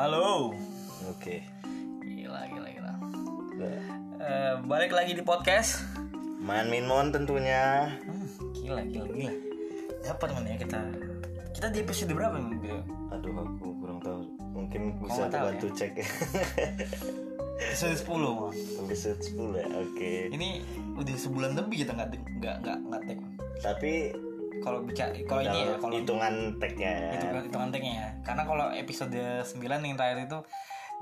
Halo. 0.00 0.56
Oke. 1.12 1.44
Gila, 2.00 2.48
gila, 2.48 2.68
gila. 2.72 2.92
Eh, 4.16 4.56
balik 4.64 4.96
lagi 4.96 5.12
di 5.12 5.20
podcast. 5.20 5.84
Man 6.40 6.72
Min 6.72 6.88
Mon 6.88 7.12
tentunya. 7.12 7.92
Hmm, 8.08 8.24
gila, 8.56 8.80
gila, 8.88 9.12
gila. 9.12 9.32
Dapat 10.00 10.28
mana 10.32 10.56
ya 10.56 10.64
kita? 10.64 10.80
Kita 11.52 11.68
di 11.68 11.84
episode 11.84 12.16
berapa 12.16 12.32
nih? 12.32 12.80
Aduh 13.12 13.44
aku 13.44 13.76
kurang 13.76 14.00
tahu. 14.00 14.24
Mungkin 14.40 15.04
bisa 15.04 15.28
tahu 15.28 15.52
bantu 15.52 15.68
cek 15.68 15.92
ya. 15.92 16.08
Episode 17.60 18.00
10 18.00 18.40
mah. 18.40 18.52
Episode 18.56 19.20
10 19.20 19.60
ya. 19.60 19.66
Oke. 19.84 20.12
Ini 20.32 20.48
udah 20.96 21.12
sebulan 21.12 21.52
lebih 21.60 21.84
kita 21.84 21.92
nggak 21.92 22.40
nggak 22.40 22.56
nggak 22.64 22.78
nggak 22.88 23.02
tag. 23.04 23.20
Tapi 23.60 24.16
Kalau 24.60 24.78
bicara 24.80 25.10
kalau 25.24 25.40
ini 25.40 25.58
ya, 25.62 25.74
kalau 25.76 25.94
hitungan 25.94 26.34
tagnya 26.56 26.90
ya. 26.90 27.10
itu 27.14 27.26
itu 27.42 27.56
tagnya 27.70 27.92
ya. 27.94 28.08
Karena 28.20 28.42
kalau 28.44 28.66
episode 28.70 29.16
9 29.42 29.56
yang 29.80 29.96
terakhir 29.96 30.26
itu 30.26 30.38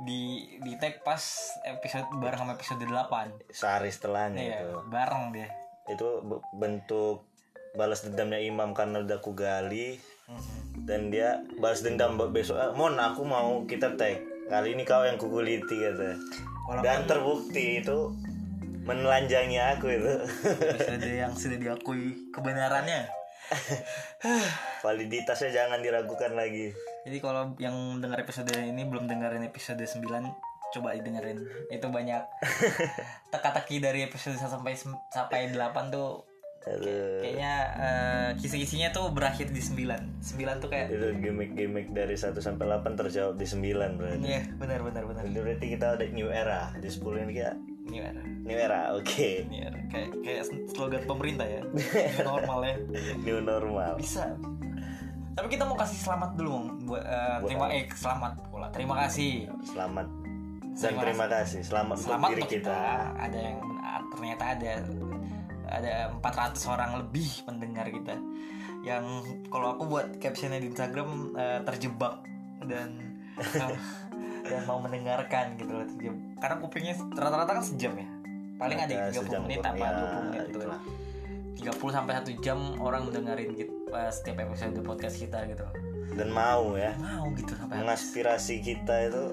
di 0.01 0.21
di 0.59 0.73
tag 0.77 1.03
pas 1.03 1.19
episode 1.65 2.07
bareng 2.15 2.39
sama 2.39 2.55
episode 2.55 2.81
8. 2.81 3.51
Sehari 3.51 3.91
setelahnya 3.91 4.39
Iya, 4.41 4.59
itu. 4.63 4.79
bareng 4.87 5.23
dia. 5.33 5.49
Itu 5.87 6.23
be- 6.23 6.45
bentuk 6.53 7.27
balas 7.75 8.01
dendamnya 8.01 8.39
Imam 8.39 8.71
karena 8.73 9.01
udah 9.01 9.17
aku 9.17 9.35
gali 9.35 9.99
Mhm. 10.25 10.85
dan 10.85 11.09
dia 11.09 11.29
balas 11.57 11.81
dendam 11.81 12.15
be- 12.15 12.31
besok 12.31 12.57
ah, 12.57 12.71
Mon 12.71 12.95
aku 12.95 13.23
mau 13.23 13.65
kita 13.65 13.93
tag 13.95 14.21
kali 14.47 14.73
ini 14.73 14.83
kau 14.83 15.01
yang 15.01 15.17
kukuliti 15.17 15.77
kata 15.79 16.17
Walaupun- 16.65 16.81
dan 16.81 17.05
terbukti 17.05 17.81
itu 17.81 18.13
menelanjangi 18.83 19.59
aku 19.59 19.87
itu 19.91 20.13
Episode 20.47 21.09
yang 21.11 21.33
sudah 21.33 21.59
diakui 21.59 22.31
kebenarannya. 22.31 23.09
validitasnya 24.85 25.51
jangan 25.51 25.81
diragukan 25.81 26.33
lagi 26.37 26.73
Jadi 27.09 27.19
kalau 27.25 27.57
yang 27.57 28.03
dengar 28.05 28.21
episode 28.21 28.53
ini 28.53 28.85
belum 28.85 29.09
dengerin 29.09 29.47
episode 29.49 29.81
9 29.81 30.05
coba 30.69 30.93
didengerin. 30.93 31.41
Itu 31.73 31.89
banyak 31.89 32.23
teka-teki 33.33 33.81
dari 33.81 34.05
episode 34.05 34.37
1 34.37 34.45
sampai 34.45 34.77
sampai 35.09 35.41
8 35.57 35.89
tuh 35.89 36.29
Aduh. 36.69 37.25
kayaknya 37.25 37.55
eh, 37.81 38.29
kisi-kisinya 38.37 38.93
tuh 38.93 39.09
berakhir 39.17 39.49
di 39.49 39.63
9. 39.63 40.21
9 40.21 40.61
tuh 40.61 40.69
kayak 40.69 40.93
itu 40.93 41.09
gimmick-gimmick 41.17 41.97
dari 41.97 42.13
1 42.13 42.37
sampai 42.37 42.69
8 42.69 43.01
terjawab 43.01 43.41
di 43.41 43.47
9 43.49 43.97
berarti 43.97 44.27
Iya, 44.29 44.43
benar 44.61 44.81
benar 44.85 45.03
benar. 45.09 45.23
Jadi 45.25 45.39
berarti 45.41 45.67
kita 45.73 45.87
ada 45.97 46.05
new 46.13 46.29
era 46.29 46.77
di 46.77 46.89
10 46.93 47.25
ini 47.25 47.33
kita 47.33 47.53
Ini 47.89 47.99
era. 48.05 48.23
new 48.45 48.59
era 48.59 48.81
oke 48.93 49.29
Ini 49.49 49.57
era. 49.65 49.81
Kayak 49.89 50.11
kayak 50.21 50.43
slogan 50.73 51.03
pemerintah 51.09 51.49
ya. 51.49 51.63
New 51.73 52.25
normal 52.25 52.59
ya. 52.65 52.77
new 53.25 53.39
normal 53.41 53.93
Bisa. 53.97 54.37
Tapi 55.33 55.47
kita 55.55 55.65
mau 55.65 55.79
kasih 55.79 55.99
selamat 56.03 56.31
dulu 56.37 56.55
buat 56.85 57.05
eh, 57.07 57.39
terima 57.47 57.67
eh 57.73 57.85
selamat 57.89 58.33
pula. 58.53 58.67
Terima 58.75 58.95
kasih. 59.07 59.49
selamat 59.65 60.07
dan 60.79 60.95
Terima 60.95 61.03
terima 61.03 61.27
kasih 61.27 61.61
selamat, 61.67 61.97
selamat 62.07 62.29
untuk 62.31 62.39
diri 62.39 62.43
kita, 62.47 62.71
kita. 62.71 62.79
ada 63.19 63.39
yang 63.43 63.59
ah, 63.83 64.01
ternyata 64.15 64.45
ada 64.55 64.73
ada 65.69 65.93
400 66.23 66.75
orang 66.75 66.91
lebih 67.03 67.29
pendengar 67.43 67.87
kita 67.91 68.15
yang 68.87 69.05
kalau 69.51 69.75
aku 69.75 69.83
buat 69.91 70.07
captionnya 70.23 70.63
di 70.63 70.71
Instagram 70.71 71.35
eh, 71.35 71.61
terjebak 71.67 72.23
dan 72.71 72.95
dan 74.51 74.61
mau 74.71 74.79
mendengarkan 74.79 75.59
gitu 75.59 75.73
loh 75.75 75.87
terjebak. 75.91 76.28
Karena 76.39 76.57
kupingnya 76.63 76.95
rata-rata 77.15 77.53
kan 77.59 77.65
sejam 77.65 77.93
ya. 77.99 78.09
Paling 78.59 78.79
ada, 78.83 78.95
Ada 79.07 79.15
30 79.15 79.23
sejam 79.23 79.41
menit 79.47 79.63
apa 79.63 79.79
Ya, 79.79 79.91
20 79.95 80.27
menit 80.27 80.43
gitu 80.51 80.59
itulah. 80.59 80.81
30 81.59 81.91
sampai 81.95 82.13
1 82.19 82.35
jam 82.43 82.59
orang 82.83 83.03
mendengarin 83.11 83.51
gitu, 83.55 83.73
eh, 83.91 84.11
setiap 84.11 84.37
episode 84.47 84.79
podcast 84.83 85.17
kita 85.19 85.39
gitu. 85.47 85.67
Dan 86.15 86.35
mau 86.35 86.75
ya. 86.75 86.95
Mau 86.99 87.31
gitu 87.39 87.55
sampai 87.55 87.83
mengaspirasi 87.83 88.63
kita 88.63 89.11
itu 89.11 89.25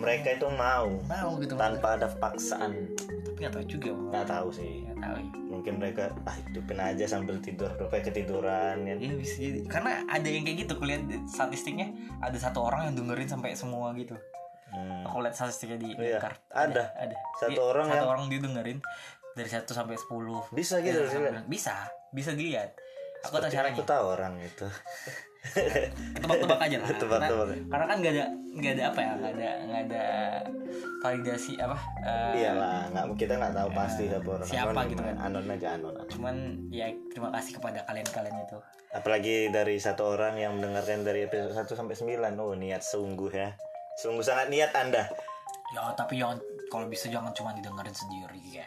mereka 0.00 0.32
itu 0.32 0.48
mau. 0.56 0.88
Mau 1.04 1.30
gitu 1.40 1.54
tanpa 1.60 2.00
ada 2.00 2.08
paksaan. 2.08 2.96
Tapi 2.96 3.36
nggak 3.36 3.52
tahu 3.52 3.64
juga 3.68 3.92
Bang. 3.92 4.08
nggak 4.16 4.26
tahu 4.28 4.48
sih. 4.52 4.70
Nggak 4.88 4.98
tahu. 5.00 5.16
Ya. 5.20 5.28
mungkin 5.50 5.76
mereka 5.76 6.08
ah 6.24 6.32
hidupin 6.40 6.80
aja 6.80 7.04
sambil 7.04 7.36
tidur. 7.36 7.68
Rupanya 7.76 8.08
ketiduran 8.08 8.80
kan 8.80 8.96
Iya 8.96 9.12
bisa 9.12 9.34
jadi. 9.44 9.60
Karena 9.68 10.08
ada 10.08 10.24
yang 10.24 10.48
kayak 10.48 10.64
gitu 10.64 10.72
kulihat 10.80 11.04
statistiknya. 11.28 11.92
Ada 12.24 12.48
satu 12.48 12.64
orang 12.64 12.88
yang 12.88 13.04
dengerin 13.04 13.28
sampai 13.28 13.52
semua 13.52 13.92
gitu 13.92 14.16
Hmm. 14.70 15.02
aku 15.02 15.18
lihat 15.20 15.34
statistiknya 15.34 15.78
di 15.78 15.88
Iya, 15.94 16.18
Kar- 16.18 16.38
ada. 16.48 16.94
ada. 16.94 17.16
Satu 17.36 17.50
Iya, 17.50 17.62
orang 17.64 17.86
satu 17.86 17.96
yang- 17.96 18.08
orang 18.08 18.22
dia 18.26 18.40
dengerin 18.40 18.78
dari 19.32 19.48
1 19.48 19.66
sampai 19.68 19.96
10 19.96 20.42
bisa 20.50 20.78
gitu 20.78 20.98
sih 21.04 21.18
sampai- 21.18 21.46
bisa. 21.46 21.74
Bisa 22.10 22.30
dilihat. 22.32 22.74
Aku 23.20 23.36
tahu 23.36 23.46
caranya. 23.48 23.74
aku 23.74 23.84
tahu 23.84 24.04
orang 24.10 24.34
itu. 24.38 24.66
Tebak-tebak 26.20 26.58
aja 26.58 26.76
lah. 26.78 26.88
Tebak-tebak. 27.00 27.46
karena, 27.48 27.68
karena 27.68 27.84
kan 27.86 27.96
nggak 27.98 28.12
ada 28.12 28.24
nggak 28.50 28.72
ada 28.72 28.84
apa 28.86 28.98
ya 28.98 29.10
nggak 29.14 29.32
ada 29.32 29.50
nggak 29.62 29.80
ada 29.86 30.04
validasi 31.00 31.52
apa 31.56 31.76
eh, 32.02 32.32
iyalah 32.36 32.78
nggak 32.90 33.04
kita 33.16 33.34
nggak 33.36 33.54
tahu 33.54 33.68
pasti 33.72 34.04
siapa 34.06 34.28
orang. 34.28 34.46
siapa 34.46 34.70
Anon, 34.74 34.86
gitu 34.86 35.02
kan. 35.02 35.16
anon 35.18 35.44
aja 35.48 35.68
anon. 35.74 35.94
Cuman 36.06 36.36
ya 36.68 36.86
terima 37.08 37.28
kasih 37.30 37.52
kepada 37.56 37.78
kalian-kalian 37.84 38.36
itu. 38.42 38.58
Apalagi 38.90 39.36
dari 39.48 39.76
satu 39.78 40.02
orang 40.10 40.34
yang 40.36 40.52
mendengarkan 40.56 41.00
dari 41.00 41.24
episode 41.24 41.54
1 41.54 41.72
sampai 41.72 41.94
9 41.94 42.36
oh 42.36 42.52
niat 42.52 42.82
sungguh 42.82 43.30
ya 43.30 43.54
sungguh 44.00 44.24
sangat 44.24 44.48
niat 44.48 44.72
anda. 44.72 45.04
Ya 45.76 45.92
tapi 45.92 46.16
jangan 46.16 46.40
kalau 46.72 46.88
bisa 46.88 47.12
jangan 47.12 47.36
cuma 47.36 47.52
didengerin 47.52 47.92
sendiri 47.92 48.40
ya. 48.48 48.66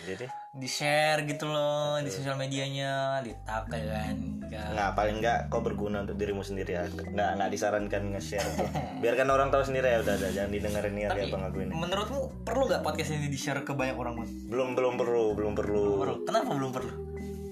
Jadi 0.00 0.24
di 0.56 0.64
share 0.64 1.28
gitu 1.28 1.44
loh 1.44 2.00
di 2.00 2.08
sosial 2.08 2.32
medianya 2.40 3.20
di 3.20 3.36
tag 3.44 3.68
ya 3.68 4.08
kan? 4.08 4.16
Nggak. 4.48 4.90
Paling 4.96 5.16
nggak 5.20 5.38
kau 5.52 5.60
berguna 5.60 6.06
untuk 6.06 6.16
dirimu 6.16 6.40
sendiri 6.40 6.78
ya. 6.78 6.88
Nggak 6.88 7.30
nggak 7.36 7.50
disarankan 7.52 8.02
nge-share 8.16 8.50
tuh. 8.56 8.70
biarkan 9.04 9.28
orang 9.28 9.48
tahu 9.52 9.68
sendiri 9.68 9.92
ya 9.92 9.98
udah 10.00 10.14
udah 10.16 10.30
jangan 10.32 10.50
didengerin 10.54 10.94
niat 10.96 11.12
ya 11.12 11.26
bang 11.28 11.42
aku 11.44 11.56
ini 11.60 11.72
menurutmu 11.76 12.20
perlu 12.44 12.62
nggak 12.68 12.82
podcast 12.84 13.10
ini 13.12 13.28
di 13.28 13.38
share 13.40 13.60
ke 13.60 13.72
banyak 13.76 13.96
orang 13.96 14.16
pun 14.16 14.26
belum 14.48 14.68
belum 14.78 14.94
perlu 14.96 15.24
belum 15.36 15.52
perlu. 15.52 15.84
Perlu. 16.00 16.14
Kenapa 16.24 16.50
belum 16.56 16.70
perlu? 16.72 16.92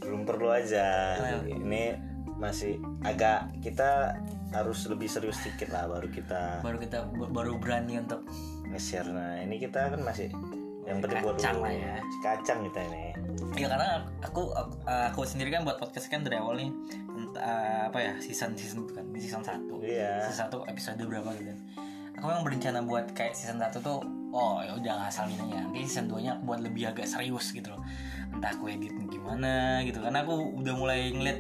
Belum 0.01 0.23
perlu 0.25 0.49
aja. 0.49 0.87
Kenapa? 1.21 1.45
ini 1.53 2.08
masih 2.39 2.79
agak 3.03 3.51
kita 3.61 4.15
harus 4.49 4.87
lebih 4.87 5.11
serius 5.11 5.37
sedikit 5.43 5.75
lah 5.75 5.85
baru 5.85 6.09
kita 6.09 6.63
baru 6.63 6.79
kita 6.81 6.99
baru 7.13 7.53
berani 7.59 7.99
untuk 7.99 8.23
nge-share. 8.71 9.11
Nah 9.11 9.43
ini 9.43 9.59
kita 9.59 9.93
kan 9.93 10.01
masih 10.01 10.31
yang 10.89 11.05
penting 11.05 11.21
buat 11.21 11.37
Kacang 11.37 11.61
lah 11.61 11.69
ya. 11.69 12.01
kacang 12.25 12.65
kita 12.65 12.81
ini. 12.81 13.13
Ya 13.61 13.69
karena 13.69 14.09
aku 14.25 14.57
aku, 14.57 14.75
aku 14.89 15.21
sendiri 15.29 15.53
kan 15.53 15.61
buat 15.61 15.77
podcast 15.77 16.09
kan 16.09 16.25
dari 16.25 16.41
awal 16.41 16.57
nih 16.57 16.73
eh, 17.37 17.81
apa 17.93 17.99
ya 18.01 18.13
season 18.23 18.57
season 18.57 18.89
itu 18.89 18.97
kan 18.97 19.05
season 19.13 19.43
1 19.45 19.69
Iya. 19.85 20.25
season 20.33 20.49
1 20.49 20.65
episode 20.65 20.97
berapa 21.05 21.29
gitu. 21.37 21.53
Aku 22.17 22.25
memang 22.25 22.43
berencana 22.43 22.81
buat 22.83 23.13
kayak 23.13 23.37
season 23.37 23.61
1 23.61 23.69
tuh 23.79 24.01
oh 24.33 24.65
ya 24.65 24.73
udah 24.81 25.13
asal 25.13 25.29
gini 25.29 25.45
aja. 25.53 25.61
Nanti 25.69 25.85
season 25.85 26.09
2 26.09 26.25
nya 26.25 26.31
aku 26.41 26.43
buat 26.49 26.61
lebih 26.65 26.89
agak 26.89 27.05
serius 27.05 27.53
gitu 27.53 27.69
loh. 27.69 27.85
Entah 28.33 28.57
aku 28.57 28.73
edit 28.73 28.97
gimana 29.13 29.85
gitu 29.85 30.01
karena 30.01 30.25
aku 30.25 30.57
udah 30.57 30.73
mulai 30.73 31.13
ngeliat 31.13 31.39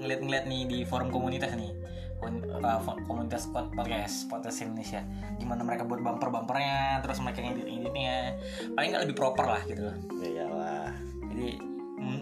ngeliat 0.00 0.20
ngeliat 0.22 0.44
nih 0.48 0.62
di 0.68 0.78
forum 0.84 1.08
komunitas 1.08 1.52
nih. 1.56 1.72
Uh, 2.16 2.80
fo- 2.80 2.96
komunitas 3.04 3.44
pod- 3.52 3.70
podcast 3.76 4.26
podcast 4.32 4.64
Indonesia. 4.64 5.04
Gimana 5.36 5.62
mereka 5.62 5.84
buat 5.84 6.00
bumper 6.00 6.32
bumpernya 6.32 7.04
terus 7.04 7.20
mereka 7.20 7.44
ngedit 7.44 7.68
ngeditnya 7.68 8.40
paling 8.72 8.88
nggak 8.96 9.02
lebih 9.04 9.16
proper 9.16 9.46
lah 9.46 9.62
gitu 9.68 9.84
loh. 9.84 9.96
Ya 10.24 10.48
lah 10.48 10.88
jadi 11.36 11.60
mm, 12.00 12.20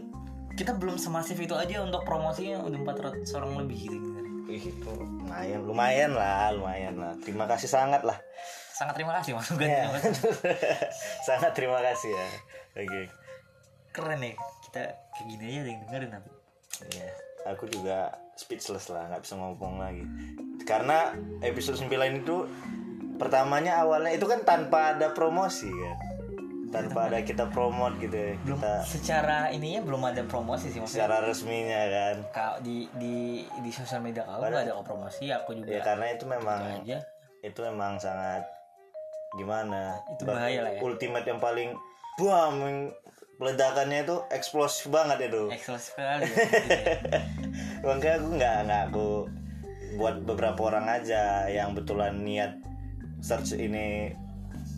kita 0.59 0.75
belum 0.75 0.99
semasif 0.99 1.39
itu 1.39 1.55
aja 1.55 1.83
untuk 1.87 2.03
promosinya 2.03 2.63
udah 2.67 2.79
400 2.83 3.27
orang 3.39 3.53
lebih 3.63 3.79
gitu, 3.87 3.97
gitu. 3.97 4.21
Ih, 4.45 4.65
itu 4.71 4.91
lumayan 4.91 5.61
lumayan 5.63 6.13
lah 6.15 6.51
lumayan 6.51 6.95
lah. 6.99 7.15
Terima 7.23 7.47
kasih 7.47 7.71
sangat 7.71 8.03
lah. 8.03 8.19
Sangat 8.75 8.99
terima 8.99 9.15
kasih 9.23 9.39
mas. 9.39 9.47
Ya. 9.55 9.87
terima 9.87 9.99
kasih. 10.03 10.31
sangat 11.31 11.53
terima 11.55 11.79
kasih 11.79 12.11
ya. 12.11 12.27
Oke. 12.83 13.03
Keren 13.95 14.19
nih 14.19 14.35
kita 14.67 14.83
kayak 15.15 15.27
gini 15.31 15.43
aja 15.47 15.61
yang 15.63 15.81
dengerin 15.87 16.11
tapi. 16.11 16.31
Iya, 16.91 17.11
aku 17.45 17.69
juga 17.69 18.13
speechless 18.35 18.91
lah, 18.91 19.09
nggak 19.13 19.23
bisa 19.23 19.35
ngomong 19.37 19.79
lagi. 19.79 20.05
Karena 20.65 21.13
episode 21.45 21.79
9 21.79 22.25
itu 22.25 22.37
pertamanya 23.21 23.85
awalnya 23.85 24.13
itu 24.17 24.27
kan 24.27 24.43
tanpa 24.43 24.97
ada 24.97 25.13
promosi 25.13 25.71
kan. 25.71 25.97
Tanpa 26.75 27.07
ada 27.07 27.23
kita 27.23 27.55
promote 27.55 28.03
gitu 28.03 28.19
ya. 28.19 28.35
belum 28.43 28.59
Kita 28.59 28.75
secara 28.83 29.39
ininya 29.55 29.87
belum 29.87 30.03
ada 30.11 30.27
promosi 30.27 30.75
sih 30.75 30.83
maksudnya 30.83 31.07
secara 31.07 31.17
resminya 31.23 31.83
kan. 31.87 32.17
kalau 32.35 32.57
di 32.67 32.91
di 32.99 33.47
di 33.47 33.71
sosial 33.71 34.03
media 34.03 34.27
kau 34.27 34.43
nggak 34.43 34.67
ada 34.67 34.83
promosi 34.83 35.31
aku 35.31 35.55
juga 35.55 35.71
Ya 35.71 35.81
karena 35.87 36.11
itu 36.11 36.27
memang 36.27 36.83
aja 36.83 36.99
itu 37.47 37.61
memang 37.63 38.03
sangat 38.03 38.43
gimana? 39.39 40.03
Itu 40.19 40.27
bahaya 40.27 40.67
lah 40.67 40.73
ya. 40.75 40.81
Ultimate 40.83 41.27
yang 41.31 41.39
paling 41.39 41.79
buam 42.19 42.53
yang 42.59 42.79
ledakannya 43.43 44.07
itu 44.07 44.17
eksplosif 44.31 44.91
banget 44.91 45.31
itu. 45.31 45.51
sekali. 45.59 46.27
Ya. 46.27 47.23
makanya 47.87 48.15
aku 48.23 48.29
nggak 48.39 48.57
nggak 48.67 48.83
aku 48.91 49.09
buat 49.95 50.17
beberapa 50.27 50.61
orang 50.75 50.91
aja 50.91 51.47
yang 51.47 51.75
betulan 51.75 52.23
niat 52.23 52.59
search 53.23 53.55
ini 53.55 54.15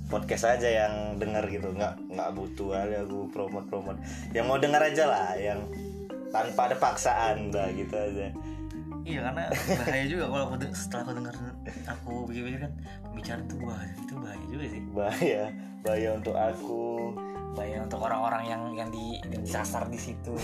podcast 0.08 0.56
aja 0.56 0.87
yang 0.87 1.20
denger 1.20 1.44
gitu. 1.53 1.69
Nggak 1.76 2.00
nggak 2.12 2.31
butuh 2.32 2.69
kali 2.73 2.94
aku 2.97 3.19
promote 3.32 3.67
promote 3.69 4.00
yang 4.32 4.49
mau 4.49 4.56
denger 4.56 4.82
aja 4.93 5.05
lah 5.09 5.31
yang 5.37 5.61
tanpa 6.32 6.73
ada 6.73 6.76
paksaan 6.76 7.52
lah 7.52 7.69
gitu 7.76 7.94
aja. 7.94 8.32
Iya 9.06 9.23
karena 9.23 9.44
bahaya 9.55 10.05
juga 10.11 10.25
kalau 10.26 10.44
aku 10.50 10.55
setelah 10.75 11.02
aku 11.06 11.12
dengar 11.23 11.35
aku 11.87 12.12
pikir-pikir 12.26 12.61
kan 12.67 12.73
pembicaraan 13.06 13.43
itu 13.47 13.56
bahaya 13.62 13.94
itu 13.94 14.14
bahaya 14.19 14.44
juga 14.50 14.64
sih. 14.67 14.82
Bahaya 14.91 15.43
bahaya 15.87 16.09
untuk 16.19 16.35
aku 16.35 16.82
bahaya 17.56 17.81
untuk 17.81 18.00
orang-orang 18.05 18.44
yang 18.53 18.62
yang 18.76 18.88
di 18.93 19.17
yang 19.32 19.43
disasar 19.43 19.88
di 19.88 19.97
situ. 19.97 20.37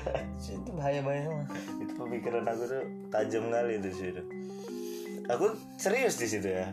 Itu 0.56 0.70
bahaya 0.72 1.04
bahaya 1.04 1.28
semua 1.28 1.44
itu 1.84 1.92
pemikiran 1.94 2.44
aku 2.48 2.62
tuh 2.64 2.82
tajam 3.12 3.52
kali 3.52 3.76
di 3.84 3.92
situ. 3.92 4.22
Aku 5.28 5.52
serius 5.76 6.16
di 6.16 6.26
situ 6.26 6.48
ya. 6.48 6.72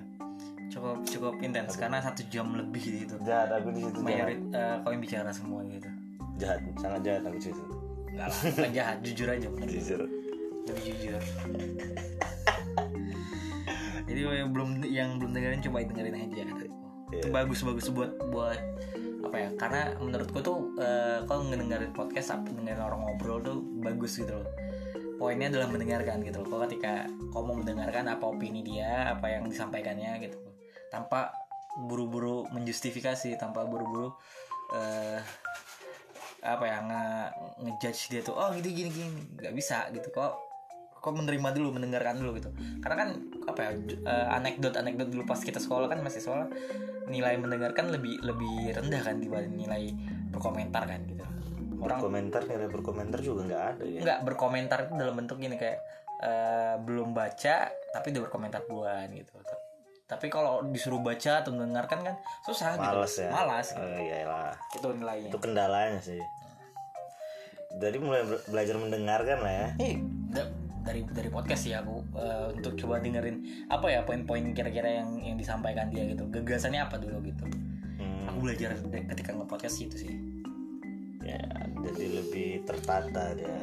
Cukup 0.72 1.04
cukup 1.04 1.34
intens 1.44 1.76
karena 1.76 2.00
satu 2.00 2.24
jam 2.32 2.56
lebih 2.56 2.80
di 2.80 2.98
situ. 3.04 3.16
Jahat 3.28 3.52
aku 3.52 3.76
di 3.76 3.84
situ 3.84 4.00
mayorit 4.00 4.40
eh, 4.56 4.76
kau 4.82 4.96
yang 4.96 5.04
bicara 5.04 5.30
semua 5.36 5.60
gitu. 5.68 5.90
Jahat 6.40 6.64
sangat 6.80 7.02
jahat 7.04 7.22
aku 7.28 7.38
di 7.38 7.46
situ. 7.52 7.64
Enggak 8.12 8.28
lah 8.32 8.40
bukan 8.56 8.72
jahat 8.72 8.98
jujur 9.04 9.28
aja 9.28 9.48
bener 9.52 9.70
jujur. 9.72 10.02
Lebih 10.68 10.84
jujur. 10.88 11.22
Jadi 14.08 14.20
yang 14.28 14.50
belum 14.52 14.70
yang 14.88 15.10
belum 15.20 15.32
dengerin 15.32 15.62
coba 15.64 15.78
dengerin 15.84 16.16
aja. 16.16 16.44
Iya. 17.12 17.28
itu 17.28 17.28
bagus 17.28 17.60
bagus 17.60 17.92
buat 17.92 18.12
buat 18.32 18.60
apa 19.22 19.38
ya? 19.38 19.50
Karena 19.56 19.94
menurutku 20.02 20.42
tuh 20.42 20.76
eh, 20.82 21.24
kalau 21.26 21.48
ngedengerin 21.48 21.94
podcast 21.94 22.36
apa 22.36 22.50
dengerin 22.50 22.82
orang 22.82 23.02
ngobrol 23.06 23.40
tuh 23.42 23.58
bagus 23.82 24.18
gitu 24.20 24.34
loh. 24.36 24.48
Poinnya 25.22 25.54
adalah 25.54 25.70
mendengarkan 25.70 26.26
gitu 26.26 26.42
loh. 26.42 26.48
Kalau 26.50 26.62
ketika 26.66 27.06
mau 27.32 27.56
mendengarkan 27.56 28.10
apa 28.10 28.26
opini 28.26 28.66
dia 28.66 29.14
apa 29.14 29.30
yang 29.30 29.46
disampaikannya 29.48 30.18
gitu 30.26 30.38
tanpa 30.92 31.32
buru-buru 31.88 32.52
menjustifikasi 32.52 33.40
tanpa 33.40 33.64
buru-buru 33.64 34.12
eh 34.76 35.24
apa 36.42 36.66
ya 36.66 36.78
nge 36.84 37.06
ngejudge 37.64 38.02
dia 38.12 38.22
tuh 38.26 38.36
oh 38.36 38.50
gitu 38.58 38.68
gini 38.74 38.90
gini. 38.90 39.10
Nggak 39.38 39.54
bisa 39.54 39.88
gitu. 39.94 40.10
Kok 40.10 40.51
kok 41.02 41.12
menerima 41.12 41.50
dulu 41.52 41.74
mendengarkan 41.74 42.22
dulu 42.22 42.38
gitu. 42.38 42.50
Karena 42.80 42.96
kan 43.02 43.10
apa 43.44 43.60
ya 43.60 43.72
anekdot 44.32 44.78
anekdot 44.78 45.10
dulu 45.10 45.26
pas 45.26 45.42
kita 45.42 45.58
sekolah 45.58 45.90
kan 45.90 46.00
masih 46.00 46.22
sekolah 46.22 46.46
nilai 47.10 47.36
mendengarkan 47.36 47.90
lebih 47.90 48.22
lebih 48.22 48.72
rendah 48.72 49.02
kan 49.02 49.18
dibanding 49.18 49.66
nilai 49.66 49.90
berkomentar 50.30 50.86
kan 50.86 51.02
gitu. 51.04 51.26
Orang 51.82 51.98
berkomentar 51.98 52.46
nilai 52.46 52.70
berkomentar 52.70 53.20
juga 53.20 53.42
nggak 53.44 53.64
ada 53.76 53.84
ya? 53.84 54.00
Nggak 54.00 54.20
berkomentar 54.24 54.78
itu 54.86 54.94
dalam 54.94 55.16
bentuk 55.18 55.42
gini 55.42 55.58
kayak 55.58 55.82
eh, 56.22 56.76
belum 56.78 57.18
baca 57.18 57.56
tapi 57.92 58.06
udah 58.14 58.22
berkomentar 58.30 58.62
duluan 58.70 59.10
gitu. 59.12 59.34
Tapi 60.06 60.28
kalau 60.28 60.62
disuruh 60.68 61.02
baca 61.02 61.40
atau 61.42 61.50
mendengarkan 61.50 62.04
kan 62.04 62.16
susah 62.46 62.76
males 62.76 63.10
gitu 63.10 63.26
ya? 63.26 63.30
Malas 63.34 63.68
gitu. 63.74 63.82
oh, 63.82 63.98
iyalah. 63.98 64.54
Itu 64.76 64.88
nilainya. 64.94 65.30
Itu 65.34 65.40
kendalanya 65.40 65.98
sih. 65.98 66.22
Jadi 67.72 67.98
mulai 67.98 68.28
be- 68.28 68.44
belajar 68.46 68.76
mendengarkan 68.76 69.40
lah 69.40 69.54
ya. 69.56 69.68
Eh, 69.80 69.96
da- 70.30 70.52
dari 70.82 71.06
dari 71.06 71.30
podcast 71.30 71.64
ya 71.70 71.86
aku 71.86 72.02
eh, 72.18 72.48
untuk 72.58 72.74
coba 72.78 72.98
dengerin 73.00 73.68
apa 73.70 73.86
ya 73.90 74.02
poin-poin 74.02 74.50
kira-kira 74.54 75.02
yang 75.02 75.22
yang 75.22 75.36
disampaikan 75.38 75.90
dia 75.94 76.06
gitu. 76.10 76.26
Gagasannya 76.30 76.82
apa 76.82 76.98
dulu 76.98 77.22
gitu. 77.26 77.46
Hmm, 78.02 78.30
Aku 78.34 78.38
belajar 78.42 78.74
ketika 79.14 79.32
nge-podcast 79.38 79.78
itu 79.82 79.98
sih. 79.98 80.14
ya 81.22 81.38
jadi 81.86 82.06
lebih 82.18 82.66
tertata 82.66 83.38
dia 83.38 83.54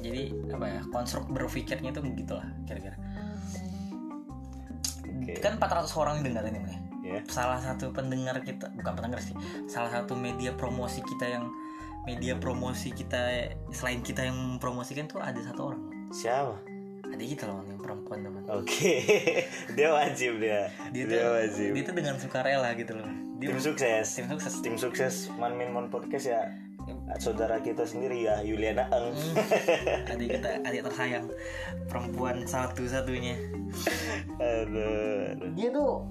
Jadi 0.00 0.32
apa 0.48 0.64
ya? 0.64 0.80
Konstruk 0.88 1.28
berpikirnya 1.28 1.92
tuh 1.92 2.00
begitulah 2.00 2.46
kira-kira. 2.64 2.96
oke 5.04 5.34
Kan 5.44 5.60
400 5.60 5.92
orang 6.00 6.24
dengerin 6.24 6.56
ini. 6.56 6.76
ya 7.04 7.20
Salah 7.28 7.60
satu 7.60 7.90
pendengar 7.92 8.38
kita, 8.40 8.70
bukan 8.80 8.92
pendengar 8.96 9.20
sih. 9.20 9.34
Salah 9.66 9.90
satu 9.92 10.16
media 10.16 10.54
promosi 10.56 11.02
kita 11.04 11.26
yang 11.26 11.52
media 12.08 12.38
promosi 12.38 12.94
kita 12.96 13.52
selain 13.74 14.00
kita 14.00 14.24
yang 14.24 14.56
mempromosikan 14.56 15.04
tuh 15.04 15.20
ada 15.20 15.36
satu 15.42 15.74
orang. 15.74 15.82
Siapa? 16.10 16.58
Ada 17.10 17.24
kita 17.26 17.42
loh 17.50 17.66
yang 17.66 17.80
perempuan 17.82 18.22
teman. 18.22 18.42
oke. 18.46 18.94
Dia 19.78 19.88
wajib 19.90 20.38
dia. 20.38 20.70
Dia, 20.94 21.04
dia, 21.06 21.18
tuh, 21.26 21.30
wajib. 21.34 21.70
dia 21.74 21.82
tuh 21.86 21.94
dengan 21.94 22.14
sukarela 22.18 22.70
gitu 22.78 22.92
loh. 22.94 23.08
Dia 23.42 23.48
tim 23.50 23.58
sukses. 23.58 24.06
tim 24.14 24.26
sukses. 24.30 24.54
Tim 24.62 24.76
sukses. 24.78 25.14
Manmin 25.38 25.74
Mon 25.74 25.90
Podcast 25.90 26.30
ya. 26.30 26.40
Saudara 27.18 27.58
kita 27.62 27.82
sendiri 27.82 28.22
ya 28.26 28.42
Yuliana 28.42 28.86
Eng. 28.94 29.14
Adik 30.14 30.38
kita 30.38 30.62
adik 30.62 30.82
tersayang. 30.90 31.26
Perempuan 31.90 32.46
satu 32.46 32.86
satunya 32.86 33.34
aduh, 34.38 35.38
dia 35.54 35.68
tuh 35.70 36.02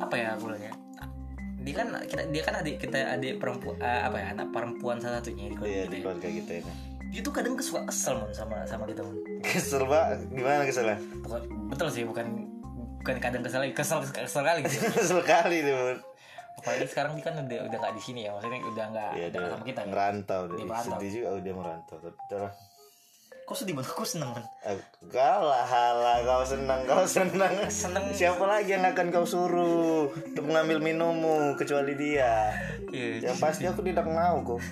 apa 0.00 0.14
ya 0.16 0.26
aku 0.36 0.48
bilangnya? 0.52 0.72
Dia 1.64 1.74
kan 1.80 1.86
kita 2.04 2.22
dia 2.28 2.42
kan 2.44 2.54
adik 2.60 2.76
kita 2.80 2.98
adik 3.16 3.40
perempuan 3.40 3.76
apa 3.80 4.16
ya 4.20 4.26
anak 4.36 4.48
perempuan 4.52 5.00
salah 5.00 5.20
satunya 5.24 5.52
di 5.52 5.56
keluarga 5.56 5.72
Iya 5.72 5.84
kita 5.84 5.88
di 5.88 5.96
ya. 5.96 6.02
keluarga 6.04 6.28
kita 6.28 6.52
ini 6.60 6.93
dia 7.14 7.22
tuh 7.22 7.30
kadang 7.30 7.54
kesuka 7.54 7.86
kesel 7.86 8.18
mon 8.18 8.34
sama 8.34 8.66
sama 8.66 8.90
kita 8.90 9.06
mon 9.06 9.14
kesel 9.46 9.86
pak 9.86 10.18
gimana 10.34 10.66
keselnya 10.66 10.98
bukan 11.22 11.40
betul 11.70 11.86
sih 11.86 12.02
bukan 12.02 12.26
bukan 12.98 13.16
kadang 13.22 13.46
kesel 13.46 13.62
lagi 13.62 13.70
kesel 13.70 14.02
kesel 14.02 14.42
kali 14.42 14.66
gitu 14.66 14.82
kesel 14.98 15.22
kali 15.22 15.62
tuh 15.62 15.74
Bun. 15.78 15.98
apalagi 16.58 16.86
sekarang 16.90 17.12
dia 17.14 17.24
kan 17.30 17.34
udah 17.38 17.58
udah 17.70 17.78
nggak 17.78 17.94
di 17.94 18.02
sini 18.02 18.20
ya 18.26 18.30
maksudnya 18.34 18.58
udah 18.66 18.84
nggak 18.90 19.10
dia 19.14 19.46
sama 19.46 19.62
kita 19.62 19.80
kan. 19.80 19.88
ngerantau 19.94 20.40
deh 20.50 20.56
Dia 20.58 20.66
merantau. 20.66 20.90
sedih 20.98 21.10
juga 21.14 21.26
oh, 21.30 21.38
dia 21.38 21.54
merantau 21.54 21.96
tapi 22.02 22.18
kok 23.44 23.54
sedih 23.54 23.72
banget? 23.72 23.90
Kok 23.90 24.04
seneng 24.04 24.30
man 24.30 24.44
kalah 25.04 25.60
halah 25.62 26.16
kau 26.20 26.40
senang 26.42 26.80
kau 26.82 27.04
senang 27.04 27.52
Seneng. 27.68 28.04
siapa 28.10 28.40
lagi 28.42 28.72
yang 28.72 28.82
akan 28.82 29.08
kau 29.08 29.22
suruh 29.22 30.08
untuk 30.08 30.44
mengambil 30.44 30.80
minummu 30.80 31.52
kecuali 31.54 31.92
dia? 31.94 32.56
Iya, 32.88 33.20
yang 33.22 33.36
pasti 33.36 33.64
aku 33.64 33.80
tidak 33.80 34.04
mau 34.04 34.40
kok. 34.40 34.64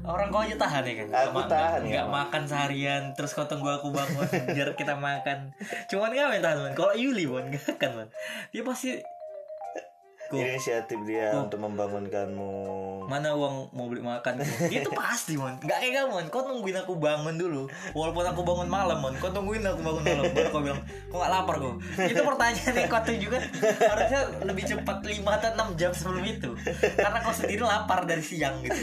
Orang 0.00 0.28
kau 0.28 0.40
aja 0.40 0.56
tahan 0.56 0.82
ya 0.82 0.94
kan 0.98 1.08
Aku 1.26 1.38
ma- 1.38 1.46
tahan, 1.46 1.80
nggak 1.82 2.06
ya. 2.06 2.10
makan 2.10 2.42
seharian 2.44 3.02
terus 3.12 3.32
kau 3.32 3.44
tunggu 3.44 3.68
aku 3.70 3.88
bangun 3.88 4.28
biar 4.54 4.72
kita 4.74 4.94
makan. 4.94 5.56
Cuman 5.86 6.08
nggak 6.10 6.26
yang 6.30 6.44
tahan 6.44 6.58
man 6.58 6.72
kalau 6.74 6.92
Yuli 6.92 7.24
man 7.24 7.48
nggak 7.48 7.64
akan 7.76 7.90
man 7.94 8.08
dia 8.48 8.60
pasti 8.60 9.00
inisiatif 10.30 10.98
dia 11.02 11.34
untuk 11.34 11.58
membangunkanmu. 11.58 12.52
Mana 13.10 13.34
uang 13.34 13.74
mau 13.74 13.90
beli 13.90 14.02
makan 14.02 14.38
dia 14.70 14.80
tuh 14.86 14.94
pasti 14.94 15.34
man 15.34 15.58
nggak 15.58 15.78
kayak 15.82 15.92
kamu 16.02 16.10
man 16.14 16.26
kau 16.30 16.46
nungguin 16.46 16.78
aku 16.78 16.94
bangun 16.98 17.34
dulu. 17.34 17.66
Walaupun 17.96 18.24
aku 18.24 18.40
bangun 18.46 18.68
malam 18.70 18.98
man 19.02 19.14
kau 19.18 19.30
tungguin 19.34 19.66
aku 19.66 19.80
bangun 19.82 20.02
malam 20.06 20.24
baru 20.30 20.48
kau 20.54 20.62
bilang 20.62 20.80
kau 21.10 21.18
nggak 21.18 21.32
lapar 21.32 21.56
kau 21.58 21.74
itu 21.98 22.20
pertanyaan 22.22 22.74
yang 22.74 22.88
kau 22.90 23.02
tuju 23.02 23.26
kan 23.30 23.42
harusnya 23.90 24.20
lebih 24.46 24.64
cepat 24.66 24.96
5 25.02 25.26
atau 25.26 25.50
6 25.74 25.80
jam 25.80 25.90
sebelum 25.90 26.24
itu. 26.26 26.50
Karena 26.94 27.18
kau 27.22 27.34
sendiri 27.34 27.62
lapar 27.66 28.06
dari 28.06 28.22
siang 28.22 28.62
gitu. 28.62 28.82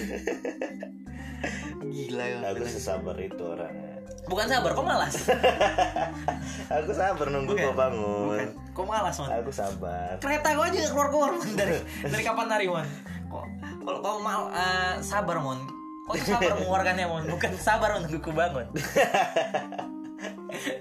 Gila 1.87 2.25
ya 2.27 2.37
aku 2.51 2.65
sesabar 2.67 3.15
itu 3.21 3.41
orangnya 3.41 3.96
bukan 4.27 4.45
sabar 4.47 4.71
kau 4.75 4.83
malas? 4.83 5.15
Aku 6.77 6.91
sabar 6.91 7.27
nunggu 7.31 7.55
kau 7.55 7.73
bangun. 7.73 8.27
Bukan. 8.35 8.47
Kau 8.75 8.85
malas 8.85 9.15
man 9.17 9.31
aku 9.41 9.49
sabar. 9.49 10.19
Kereta 10.21 10.53
gue 10.53 10.65
aja 10.69 10.91
keluar 10.93 11.09
keluar 11.09 11.31
man 11.33 11.49
dari 11.57 11.81
dari 12.13 12.23
kapan 12.23 12.47
hari 12.51 12.67
man 12.69 12.85
kok 13.27 13.43
kalau 13.83 13.99
kau 14.03 14.17
mal 14.21 14.51
eh, 14.53 14.95
sabar 15.01 15.39
mon. 15.41 15.59
Kau 16.05 16.13
sabar 16.19 16.53
mengeluarkannya 16.61 17.05
mon. 17.07 17.23
Bukan 17.25 17.51
sabar 17.57 17.97
menunggu 17.97 18.19
ku 18.21 18.31
bangun. 18.35 18.67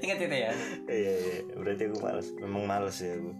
Ingat 0.02 0.18
itu 0.20 0.36
ya? 0.36 0.52
Iya 0.90 1.12
iya. 1.16 1.38
Berarti 1.54 1.82
aku 1.88 1.96
malas. 2.02 2.26
Memang 2.36 2.62
malas 2.66 2.96
ya 3.00 3.14
aku. 3.16 3.30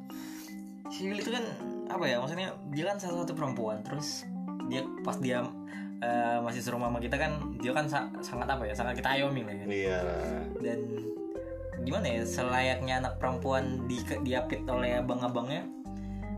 Si 0.89 1.11
Yuli 1.11 1.21
itu 1.21 1.35
kan 1.35 1.45
apa 1.91 2.05
ya? 2.07 2.23
Maksudnya 2.23 2.55
dia 2.71 2.85
kan 2.95 2.97
salah 2.97 3.27
satu 3.27 3.35
perempuan. 3.35 3.83
Terus 3.83 4.25
dia 4.71 4.83
pas 5.03 5.19
dia 5.19 5.43
eh, 5.99 6.39
masih 6.39 6.61
suruh 6.61 6.77
mama 6.77 6.99
kita 6.99 7.15
kan 7.15 7.33
dia 7.57 7.71
kan 7.71 7.85
sa- 7.85 8.11
sangat 8.21 8.47
apa 8.47 8.63
ya 8.63 8.73
sangat 8.73 8.97
kita 8.97 9.09
ayomi 9.13 9.43
lah 9.43 9.55
ya. 9.55 9.65
Iya. 9.67 9.99
Dan 10.59 10.79
gimana 11.79 12.07
ya 12.11 12.23
selayaknya 12.23 12.95
anak 12.99 13.17
perempuan 13.17 13.85
di 13.85 13.97
diapit 14.21 14.65
oleh 14.67 14.97
abang-abangnya 14.97 15.63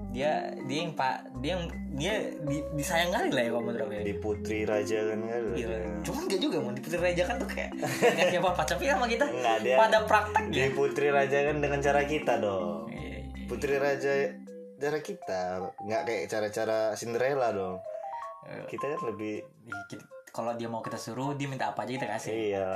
dia 0.08 0.40
dia 0.64 0.78
yang 0.82 0.92
pak 0.92 1.20
dia 1.38 1.52
yang 1.52 1.64
dia 1.92 2.14
di, 2.40 2.64
disayang 2.72 3.12
kali 3.12 3.28
lah 3.28 3.42
ya 3.44 3.50
kalau 3.50 3.62
menurut 3.62 3.80
aku 3.82 3.92
ya. 3.92 4.02
Di 4.02 4.14
putri 4.16 4.58
raja 4.62 4.98
kan 5.04 5.18
kan? 5.22 5.42
Iya. 5.52 5.78
Cuman 6.00 6.22
gak 6.26 6.40
juga 6.40 6.56
mau 6.58 6.72
di 6.72 6.80
Putri 6.80 6.98
Raja 6.98 7.22
kan 7.24 7.36
tuh 7.36 7.48
kayak 7.48 7.70
nggak 7.76 8.28
siapa 8.30 8.48
apa 8.48 8.62
tapi 8.64 8.82
sama 8.84 9.04
kita 9.04 9.24
Nggak, 9.26 9.56
dia- 9.60 9.76
pada 9.76 9.98
di 9.98 10.06
prakteknya. 10.06 10.64
putri 10.72 11.08
raja 11.08 11.38
kan 11.44 11.56
dengan 11.58 11.78
cara 11.78 12.00
kita 12.02 12.34
dong. 12.38 12.88
Iya, 12.88 13.04
iya. 13.20 13.44
putri 13.44 13.74
raja 13.76 14.12
cara 14.78 14.98
kita 14.98 15.40
nggak 15.76 16.02
kayak 16.04 16.24
cara-cara 16.26 16.78
Cinderella 16.94 17.50
dong 17.50 17.76
kita 18.66 18.84
kan 18.88 19.00
lebih 19.08 19.42
Kalau 20.28 20.52
dia 20.54 20.66
mau 20.66 20.80
kita 20.80 20.94
suruh 20.94 21.34
dia 21.34 21.46
minta 21.46 21.72
apa 21.72 21.82
aja 21.82 21.92
kita 21.96 22.06
kasih. 22.06 22.30
iya 22.52 22.68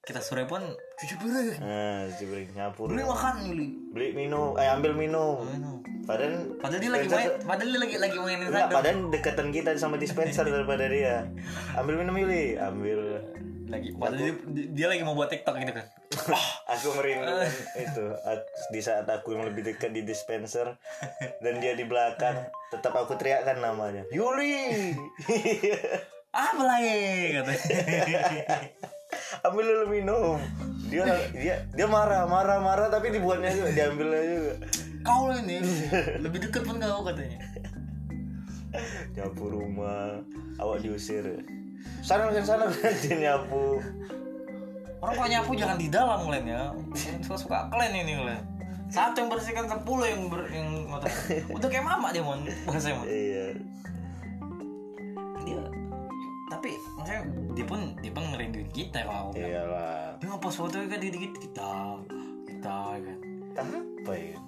Kita 0.00 0.22
suruh 0.22 0.46
pun 0.46 0.62
cuci 0.96 1.14
piring, 1.18 1.58
nah 1.58 2.06
coba 2.06 2.36
nyapur 2.54 2.86
beli 2.86 3.02
makan 3.02 3.34
Yuli. 3.42 3.68
beli 3.90 4.08
minum 4.14 4.54
eh 4.54 4.70
ambil 4.70 4.94
minum 4.94 5.42
padahal 6.06 6.54
Padahal 6.62 6.78
dia 6.78 6.90
lagi 6.94 7.06
main, 7.10 7.30
padahal 7.42 7.70
dia 7.74 7.80
lagi 7.82 7.96
lagi 7.98 8.16
Enggak, 8.16 8.46
sandal. 8.46 8.70
padahal 8.70 8.98
dekatan 9.10 9.48
kita 9.50 9.70
sama 9.74 9.98
dispenser 9.98 10.46
daripada 10.46 10.86
dia. 10.86 11.26
Ambil 11.74 11.98
minum 11.98 12.14
Yuli, 12.14 12.54
ambil. 12.54 13.18
Lagi, 13.66 13.88
padahal 13.98 14.18
dia, 14.22 14.32
dia 14.70 14.86
lagi 14.86 15.02
mau 15.02 15.18
buat 15.18 15.26
TikTok 15.26 15.58
gitu 15.58 15.72
kan. 15.74 15.86
Aku 16.70 16.94
merindukan 16.94 17.50
itu 17.84 18.04
di 18.70 18.80
saat 18.82 19.06
aku 19.10 19.34
yang 19.34 19.44
lebih 19.50 19.66
dekat 19.66 19.90
di 19.90 20.06
dispenser 20.06 20.78
dan 21.42 21.54
dia 21.58 21.74
di 21.74 21.82
belakang, 21.82 22.46
tetap 22.70 22.94
aku 22.94 23.18
teriakkan 23.18 23.58
namanya. 23.58 24.06
Yuli. 24.14 24.94
Apa 26.36 26.62
lagi 26.62 26.94
kata. 27.32 27.52
ambil 29.46 29.64
dulu 29.64 29.86
minum 29.90 30.36
dia 30.90 31.06
dia 31.34 31.56
dia 31.74 31.86
marah 31.86 32.26
marah 32.26 32.58
marah 32.62 32.88
tapi 32.90 33.14
dibuatnya 33.14 33.50
juga 33.54 33.70
diambilnya 33.74 34.22
juga 34.22 34.54
kau 35.06 35.30
ini 35.30 35.62
lebih 36.22 36.38
dekat 36.46 36.62
pun 36.66 36.78
kau 36.78 37.02
katanya 37.06 37.38
nyapu 39.14 39.44
rumah 39.50 40.20
awak 40.60 40.82
diusir 40.82 41.42
sana 42.02 42.30
ke 42.30 42.42
sana 42.44 42.64
berarti 42.70 43.08
nyapu. 43.18 43.82
Orang 45.02 45.14
kalau 45.14 45.28
nyapu 45.28 45.50
jangan 45.54 45.76
di 45.78 45.88
dalam 45.90 46.26
kalian 46.26 46.46
ya. 46.46 46.62
Suka 47.22 47.36
suka 47.36 47.58
kalian 47.70 48.06
ini 48.06 48.14
kalian 48.18 48.42
satu 48.86 49.18
yang 49.18 49.30
bersihkan 49.30 49.66
sepuluh 49.66 50.06
yang 50.06 50.30
ber 50.30 50.46
yang 50.50 50.86
ngotot. 50.86 51.10
Udah 51.50 51.68
kayak 51.68 51.82
mama 51.82 52.14
dia 52.14 52.22
mon 52.22 52.38
bahasa 52.62 52.94
mon. 52.94 53.06
Iya. 53.06 53.44
Dia 55.42 55.60
tapi 56.46 56.70
maksudnya 56.94 57.22
dia 57.58 57.66
pun 57.66 57.80
dia 57.98 58.12
pun 58.14 58.24
ngerinduin 58.30 58.70
kita 58.70 59.02
kalau 59.02 59.34
iyalah. 59.34 60.14
Dia 60.22 60.26
ngepost 60.30 60.56
foto 60.62 60.78
kan 60.86 60.98
dikit 61.02 61.34
kita 61.34 61.70
kita 62.46 62.76
kan. 63.02 63.18
Apa 63.58 64.12
ya? 64.14 64.38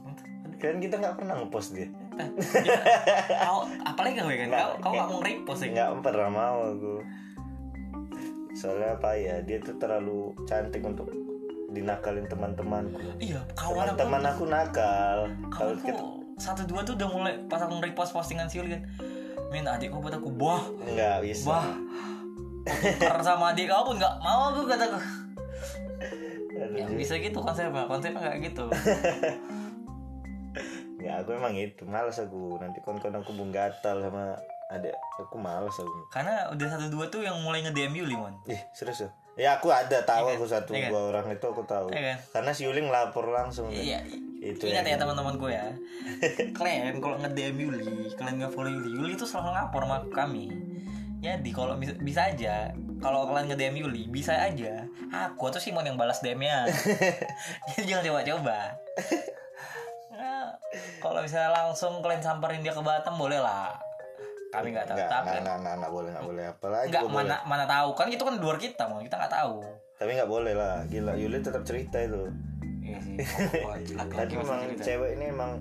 Kan 0.59 0.79
kita 0.79 0.95
nggak 1.03 1.15
pernah 1.19 1.35
ngepost 1.43 1.75
dia? 1.75 1.91
Ya, 2.19 3.47
kau 3.47 3.67
apalagi 3.87 4.23
kau 4.23 4.31
ya 4.31 4.39
kan? 4.47 4.49
Kau 4.55 4.71
kau 4.83 4.93
nggak. 4.95 5.07
mau 5.11 5.19
repost 5.23 5.61
ya? 5.67 5.71
Nggak 5.75 5.91
pernah 6.07 6.31
mau 6.31 6.59
aku 6.79 6.95
soalnya 8.59 8.99
apa 8.99 9.15
ya 9.15 9.39
dia 9.47 9.63
tuh 9.63 9.79
terlalu 9.79 10.35
cantik 10.51 10.83
untuk 10.83 11.07
dinakalin 11.71 12.27
teman-temanku. 12.27 12.99
Iya 13.23 13.39
kawan 13.55 13.95
aku. 13.95 14.03
Teman-teman 14.03 14.23
aku 14.35 14.45
nakal. 14.51 15.19
Kalau 15.55 15.73
kita 15.79 16.03
satu 16.39 16.67
dua 16.67 16.83
tuh 16.83 16.99
udah 16.99 17.09
mulai 17.15 17.35
pas 17.47 17.63
aku 17.63 17.79
repost 17.79 18.11
postingan 18.11 18.51
si 18.51 18.59
Uli 18.59 18.75
kan. 18.75 18.83
Min 19.55 19.63
adikku 19.71 20.03
buat 20.03 20.19
aku. 20.19 20.35
Wah 20.43 20.67
nggak 20.83 21.23
bisa. 21.23 21.55
Wah 21.55 21.71
karena 22.99 23.23
sama 23.23 23.55
adik 23.55 23.71
kau 23.71 23.87
pun 23.87 23.97
nggak 23.97 24.15
mau 24.21 24.53
aku 24.53 24.69
kataku 24.69 25.01
ya, 26.53 26.85
bisa 26.93 27.17
gitu 27.17 27.41
konsepnya 27.41 27.87
konsepnya 27.87 28.21
nggak 28.21 28.37
gitu. 28.51 28.65
Ya 30.99 31.23
aku 31.23 31.31
emang 31.31 31.55
itu. 31.55 31.87
Malas 31.87 32.19
aku. 32.19 32.59
Nanti 32.59 32.83
kawan-kawan 32.83 33.23
aku 33.23 33.31
bung 33.39 33.55
gatal 33.55 34.03
sama 34.03 34.35
adik 34.69 34.93
aku 35.17 35.37
malas 35.41 35.73
aku. 35.81 36.13
Karena 36.13 36.53
udah 36.53 36.67
satu 36.69 36.93
dua 36.93 37.09
tuh 37.09 37.25
yang 37.25 37.41
mulai 37.41 37.65
nge 37.65 37.73
DM 37.73 38.05
Yuli 38.05 38.15
mon. 38.21 38.37
Ih 38.45 38.61
serius 38.77 39.01
ya? 39.01 39.11
Ya 39.39 39.51
aku 39.57 39.73
ada 39.73 40.05
tahu 40.05 40.29
kan? 40.29 40.37
aku 40.37 40.45
satu 40.45 40.73
kan? 40.77 40.91
dua 40.93 41.01
orang 41.09 41.25
itu 41.33 41.47
aku 41.49 41.63
tahu. 41.65 41.89
Kan? 41.89 42.19
karena 42.35 42.51
si 42.53 42.69
Yuling 42.69 42.93
lapor 42.93 43.33
langsung 43.33 43.71
kan. 43.73 43.81
iya 43.81 44.03
itu 44.39 44.71
ingat 44.71 44.85
ya 44.85 44.95
yang- 44.95 45.01
teman-temanku 45.01 45.49
ya? 45.49 45.73
Kalian 46.53 47.01
kalau 47.01 47.17
nge 47.17 47.31
DM 47.33 47.57
Yuli. 47.65 48.13
Kalian 48.13 48.35
nggak 48.45 48.53
follow 48.53 48.69
Yuli 48.69 48.91
Yuli 48.93 49.13
itu 49.17 49.25
selalu 49.25 49.57
ngapor 49.57 49.83
sama 49.89 49.99
kami. 50.13 50.53
Jadi 51.19 51.51
kalau 51.51 51.75
bisa, 51.81 51.97
bisa 51.99 52.21
aja 52.29 52.69
kalau 53.01 53.25
kalian 53.25 53.49
nge 53.49 53.57
DM 53.57 53.77
Yuli 53.81 54.03
bisa 54.13 54.37
aja. 54.37 54.85
Aku 55.09 55.49
atau 55.49 55.57
Simon 55.57 55.89
yang 55.89 55.97
balas 55.97 56.21
DM-nya 56.21 56.69
jadi 57.73 57.97
jangan 57.97 58.05
coba-coba. 58.05 58.77
Nah, 60.13 60.51
kalau 61.01 61.25
misalnya 61.25 61.57
langsung 61.57 62.05
kalian 62.05 62.21
samperin 62.21 62.61
dia 62.61 62.77
ke 62.77 62.83
Batam 62.85 63.17
boleh 63.17 63.41
lah 63.41 63.88
kami 64.49 64.69
nggak 64.73 64.87
tahu. 64.89 64.97
Nggak 64.97 65.11
tapi 65.13 65.37
nggak 65.45 65.57
nggak 65.61 65.75
nggak 65.81 65.93
boleh 65.93 66.11
nggak 66.11 66.27
boleh. 66.27 66.45
Apalagi 66.49 66.89
nggak 66.89 67.03
gua 67.05 67.11
boleh. 67.11 67.25
mana 67.25 67.37
mana 67.45 67.65
tahu. 67.69 67.89
Kan 67.95 68.07
itu 68.09 68.23
kan 68.25 68.35
luar 68.41 68.57
kita 68.57 68.83
mau 68.89 69.01
kita 69.01 69.17
nggak 69.21 69.35
tahu. 69.35 69.57
Tapi 69.99 70.11
nggak 70.17 70.31
boleh 70.31 70.53
lah. 70.57 70.75
Gila 70.89 71.13
Yuli 71.17 71.39
tetap 71.41 71.63
cerita 71.69 71.97
itu. 72.01 72.23
Iya 72.85 72.99
sih. 73.05 73.17
Tapi 73.21 73.93
laki-laki 73.97 74.35
masih 74.39 74.47
emang 74.49 74.61
cerita. 74.65 74.83
cewek 74.85 75.11
ini 75.21 75.25
emang 75.29 75.53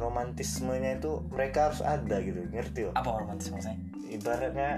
romantismenya 0.00 0.90
itu 0.96 1.12
mereka 1.28 1.58
harus 1.70 1.80
ada 1.84 2.16
gitu. 2.24 2.40
Ngerti 2.48 2.80
loh. 2.88 2.94
Apa 2.96 3.08
romantis 3.20 3.48
maksudnya? 3.52 3.78
Ibaratnya 4.08 4.70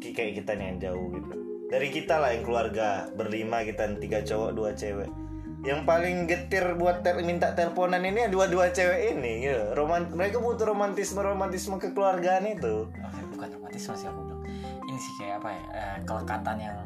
kayak 0.00 0.32
kita 0.44 0.50
nih 0.56 0.66
yang 0.74 0.78
jauh 0.92 1.06
gitu. 1.16 1.30
Dari 1.68 1.88
kita 1.92 2.16
lah 2.16 2.32
yang 2.32 2.44
keluarga 2.48 3.12
berlima 3.12 3.60
kita 3.60 3.84
tiga 4.00 4.24
cowok 4.24 4.50
dua 4.56 4.72
cewek 4.72 5.27
yang 5.58 5.82
paling 5.82 6.24
getir 6.24 6.62
buat 6.74 7.02
tel- 7.02 7.18
minta 7.20 7.50
teleponan 7.50 7.98
ini 8.00 8.24
ya 8.24 8.28
dua-dua 8.28 8.70
cewek 8.70 9.16
ini 9.16 9.42
gitu. 9.42 9.74
Roman 9.74 10.06
mereka 10.08 10.38
butuh 10.38 10.70
romantisme 10.70 11.18
romantisme 11.18 11.76
kekeluargaan 11.76 12.46
itu. 12.46 12.86
Oke, 12.86 13.22
bukan 13.34 13.48
romantis 13.58 13.84
masih 13.84 14.06
aku 14.06 14.20
bilang. 14.22 14.42
Ini 14.86 14.98
sih 14.98 15.12
kayak 15.18 15.34
apa 15.42 15.48
ya 15.50 15.62
eh, 15.72 15.98
kelekatan 16.04 16.56
yang 16.56 16.78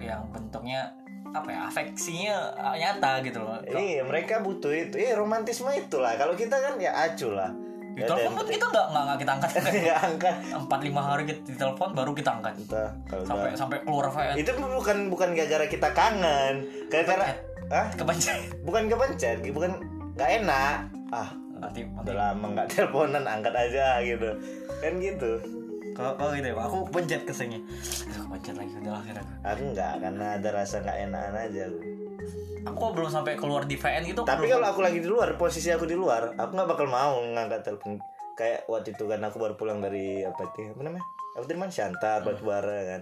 yang 0.00 0.20
bentuknya 0.32 0.88
apa 1.30 1.46
ya 1.46 1.58
afeksinya 1.70 2.34
eh, 2.58 2.76
nyata 2.80 3.22
gitu 3.22 3.38
loh. 3.38 3.62
Iya 3.62 4.02
mereka 4.02 4.42
butuh 4.42 4.72
itu. 4.74 4.98
Iya 4.98 5.14
romantisme 5.14 5.70
itulah. 5.70 6.18
Kalau 6.18 6.34
kita 6.34 6.58
kan 6.58 6.74
ya 6.76 6.90
acu 6.90 7.30
lah. 7.30 7.54
Di 7.90 8.06
telepon 8.06 8.34
kan 8.34 8.46
kita 8.46 8.66
nggak 8.66 8.86
nggak 8.90 9.18
kita 9.18 9.32
angkat. 9.38 9.50
Nggak 9.62 10.00
angkat. 10.10 10.34
Empat 10.58 10.80
lima 10.82 11.00
hari 11.02 11.22
kita 11.22 11.40
di 11.46 11.54
telepon 11.54 11.94
baru 11.94 12.12
kita 12.14 12.30
angkat. 12.34 12.54
Entah 12.58 12.90
kalau 13.06 13.22
sampai 13.22 13.48
sampai 13.54 13.78
keluar 13.82 14.10
file 14.10 14.38
itu 14.38 14.50
bukan 14.58 15.06
bukan 15.06 15.28
gara-gara 15.34 15.66
kita 15.66 15.88
kangen. 15.94 16.54
Gara-gara 16.90 17.49
ah 17.70 17.86
kepencet. 17.94 18.38
Bukan 18.66 18.90
kepencet 18.90 19.38
bukan 19.54 19.72
nggak 20.18 20.30
enak. 20.42 20.76
Ah 21.14 21.30
nanti 21.60 21.86
udah 21.86 22.14
lama 22.16 22.46
nggak 22.58 22.68
teleponan 22.74 23.24
angkat 23.24 23.54
aja 23.54 24.02
gitu. 24.02 24.30
Kan 24.82 24.98
gitu. 24.98 25.38
Kalau 25.94 26.12
kalau 26.18 26.30
gitu 26.34 26.50
ya 26.50 26.54
aku 26.58 26.78
pencet 26.90 27.22
kesengnya. 27.22 27.62
Aduh 28.10 28.26
kepencet 28.26 28.54
lagi 28.58 28.72
udah 28.82 28.92
lah 28.98 29.02
kira 29.06 29.22
aku 29.46 29.62
nggak 29.70 29.92
karena 30.02 30.26
ada 30.38 30.48
rasa 30.50 30.76
nggak 30.82 30.98
enakan 31.08 31.34
aja. 31.38 31.62
Aku. 31.70 31.78
aku 32.60 32.76
kok 32.76 32.92
belum 32.92 33.10
sampai 33.10 33.32
keluar 33.40 33.64
di 33.64 33.72
VN 33.80 34.04
gitu 34.04 34.20
aku 34.20 34.28
tapi 34.36 34.44
kalau 34.52 34.68
aku 34.68 34.84
lagi 34.84 35.00
di 35.00 35.08
luar 35.08 35.32
posisi 35.40 35.72
aku 35.72 35.88
di 35.88 35.96
luar 35.96 36.36
aku 36.36 36.50
nggak 36.52 36.68
bakal 36.68 36.86
mau 36.90 37.14
ngangkat 37.22 37.62
telepon. 37.62 38.02
Kayak 38.34 38.64
waktu 38.72 38.96
itu 38.96 39.04
kan 39.04 39.20
aku 39.22 39.36
baru 39.36 39.54
pulang 39.54 39.78
dari 39.78 40.24
apa 40.26 40.48
itu 40.48 40.72
apa 40.72 40.82
namanya? 40.82 41.06
Aku 41.38 41.44
dari 41.46 41.58
mana 41.60 41.70
Shantar 41.70 42.24
batu 42.26 42.42
bara 42.42 42.78
kan. 42.96 43.00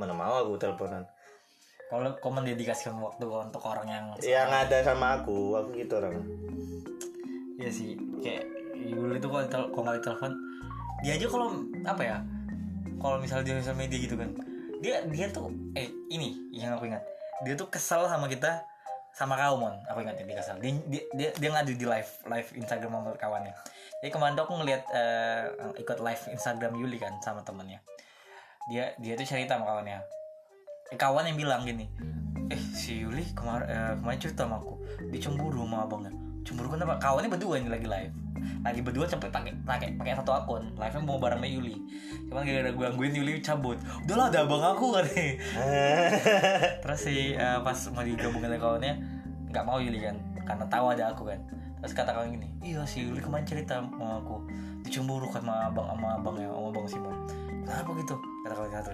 Mana 0.00 0.16
mau 0.16 0.40
aku 0.40 0.56
teleponan 0.56 1.04
kalau 1.92 2.08
kau 2.24 2.32
mendedikasikan 2.32 2.96
waktu 2.96 3.28
untuk 3.28 3.60
orang 3.68 3.84
yang 3.84 4.04
yang 4.24 4.48
ada 4.48 4.80
sama 4.80 5.20
aku 5.20 5.60
aku 5.60 5.76
gitu 5.76 6.00
orang. 6.00 6.24
Iya 7.60 7.68
sih, 7.68 8.00
kayak 8.24 8.48
dulu 8.96 9.12
itu 9.12 9.28
kalau 9.28 9.44
tel- 9.52 9.70
kalau 9.76 9.84
nggak 9.84 10.00
ditelepon 10.00 10.32
dia 11.04 11.12
aja 11.20 11.26
kalau 11.28 11.46
apa 11.84 12.02
ya, 12.02 12.16
kalau 12.96 13.20
misalnya 13.20 13.44
di 13.44 13.52
sosial 13.60 13.76
media 13.76 13.98
gitu 14.00 14.16
kan, 14.16 14.32
dia 14.80 15.04
dia 15.04 15.26
tuh 15.28 15.52
eh 15.76 15.92
ini 16.08 16.48
yang 16.56 16.80
aku 16.80 16.88
ingat, 16.88 17.04
dia 17.44 17.52
tuh 17.60 17.68
kesel 17.68 18.08
sama 18.08 18.24
kita 18.24 18.64
sama 19.12 19.36
kau 19.36 19.60
mon, 19.60 19.76
aku 19.84 20.00
ingat 20.00 20.16
dia 20.16 20.40
kesel, 20.40 20.56
dia 20.64 20.72
dia 20.88 21.02
dia, 21.12 21.28
dia 21.36 21.48
ngadu 21.52 21.76
di 21.76 21.84
live 21.84 22.10
live 22.24 22.48
Instagram 22.56 23.04
sama 23.04 23.12
kawannya. 23.20 23.52
Jadi 24.00 24.10
kemarin 24.10 24.32
tuh 24.32 24.44
aku 24.48 24.54
ngeliat 24.64 24.82
eh, 24.96 25.44
ikut 25.76 25.98
live 26.00 26.22
Instagram 26.32 26.72
Yuli 26.80 26.96
kan 26.96 27.20
sama 27.20 27.44
temennya, 27.44 27.84
dia 28.72 28.96
dia 28.96 29.12
tuh 29.12 29.28
cerita 29.28 29.60
sama 29.60 29.68
kawannya, 29.68 30.00
kawan 30.96 31.28
yang 31.28 31.38
bilang 31.38 31.62
gini, 31.64 31.88
eh 32.52 32.60
si 32.72 33.02
Yuli 33.02 33.24
kemarin 33.32 33.66
eh, 33.68 33.92
kemarin 33.98 34.18
cerita 34.20 34.44
sama 34.44 34.60
aku, 34.60 34.76
dicemburu 35.08 35.64
sama 35.64 35.84
abangnya. 35.86 36.12
Cemburu 36.42 36.74
kenapa 36.74 36.98
kawannya 36.98 37.30
berdua 37.30 37.54
ini 37.62 37.70
lagi 37.70 37.86
live. 37.86 38.14
Lagi 38.66 38.80
berdua 38.82 39.06
sampai 39.06 39.30
pakai 39.30 39.54
pakai 39.62 39.94
pakai 39.94 40.18
satu 40.18 40.34
akun. 40.34 40.74
Live 40.74 40.94
nya 40.98 41.02
mau 41.06 41.22
barengnya 41.22 41.46
Yuli. 41.46 41.76
Cuman 42.26 42.42
gara-gara 42.42 42.70
gue 42.74 42.84
gangguin 42.90 43.14
Yuli 43.14 43.32
cabut. 43.38 43.78
Udahlah 44.02 44.26
ada 44.34 44.42
abang 44.42 44.62
aku 44.62 44.98
kan 44.98 45.06
terus 46.82 47.00
si 47.00 47.38
eh, 47.38 47.58
pas 47.62 47.78
mau 47.94 48.02
digabungin 48.02 48.50
sama 48.50 48.58
kawannya 48.58 48.92
nggak 49.54 49.64
mau 49.64 49.78
Yuli 49.78 50.00
kan 50.02 50.16
karena 50.42 50.64
tahu 50.66 50.86
ada 50.90 51.14
aku 51.14 51.30
kan. 51.30 51.38
Terus 51.82 51.94
kata 51.94 52.10
kawan 52.14 52.34
gini 52.34 52.48
iya 52.62 52.82
si 52.82 53.06
Yuli 53.06 53.22
kemarin 53.22 53.46
cerita 53.46 53.78
sama 53.78 54.18
aku. 54.18 54.42
Dicemburu 54.82 55.30
kan 55.30 55.46
sama 55.46 55.70
abang 55.70 55.86
sama 55.94 56.18
abang 56.18 56.36
ya 56.42 56.50
sama 56.50 56.68
abang 56.74 56.86
Simon 56.90 57.41
kenapa 57.62 57.90
gitu? 57.98 58.14
Kata 58.42 58.54
kawan 58.58 58.70
satu 58.74 58.90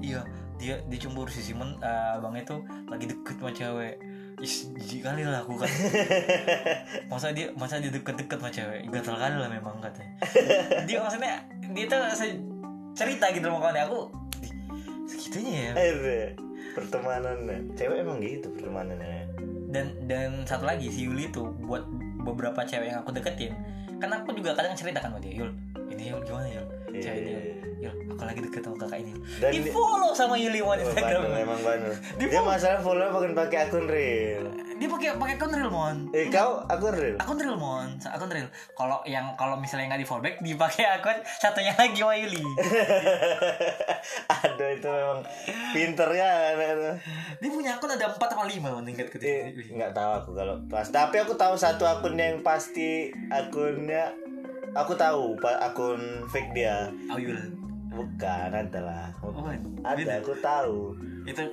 iya 0.00 0.20
dia 0.56 0.78
dicemburu 0.86 1.30
si 1.30 1.42
Simon. 1.42 1.76
Eh, 1.82 2.16
abangnya 2.18 2.56
tuh 2.56 2.60
lagi 2.86 3.10
deket 3.10 3.36
sama 3.38 3.50
cewek. 3.50 3.96
Is, 4.42 4.66
jijik 4.74 5.06
kali 5.06 5.22
lah 5.22 5.46
aku 5.46 5.54
kan 5.54 5.70
masa 7.12 7.30
dia 7.30 7.54
masa 7.54 7.78
dia 7.78 7.94
deket-deket 7.94 8.38
sama 8.42 8.50
cewek? 8.50 8.90
Gatal 8.90 9.14
kali 9.14 9.36
lah 9.38 9.46
memang 9.46 9.78
katanya. 9.78 10.10
Dia 10.90 10.98
maksudnya 10.98 11.38
dia 11.70 11.86
tuh 11.86 12.02
cerita 12.98 13.30
gitu 13.30 13.46
sama 13.46 13.62
kawannya 13.62 13.86
aku 13.86 14.10
"Ih, 14.42 14.52
segitunya 15.06 15.70
ya? 15.70 15.72
Eh, 15.78 16.34
pertemanannya. 16.74 17.78
Cewek 17.78 18.02
emang 18.02 18.18
gitu 18.18 18.50
pertemanannya. 18.58 19.30
Dan 19.70 19.86
dan 20.10 20.42
satu 20.42 20.66
lagi 20.66 20.90
si 20.90 21.06
Yuli 21.06 21.30
tuh 21.30 21.54
buat 21.64 21.86
beberapa 22.26 22.66
cewek 22.66 22.90
yang 22.90 23.06
aku 23.06 23.14
deketin. 23.14 23.54
Kan 24.02 24.10
aku 24.10 24.34
juga 24.34 24.58
kadang 24.58 24.74
cerita 24.74 24.98
kan 24.98 25.14
sama 25.14 25.22
dia 25.22 25.30
Yul 25.30 25.54
ini 25.94 26.10
Yul 26.10 26.20
gimana 26.26 26.48
Yul 26.50 26.66
cewek 26.96 27.18
ini 27.18 27.30
Yul 27.30 27.44
Yul 27.80 27.94
aku 28.08 28.22
lagi 28.22 28.40
deket 28.40 28.62
sama 28.62 28.76
kakak 28.78 28.98
ini 29.00 29.12
Dan 29.36 29.50
di 29.50 29.60
follow 29.68 30.10
sama 30.10 30.34
Yuli 30.34 30.60
Oh, 30.60 30.72
Instagram 30.72 31.20
Bandel, 31.22 31.42
emang 31.42 31.60
bandel. 31.60 31.92
Di 32.18 32.24
Dia 32.24 32.38
follow. 32.38 32.48
masalah 32.48 32.80
follow 32.80 33.06
bukan 33.10 33.32
pakai 33.34 33.58
akun 33.62 33.86
real. 33.86 34.44
dia 34.74 34.88
pakai 34.88 35.14
pakai 35.14 35.34
akun 35.34 35.52
real 35.52 35.70
mon 35.70 35.96
Eh 36.10 36.26
kau 36.28 36.58
akun 36.64 36.90
real? 36.92 37.16
akun 37.16 37.36
real 37.36 37.54
mon 37.54 37.88
akun 38.00 38.26
real 38.28 38.46
kalau 38.72 38.98
yang 39.04 39.30
kalau 39.34 39.54
misalnya 39.54 39.86
nggak 39.88 40.02
di 40.02 40.08
fallback 40.08 40.34
dipakai 40.40 40.84
akun 40.92 41.14
satunya 41.36 41.70
lagi 41.78 42.00
Yuli 42.00 42.42
Aduh 44.36 44.68
itu 44.70 44.88
memang 44.88 45.20
pinternya 45.70 46.28
dia 47.36 47.48
punya 47.48 47.70
akun 47.74 47.90
ada 47.90 48.06
empat 48.08 48.28
sama 48.28 48.44
lima 48.44 48.68
mon 48.70 48.82
tingkat 48.82 49.06
Eh, 49.14 49.52
ketiga 49.52 49.72
nggak 49.76 49.92
tahu 49.92 50.10
aku 50.16 50.30
kalau 50.32 50.54
pas. 50.66 50.86
Tapi 50.86 51.16
aku 51.18 51.34
tahu 51.34 51.54
satu 51.54 51.84
akun 51.84 52.14
yang 52.14 52.40
pasti 52.40 53.08
akunnya 53.28 54.10
aku 54.74 54.92
tahu 54.98 55.38
akun 55.40 56.26
fake 56.28 56.50
dia. 56.52 56.90
oh 57.08 57.18
Yul 57.18 57.38
Bukan, 57.94 58.50
ada 58.50 58.80
lah. 58.82 59.06
oh, 59.22 59.30
Ada, 59.86 60.18
aku 60.18 60.34
tahu. 60.42 60.98
itu 61.24 61.46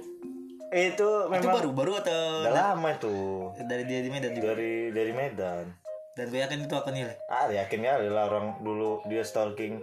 itu 0.72 0.98
itu 0.98 1.10
memang 1.28 1.62
baru 1.62 1.70
baru 1.76 1.94
atau 2.02 2.48
udah 2.48 2.74
lama 2.74 2.90
tuh 2.98 3.52
dari 3.70 3.84
dia 3.86 4.02
di 4.02 4.10
Medan 4.10 4.34
juga? 4.34 4.56
Dari 4.58 4.90
dari 4.90 5.12
Medan. 5.14 5.68
Dan 6.16 6.28
gue 6.32 6.40
yakin 6.42 6.66
itu 6.66 6.76
akan 6.76 6.92
nilai 6.96 7.16
ah 7.32 7.48
yakin 7.48 7.80
kali 7.84 8.08
lah 8.12 8.28
orang 8.32 8.58
dulu 8.64 9.04
dia 9.06 9.22
stalking 9.22 9.78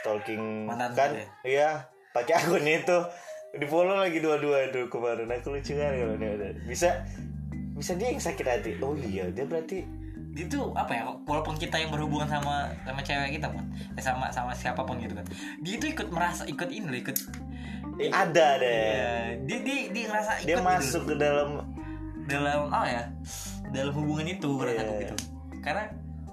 stalking. 0.00 0.64
Mantan 0.64 0.94
kan 0.96 1.10
gitu 1.12 1.26
iya 1.58 1.86
pakai 2.16 2.38
akun 2.40 2.64
itu. 2.64 2.98
Di 3.58 3.66
follow 3.66 3.98
lagi 3.98 4.18
dua-dua 4.22 4.70
itu 4.70 4.86
kemarin. 4.88 5.26
Aku 5.28 5.52
lucu 5.52 5.74
kali 5.74 5.96
kalau 6.06 6.16
dia 6.16 6.30
ada. 6.38 6.48
Bisa 6.64 6.88
bisa 7.74 7.92
dia 7.98 8.08
yang 8.14 8.22
sakit 8.22 8.46
hati. 8.46 8.70
Oh 8.80 8.94
iya 8.94 9.28
dia 9.28 9.44
berarti 9.44 9.97
itu 10.38 10.60
apa 10.78 10.92
ya 10.94 11.02
walaupun 11.26 11.58
kita 11.58 11.82
yang 11.82 11.90
berhubungan 11.90 12.30
sama 12.30 12.70
sama 12.86 13.00
cewek 13.02 13.42
kita 13.42 13.50
pun 13.50 13.66
eh, 13.98 14.02
sama 14.02 14.30
sama 14.30 14.54
siapa 14.54 14.86
pun 14.86 15.02
gitu 15.02 15.18
kan. 15.18 15.26
Dia 15.66 15.74
itu 15.82 15.86
ikut 15.90 16.08
merasa 16.14 16.46
ikut 16.46 16.68
ini 16.70 16.86
loh 16.86 16.98
ikut 17.02 17.16
eh, 17.98 18.10
ada 18.14 18.46
deh 18.62 18.70
ya, 18.70 19.12
dia 19.42 19.58
dia 19.66 19.78
dia 19.90 20.04
ngerasa 20.06 20.30
ikut 20.42 20.46
dia 20.46 20.56
gitu 20.56 20.62
masuk 20.62 21.02
ke 21.10 21.14
dalam 21.18 21.66
dalam 22.30 22.70
apa 22.70 22.86
ya 22.86 23.04
dalam 23.74 23.92
hubungan 23.98 24.30
itu 24.30 24.46
menurut 24.46 24.78
aku 24.78 24.94
gitu. 25.02 25.16
Karena 25.58 25.84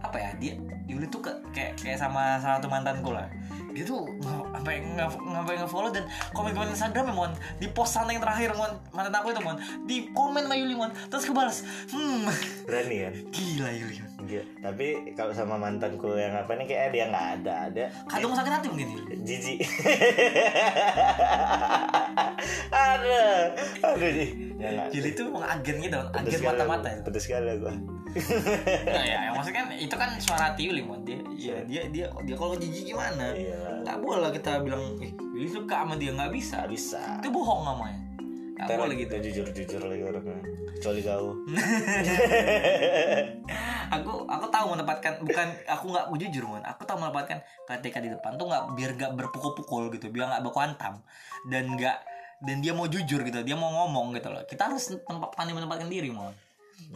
apa 0.06 0.18
ya 0.18 0.30
dia 0.38 0.54
Yuli 0.86 1.10
tuh 1.10 1.18
ke- 1.18 1.42
kayak 1.50 1.82
kayak 1.82 1.98
sama 1.98 2.38
salah 2.38 2.62
satu 2.62 2.70
mantanku 2.70 3.10
lah. 3.10 3.26
Dia 3.74 3.84
tuh 3.84 4.06
sampai 4.22 4.86
nge- 4.86 5.18
sampai 5.18 5.54
nge-follow 5.58 5.90
dan 5.90 6.06
komen-komen 6.32 6.70
Instagram 6.70 7.10
ya 7.10 7.16
mon. 7.16 7.32
Di 7.58 7.68
post 7.68 7.98
sana 7.98 8.14
yang 8.14 8.22
terakhir 8.22 8.54
mon. 8.54 8.70
Mantan 8.94 9.18
aku 9.18 9.34
itu 9.34 9.42
mon. 9.42 9.58
Di 9.84 10.14
komen 10.14 10.46
sama 10.46 10.56
Yuli 10.56 10.78
mon. 10.78 10.94
Terus 11.10 11.26
kebalas 11.26 11.66
hmm. 11.90 12.30
Berani 12.64 12.96
kan 13.02 13.14
gila 13.34 13.70
Yuli. 13.74 13.98
mon. 14.00 14.12
Iya. 14.26 14.44
tapi 14.60 15.14
kalau 15.14 15.32
sama 15.32 15.56
mantanku 15.56 16.18
yang 16.18 16.34
apa 16.34 16.58
nih 16.58 16.66
kayak 16.66 16.90
dia 16.92 17.06
nggak 17.08 17.28
ada 17.42 17.54
ada. 17.70 17.86
Kadung 18.10 18.34
sakit 18.34 18.52
hati 18.52 18.68
mungkin 18.70 18.88
Yuli 18.98 19.16
jijik. 19.22 19.60
Ada 22.76 23.24
ada 23.82 24.08
sih 24.12 24.30
ya 24.58 24.68
nggak 24.72 24.88
Yuli 24.94 25.10
tuh 25.14 25.24
emang 25.30 25.46
agen 25.46 25.76
gitu 25.82 26.00
agen 26.14 26.40
mata-mata 26.42 26.88
itu. 26.92 27.02
Pedes 27.06 27.24
sekali 27.26 27.58
gua 27.62 27.74
nah, 28.88 29.04
ya 29.04 29.28
yang 29.28 29.36
maksudnya 29.36 29.68
kan 29.68 29.70
itu 29.76 29.96
kan 29.96 30.10
suara 30.24 30.48
Yuli 30.56 30.82
mon 30.88 31.04
dia 31.04 31.20
ya, 31.36 31.58
dia 31.68 31.84
dia 31.92 32.08
dia 32.24 32.36
kalau 32.40 32.56
jijik 32.56 32.96
gimana? 32.96 33.36
Iya. 33.36 33.84
Nggak 33.84 33.98
boleh 34.00 34.30
kita 34.32 34.64
bilang 34.64 34.96
eh 35.04 35.12
suka 35.52 35.84
sama 35.84 36.00
dia 36.00 36.16
nggak 36.16 36.32
bisa. 36.32 36.64
Bisa. 36.66 37.20
Itu 37.20 37.30
bohong 37.30 37.68
namanya 37.68 38.15
nggak 38.56 38.72
Ntar 38.72 38.80
boleh 38.80 38.96
gitu 38.96 39.12
kita 39.12 39.20
jujur 39.20 39.48
jujur 39.52 39.82
lagi 39.84 40.04
orangnya. 40.08 40.40
Kecuali 40.80 41.02
kau. 41.04 41.28
Aku 43.86 44.12
aku 44.26 44.46
tahu 44.50 44.66
menempatkan 44.74 45.22
bukan 45.22 45.48
aku 45.70 45.94
nggak 45.94 46.10
jujur 46.18 46.50
mon 46.50 46.64
aku 46.66 46.90
tahu 46.90 46.98
menempatkan 46.98 47.38
ketika 47.70 48.02
di 48.02 48.10
depan 48.10 48.34
tuh 48.34 48.50
nggak 48.50 48.74
biar 48.74 48.92
nggak 48.98 49.12
berpukul-pukul 49.14 49.94
gitu 49.94 50.10
biar 50.10 50.26
nggak 50.26 50.42
baku 50.42 50.58
hantam 50.58 51.06
dan 51.46 51.70
nggak 51.70 51.94
dan 52.42 52.66
dia 52.66 52.74
mau 52.74 52.90
jujur 52.90 53.22
gitu 53.22 53.46
dia 53.46 53.54
mau 53.54 53.70
ngomong 53.70 54.18
gitu 54.18 54.34
loh. 54.34 54.42
Kita 54.50 54.74
harus 54.74 54.90
tempat 54.90 55.30
pandai 55.38 55.54
menempatkan 55.54 55.86
diri 55.86 56.10
mon 56.10 56.34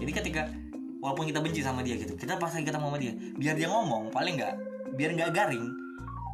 jadi 0.01 0.11
ketika 0.17 0.49
walaupun 0.97 1.29
kita 1.29 1.45
benci 1.45 1.61
sama 1.61 1.85
dia 1.85 1.93
gitu 1.93 2.17
kita 2.17 2.41
pas 2.41 2.49
lagi 2.49 2.65
ketemu 2.65 2.85
sama 2.89 2.97
dia. 2.97 3.13
Biar 3.37 3.53
dia 3.53 3.69
ngomong 3.69 4.09
paling 4.09 4.41
nggak 4.41 4.53
biar 4.97 5.13
nggak 5.13 5.29
garing 5.29 5.65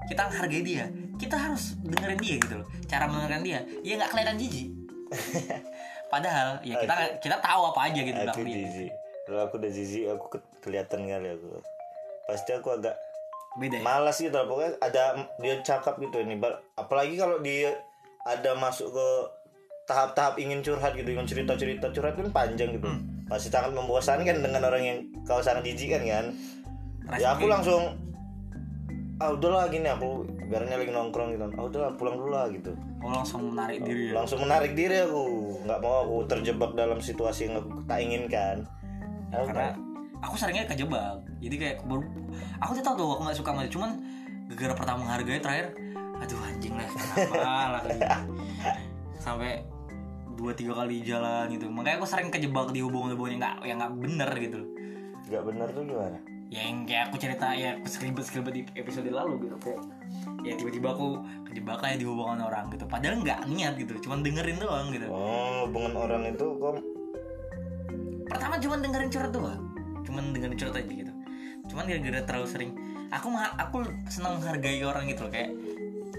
kita 0.07 0.23
hargai 0.31 0.63
dia. 0.63 0.87
Kita 1.19 1.35
harus 1.35 1.75
dengerin 1.83 2.19
dia 2.23 2.35
gitu 2.39 2.55
loh. 2.63 2.67
Cara 2.87 3.11
mendengarkan 3.11 3.43
dia 3.43 3.59
ya 3.83 3.99
nggak 3.99 4.15
kelihatan 4.15 4.39
jijik 4.39 4.84
padahal 6.13 6.61
ya 6.61 6.75
kita 6.79 6.95
kita 7.19 7.37
tahu 7.41 7.61
apa 7.73 7.79
aja 7.91 7.99
gitu 7.99 8.19
aku 8.19 8.45
jijik 8.45 8.91
kalau 9.25 9.41
aku 9.49 9.57
udah 9.57 9.71
jijik 9.73 10.05
aku 10.13 10.25
ke- 10.37 10.49
kelihatan 10.61 11.09
kali 11.09 11.27
aku. 11.33 11.47
Pasti 12.29 12.53
aku 12.53 12.69
agak 12.77 12.93
beda 13.57 13.81
ya? 13.81 13.83
malas 13.83 14.21
gitu. 14.21 14.37
Pokoknya 14.37 14.77
ada 14.77 15.03
dia 15.41 15.55
cakap 15.65 15.97
gitu 15.97 16.21
ini 16.21 16.37
apalagi 16.77 17.17
kalau 17.17 17.41
dia 17.41 17.73
ada 18.21 18.53
masuk 18.53 18.93
ke 18.93 19.07
tahap-tahap 19.89 20.37
ingin 20.37 20.61
curhat 20.61 20.93
gitu 20.93 21.09
ingin 21.09 21.25
cerita-cerita. 21.25 21.89
Curhat 21.89 22.13
kan 22.21 22.29
panjang 22.29 22.77
gitu. 22.77 22.87
Hmm. 22.87 23.11
pasti 23.25 23.49
sangat 23.49 23.73
membosankan 23.73 24.37
dengan 24.45 24.69
orang 24.69 24.83
yang 24.85 24.97
kau 25.25 25.41
sangat 25.41 25.65
jijik 25.65 25.97
kan? 25.97 26.05
Kan 26.05 26.25
ya 27.17 27.33
aku 27.33 27.49
langsung 27.49 27.97
ah 29.15 29.29
udahlah 29.31 29.71
gini 29.71 29.87
aku 29.87 30.27
biarnya 30.51 30.75
lagi 30.75 30.91
nongkrong 30.91 31.39
gitu 31.39 31.45
ah 31.55 31.63
udahlah 31.63 31.91
pulang 31.95 32.15
dulu 32.19 32.31
lah 32.35 32.47
gitu 32.51 32.75
Oh 33.05 33.13
langsung 33.13 33.53
menarik 33.53 33.85
diri 33.85 34.09
ya. 34.09 34.13
langsung 34.17 34.41
menarik 34.41 34.73
diri 34.73 34.97
aku 35.05 35.23
nggak 35.61 35.79
mau 35.79 36.03
aku 36.03 36.15
terjebak 36.25 36.73
dalam 36.73 36.97
situasi 36.97 37.47
yang 37.47 37.61
aku 37.61 37.85
tak 37.85 38.01
inginkan 38.01 38.65
Aku 39.33 39.51
Karena 39.51 39.75
aku 40.23 40.35
seringnya 40.39 40.65
kejebak. 40.69 41.19
Jadi 41.43 41.55
kayak 41.59 41.77
baru 41.85 42.03
aku 42.61 42.71
tuh 42.79 42.83
tahu 42.83 42.95
tuh 42.95 43.07
aku 43.17 43.21
nggak 43.27 43.37
suka 43.37 43.49
sama. 43.51 43.61
Cuman 43.67 43.89
gara-gara 44.47 44.73
pertama 44.77 44.97
menghargai 45.03 45.41
terakhir, 45.41 45.67
aduh 46.21 46.39
anjing 46.45 46.73
lah 46.77 46.87
kenapa 46.87 47.35
lah 47.75 47.83
gitu. 47.89 48.05
Sampai 49.19 49.65
dua 50.35 50.51
tiga 50.53 50.73
kali 50.77 51.01
jalan 51.03 51.51
gitu. 51.51 51.65
Makanya 51.67 51.99
aku 51.99 52.07
sering 52.07 52.29
kejebak 52.31 52.71
di 52.71 52.79
hubungan-hubungan 52.85 53.31
yang 53.35 53.41
nggak 53.41 53.55
yang 53.65 53.77
nggak 53.81 53.93
bener 53.99 54.29
gitu. 54.39 54.57
loh. 54.61 54.69
nggak 55.25 55.41
benar 55.41 55.67
tuh 55.73 55.83
gimana 55.89 56.17
Ya 56.53 56.61
yang 56.69 56.85
kayak 56.85 57.09
aku 57.09 57.15
cerita 57.17 57.47
ya 57.57 57.75
aku 57.81 57.87
sekelibet-sekelibet 57.89 58.53
di 58.53 58.61
episode 58.77 59.09
lalu 59.09 59.49
gitu 59.49 59.57
kayak 59.59 59.81
ya 60.45 60.53
tiba-tiba 60.53 60.93
aku 60.93 61.17
kejebak 61.49 61.77
kayak 61.81 61.97
di 61.97 62.05
hubungan 62.05 62.45
orang 62.45 62.69
gitu. 62.69 62.85
Padahal 62.85 63.17
nggak 63.21 63.49
niat 63.49 63.73
gitu 63.81 63.93
cuman 64.05 64.21
dengerin 64.21 64.57
doang 64.61 64.87
gitu. 64.93 65.07
Oh 65.09 65.65
hubungan 65.65 65.93
orang 65.97 66.21
itu 66.29 66.45
kok 66.61 66.77
pertama 68.29 68.55
cuman 68.61 68.77
dengerin 68.85 69.09
curhat 69.09 69.31
doang. 69.33 69.61
Cuman 70.05 70.23
dengerin 70.37 70.57
curhat 70.57 70.75
aja 70.77 70.93
gitu. 70.93 71.13
Cuman 71.73 71.83
gara-gara 71.89 72.19
terlalu 72.23 72.47
sering 72.47 72.71
aku 73.09 73.27
mah 73.33 73.57
aku 73.57 73.77
senang 74.09 74.37
menghargai 74.37 74.81
orang 74.85 75.09
gitu 75.09 75.25
loh 75.25 75.31
kayak 75.33 75.49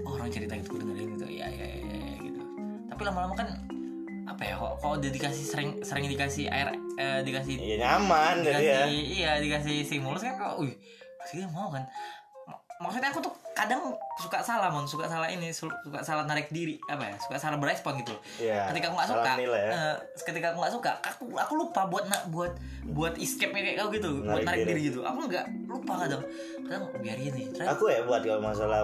oh, 0.06 0.18
orang 0.18 0.28
cerita 0.30 0.58
gitu 0.58 0.74
aku 0.74 0.78
dengerin 0.82 1.08
gitu 1.18 1.26
ya 1.30 1.46
ya 1.46 1.66
ya, 1.70 1.86
ya, 1.86 2.14
gitu. 2.18 2.42
Tapi 2.90 3.00
lama-lama 3.06 3.34
kan 3.38 3.48
apa 4.26 4.42
ya 4.42 4.54
kok 4.54 4.72
kok 4.76 4.90
udah 4.98 5.10
dikasih 5.10 5.44
sering 5.46 5.70
sering 5.80 6.06
dikasih 6.06 6.44
air 6.46 6.68
eh, 6.96 7.22
dikasih 7.22 7.54
ya 7.56 7.76
nyaman 7.78 8.42
jadi 8.42 8.52
ya. 8.58 8.60
dikasih 8.82 9.00
iya 9.14 9.32
dikasih 9.38 9.76
stimulus 9.82 10.20
kan 10.20 10.34
kok 10.34 10.58
wih 10.58 10.74
pasti 11.16 11.38
dia 11.38 11.48
mau 11.48 11.70
kan. 11.70 11.86
Maksudnya 12.76 13.08
aku 13.08 13.24
tuh 13.24 13.32
kadang 13.56 13.80
suka 14.20 14.36
salah 14.38 14.68
mon 14.68 14.84
suka 14.84 15.08
salah 15.08 15.24
ini 15.26 15.48
su- 15.48 15.72
suka 15.80 16.04
salah 16.04 16.28
narik 16.28 16.52
diri 16.52 16.76
apa 16.84 17.08
ya 17.08 17.16
suka 17.16 17.40
salah 17.40 17.56
berespon 17.56 17.96
gitu 17.96 18.12
loh. 18.12 18.20
Iya, 18.36 18.68
ketika 18.68 18.92
aku 18.92 18.96
nggak 19.00 19.10
suka 19.10 19.30
nilai 19.34 19.62
ya. 19.64 19.70
eh, 19.72 19.96
ketika 20.20 20.46
aku 20.52 20.58
nggak 20.60 20.74
suka 20.76 20.90
aku 21.00 21.22
aku 21.32 21.52
lupa 21.56 21.88
buat 21.88 22.04
nak 22.04 22.28
buat 22.28 22.52
buat 22.84 23.16
escape 23.16 23.56
kayak 23.56 23.80
kau 23.80 23.88
gitu 23.88 24.20
buat 24.20 24.44
Narik 24.44 24.44
narik 24.44 24.60
diri. 24.60 24.70
diri 24.76 24.80
gitu. 24.92 25.00
Aku 25.02 25.24
nggak 25.24 25.46
lupa 25.64 25.92
kadang 26.04 26.22
kadang 26.68 26.82
biar 27.00 27.16
ini 27.16 27.42
terus 27.48 27.64
aku 27.66 27.84
hebat 27.88 28.20
kalau 28.20 28.42
masalah 28.44 28.80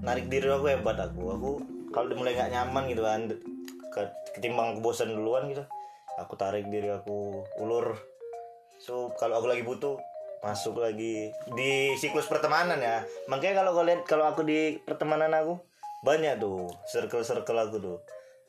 narik 0.00 0.26
diri 0.28 0.46
aku 0.46 0.66
hebat 0.68 0.96
aku. 0.96 1.22
Aku 1.34 1.50
kalau 1.90 2.06
udah 2.06 2.18
mulai 2.18 2.32
nggak 2.34 2.50
nyaman 2.52 2.82
gitu 2.86 3.02
kan 3.02 3.20
ketimbang 4.34 4.74
aku 4.74 4.80
bosan 4.82 5.14
duluan 5.14 5.46
gitu. 5.46 5.62
Aku 6.18 6.34
tarik 6.34 6.66
diri 6.70 6.90
aku 6.90 7.46
ulur. 7.62 7.94
So 8.82 9.14
kalau 9.18 9.38
aku 9.38 9.50
lagi 9.50 9.62
butuh 9.62 9.98
masuk 10.44 10.76
lagi 10.76 11.32
di 11.56 11.96
siklus 11.96 12.28
pertemanan 12.28 12.76
ya. 12.82 13.00
Makanya 13.32 13.64
kalau 13.64 13.70
kau 13.72 13.86
lihat 13.86 14.04
kalau 14.04 14.28
aku 14.28 14.44
di 14.44 14.76
pertemanan 14.84 15.32
aku 15.32 15.56
banyak 16.04 16.36
tuh 16.36 16.68
circle 16.84 17.24
circle 17.24 17.56
aku 17.56 17.76
tuh. 17.80 17.98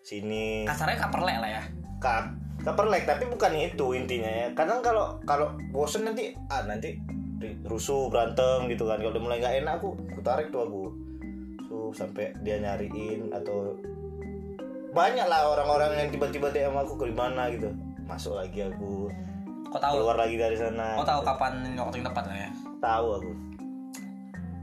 Sini. 0.03 0.67
Kasarnya 0.67 1.07
kaperlek 1.07 1.37
lah 1.39 1.49
ya. 1.61 1.63
Kap 2.03 2.35
kaperlek 2.61 3.07
tapi 3.07 3.25
bukan 3.31 3.55
itu 3.55 3.95
intinya 3.95 4.27
ya. 4.27 4.47
Kadang 4.53 4.83
kalau 4.83 5.17
kalau 5.23 5.55
bosen 5.71 6.03
nanti 6.03 6.35
ah 6.51 6.67
nanti 6.67 6.99
rusuh 7.65 8.11
berantem 8.11 8.67
gitu 8.69 8.85
kan. 8.85 8.99
Kalau 8.99 9.15
udah 9.15 9.23
mulai 9.23 9.39
nggak 9.39 9.65
enak 9.65 9.73
aku 9.79 9.95
aku 9.95 10.21
tarik 10.21 10.51
tuh 10.51 10.67
aku. 10.67 10.83
So 11.65 11.95
sampai 11.95 12.35
dia 12.43 12.59
nyariin 12.59 13.31
atau 13.31 13.73
banyak 14.95 15.27
lah 15.27 15.51
orang-orang 15.51 15.91
yang 15.99 16.09
tiba-tiba 16.09 16.47
DM 16.55 16.71
aku 16.71 16.95
ke 16.95 17.11
mana? 17.11 17.51
gitu. 17.51 17.67
Masuk 18.07 18.39
lagi 18.39 18.63
aku. 18.63 19.11
Kau 19.67 19.79
tahu? 19.83 19.99
Keluar 19.99 20.15
lagi 20.15 20.39
dari 20.39 20.55
sana 20.55 20.95
kau 20.95 21.03
tahu 21.03 21.19
kapan 21.27 21.75
waktu 21.75 21.99
yang 21.99 22.07
tepat 22.07 22.23
lah 22.31 22.37
ya? 22.47 22.49
Tahu 22.79 23.07
aku. 23.19 23.31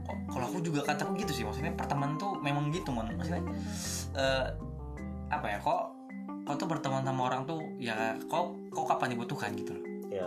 Kok- 0.09 0.21
kalau 0.33 0.45
aku 0.49 0.57
juga 0.65 0.81
kataku 0.81 1.13
gitu 1.21 1.29
sih 1.29 1.43
maksudnya 1.45 1.69
pertemanan 1.77 2.17
tuh 2.17 2.33
memang 2.41 2.73
gitu 2.73 2.89
mon. 2.89 3.05
Maksudnya 3.13 3.45
eh, 4.17 4.45
apa 5.29 5.45
ya 5.45 5.61
kok 5.61 5.93
kau 6.43 6.55
tuh 6.57 6.65
berteman 6.65 7.05
sama 7.05 7.29
orang 7.29 7.45
tuh 7.45 7.61
ya 7.77 8.17
kau 8.25 8.57
kau 8.73 8.89
kapan 8.89 9.13
dibutuhkan 9.13 9.53
gitu 9.53 9.77
loh. 9.77 9.85
Ya 10.09 10.25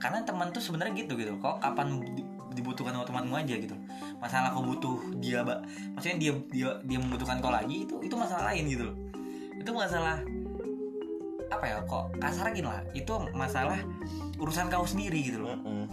karena 0.00 0.22
teman 0.24 0.48
tuh 0.48 0.62
sebenarnya 0.64 0.94
gitu 0.94 1.12
gitu 1.18 1.34
kok 1.42 1.58
kapan 1.60 2.00
di- 2.16 2.24
dibutuhkan 2.56 2.96
sama 2.96 3.04
temanmu 3.04 3.36
aja 3.36 3.52
gitu 3.52 3.76
masalah 4.16 4.54
kau 4.54 4.62
butuh 4.62 4.96
dia 5.18 5.42
mbak. 5.42 5.58
Maksudnya 5.98 6.16
dia 6.22 6.32
dia 6.54 6.68
dia 6.86 6.98
membutuhkan 7.02 7.42
kau 7.42 7.50
lagi 7.50 7.82
itu 7.82 7.98
itu 7.98 8.14
masalah 8.14 8.54
lain 8.54 8.64
gitu 8.70 8.86
loh 8.86 9.09
itu 9.60 9.70
masalah 9.70 10.24
apa 11.50 11.64
ya 11.66 11.76
kok 11.84 12.16
kasar 12.16 12.50
gini 12.50 12.64
lah. 12.64 12.80
Itu 12.90 13.20
masalah 13.36 13.76
urusan 14.40 14.72
kau 14.72 14.86
sendiri 14.88 15.20
gitu 15.20 15.44
loh. 15.44 15.52
Mm-mm. 15.54 15.84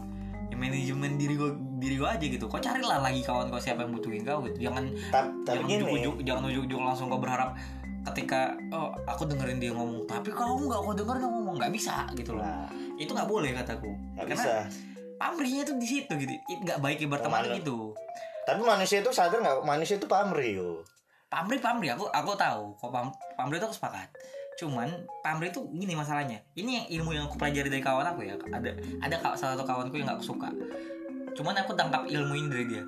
ya 0.48 0.56
manajemen 0.56 1.20
diri 1.20 1.36
gua 1.36 1.52
diri 1.78 2.00
gua 2.00 2.16
aja 2.16 2.24
gitu. 2.24 2.48
Kau 2.48 2.58
carilah 2.58 3.04
lagi 3.04 3.20
kawan 3.20 3.52
kau 3.52 3.60
siapa 3.60 3.84
yang 3.84 3.92
butuhin 3.92 4.24
kau 4.24 4.40
gitu. 4.48 4.72
Jangan 4.72 4.88
Ta- 5.12 5.28
tapi 5.44 5.60
jangan 5.60 5.68
gini. 5.68 5.84
ujuk-ujuk 5.84 6.16
jangan 6.24 6.44
ujuk-ujuk 6.48 6.80
langsung 6.80 7.12
kau 7.12 7.20
berharap 7.20 7.52
ketika 8.08 8.56
oh 8.72 8.96
aku 9.04 9.28
dengerin 9.28 9.60
dia 9.60 9.76
ngomong. 9.76 10.08
Tapi 10.08 10.32
kamu 10.32 10.72
nggak 10.72 10.80
kau 10.80 10.94
denger 10.96 11.16
dia 11.20 11.28
ngomong 11.28 11.56
nggak 11.60 11.74
bisa 11.76 12.08
gitu 12.16 12.32
loh. 12.40 12.48
Nah, 12.48 12.72
itu 12.96 13.12
nggak 13.12 13.28
boleh 13.28 13.52
kataku 13.52 13.92
nggak 14.16 14.26
Karena 14.32 14.40
bisa. 14.40 14.54
pamrihnya 15.20 15.64
tuh 15.68 15.76
di 15.76 15.88
situ 15.90 16.12
gitu. 16.16 16.32
It 16.48 16.60
nggak 16.64 16.80
baik 16.80 16.98
ya 17.04 17.08
berteman 17.12 17.44
gitu. 17.60 17.92
Tapi 18.48 18.62
manusia 18.64 19.04
itu 19.04 19.12
sadar 19.12 19.44
nggak? 19.44 19.68
Manusia 19.68 20.00
itu 20.00 20.08
pamrih 20.08 20.64
yo 20.64 20.70
pamri 21.28 21.60
pamri 21.60 21.92
aku 21.92 22.08
aku 22.08 22.32
tahu 22.40 22.72
kok 22.80 22.92
pam, 22.92 23.12
pamri 23.36 23.60
itu 23.60 23.68
aku 23.68 23.76
sepakat. 23.76 24.08
Cuman 24.58 24.90
pamri 25.22 25.52
itu 25.52 25.62
gini 25.76 25.94
masalahnya. 25.94 26.42
Ini 26.58 26.72
yang 26.82 26.86
ilmu 27.00 27.10
yang 27.14 27.26
aku 27.30 27.38
pelajari 27.38 27.70
dari 27.70 27.84
kawan 27.84 28.08
aku 28.08 28.26
ya. 28.26 28.36
Ada 28.50 28.70
ada 29.04 29.16
salah 29.36 29.54
satu 29.54 29.64
kawanku 29.68 30.00
yang 30.00 30.10
gak 30.10 30.18
aku 30.24 30.34
suka. 30.34 30.50
Cuman 31.38 31.54
aku 31.60 31.76
tangkap 31.78 32.08
ilmu 32.08 32.34
ini 32.34 32.48
dari 32.50 32.66
dia. 32.66 32.84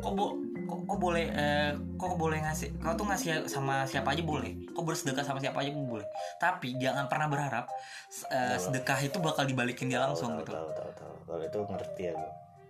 Kok 0.00 0.12
bo 0.16 0.38
kok, 0.64 0.80
kok 0.88 0.98
boleh 1.02 1.28
eh, 1.28 1.76
kok 2.00 2.16
boleh 2.16 2.40
ngasih 2.40 2.80
kau 2.80 2.96
tuh 2.96 3.04
ngasih 3.04 3.44
sama 3.50 3.84
siapa 3.84 4.16
aja 4.16 4.22
boleh. 4.24 4.54
Kok 4.72 4.84
bersedekah 4.86 5.26
sama 5.26 5.42
siapa 5.42 5.60
aja 5.60 5.74
pun 5.74 5.84
boleh. 5.98 6.06
Tapi 6.40 6.78
jangan 6.80 7.10
pernah 7.10 7.28
berharap 7.28 7.68
eh, 8.30 8.56
sedekah 8.56 9.02
itu 9.02 9.18
bakal 9.20 9.44
dibalikin 9.44 9.92
dia 9.92 10.00
langsung 10.00 10.32
tahu, 10.32 10.46
gitu. 10.46 10.56
tahu 10.56 10.68
tahu 10.72 10.90
tahu 10.96 11.14
kalau 11.26 11.42
itu 11.44 11.58
ngerti 11.68 12.02
aku. 12.14 12.26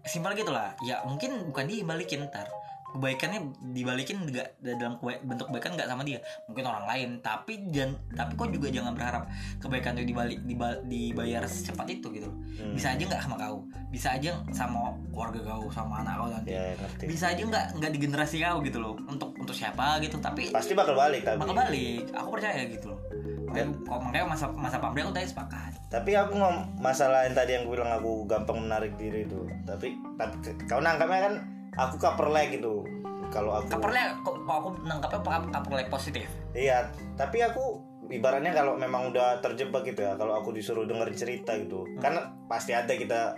Simpel 0.08 0.32
gitu 0.34 0.50
lah. 0.50 0.74
Ya 0.82 1.04
mungkin 1.06 1.44
bukan 1.46 1.70
dia 1.70 1.84
yang 1.84 1.88
balikin 1.92 2.26
ntar 2.26 2.50
kebaikannya 2.94 3.40
dibalikin 3.74 4.22
nggak 4.22 4.62
dalam 4.62 4.94
keba- 5.02 5.22
bentuk 5.26 5.50
kebaikan 5.50 5.74
nggak 5.74 5.88
sama 5.90 6.02
dia. 6.07 6.22
Mungkin 6.46 6.64
orang 6.64 6.87
lain 6.87 7.09
tapi 7.18 7.66
jangan 7.74 7.98
tapi 8.14 8.33
kok 8.38 8.48
juga 8.54 8.70
jangan 8.70 8.94
berharap 8.94 9.26
kebaikan 9.59 9.98
itu 9.98 10.14
dibalik 10.14 10.38
diba- 10.46 10.80
dibayar 10.87 11.42
secepat 11.42 11.90
itu 11.90 12.07
gitu. 12.14 12.30
Loh. 12.30 12.37
Hmm. 12.54 12.72
bisa 12.78 12.94
aja 12.94 13.02
nggak 13.02 13.22
sama 13.26 13.37
kau. 13.37 13.59
Bisa 13.90 14.09
aja 14.14 14.30
sama 14.54 14.94
keluarga 15.11 15.40
kau 15.42 15.66
sama 15.74 16.07
anak 16.07 16.14
kau 16.22 16.28
nanti. 16.30 16.54
Ya 16.54 16.72
ngerti. 16.78 17.04
Bisa 17.11 17.35
aja 17.35 17.42
nggak 17.42 17.64
nggak 17.83 17.90
di 17.90 17.98
generasi 17.98 18.37
kau 18.38 18.59
gitu 18.62 18.78
loh. 18.78 18.94
Untuk 19.11 19.35
untuk 19.35 19.52
siapa 19.52 19.98
gitu 19.98 20.22
tapi 20.22 20.54
pasti 20.54 20.72
bakal 20.78 20.94
balik 20.94 21.26
tapi. 21.26 21.42
Bakal 21.42 21.57
balik. 21.59 22.04
Aku 22.14 22.28
percaya 22.30 22.62
gitu 22.70 22.94
loh. 22.94 23.00
Makanya, 23.44 23.70
kok 23.87 24.00
makanya 24.02 24.26
masa 24.26 24.46
masa 24.50 24.76
pamri 24.83 25.02
aku 25.02 25.14
tadi 25.14 25.28
sepakat. 25.30 25.72
Tapi 25.90 26.11
aku 26.18 26.33
ngom 26.35 26.78
masalah 26.83 27.22
yang 27.28 27.38
tadi 27.38 27.54
yang 27.54 27.62
gue 27.68 27.74
bilang 27.78 27.92
aku 27.92 28.26
gampang 28.26 28.59
menarik 28.59 28.98
diri 28.98 29.26
itu. 29.26 29.46
Tapi 29.62 29.94
tapi 30.18 30.35
kau 30.66 30.83
nangkapnya 30.83 31.20
kan 31.30 31.35
aku 31.78 31.94
coverleg 31.98 32.58
gitu. 32.58 32.87
Kalau 33.32 33.58
aku 33.58 33.66
kapernya 33.78 34.14
kok 34.22 34.37
aku 34.46 34.68
nangkapnya 34.87 35.50
kapernya 35.50 35.90
positif. 35.90 36.28
Iya 36.54 36.90
tapi 37.18 37.42
aku 37.42 37.82
ibaratnya 38.12 38.54
kalau 38.54 38.78
memang 38.78 39.10
udah 39.10 39.42
terjebak 39.42 39.82
gitu 39.88 40.04
ya 40.06 40.14
kalau 40.14 40.38
aku 40.38 40.54
disuruh 40.54 40.84
denger 40.84 41.08
cerita 41.16 41.56
gitu 41.56 41.88
karena 41.98 42.37
pasti 42.46 42.76
ada 42.76 42.92
kita 42.92 43.34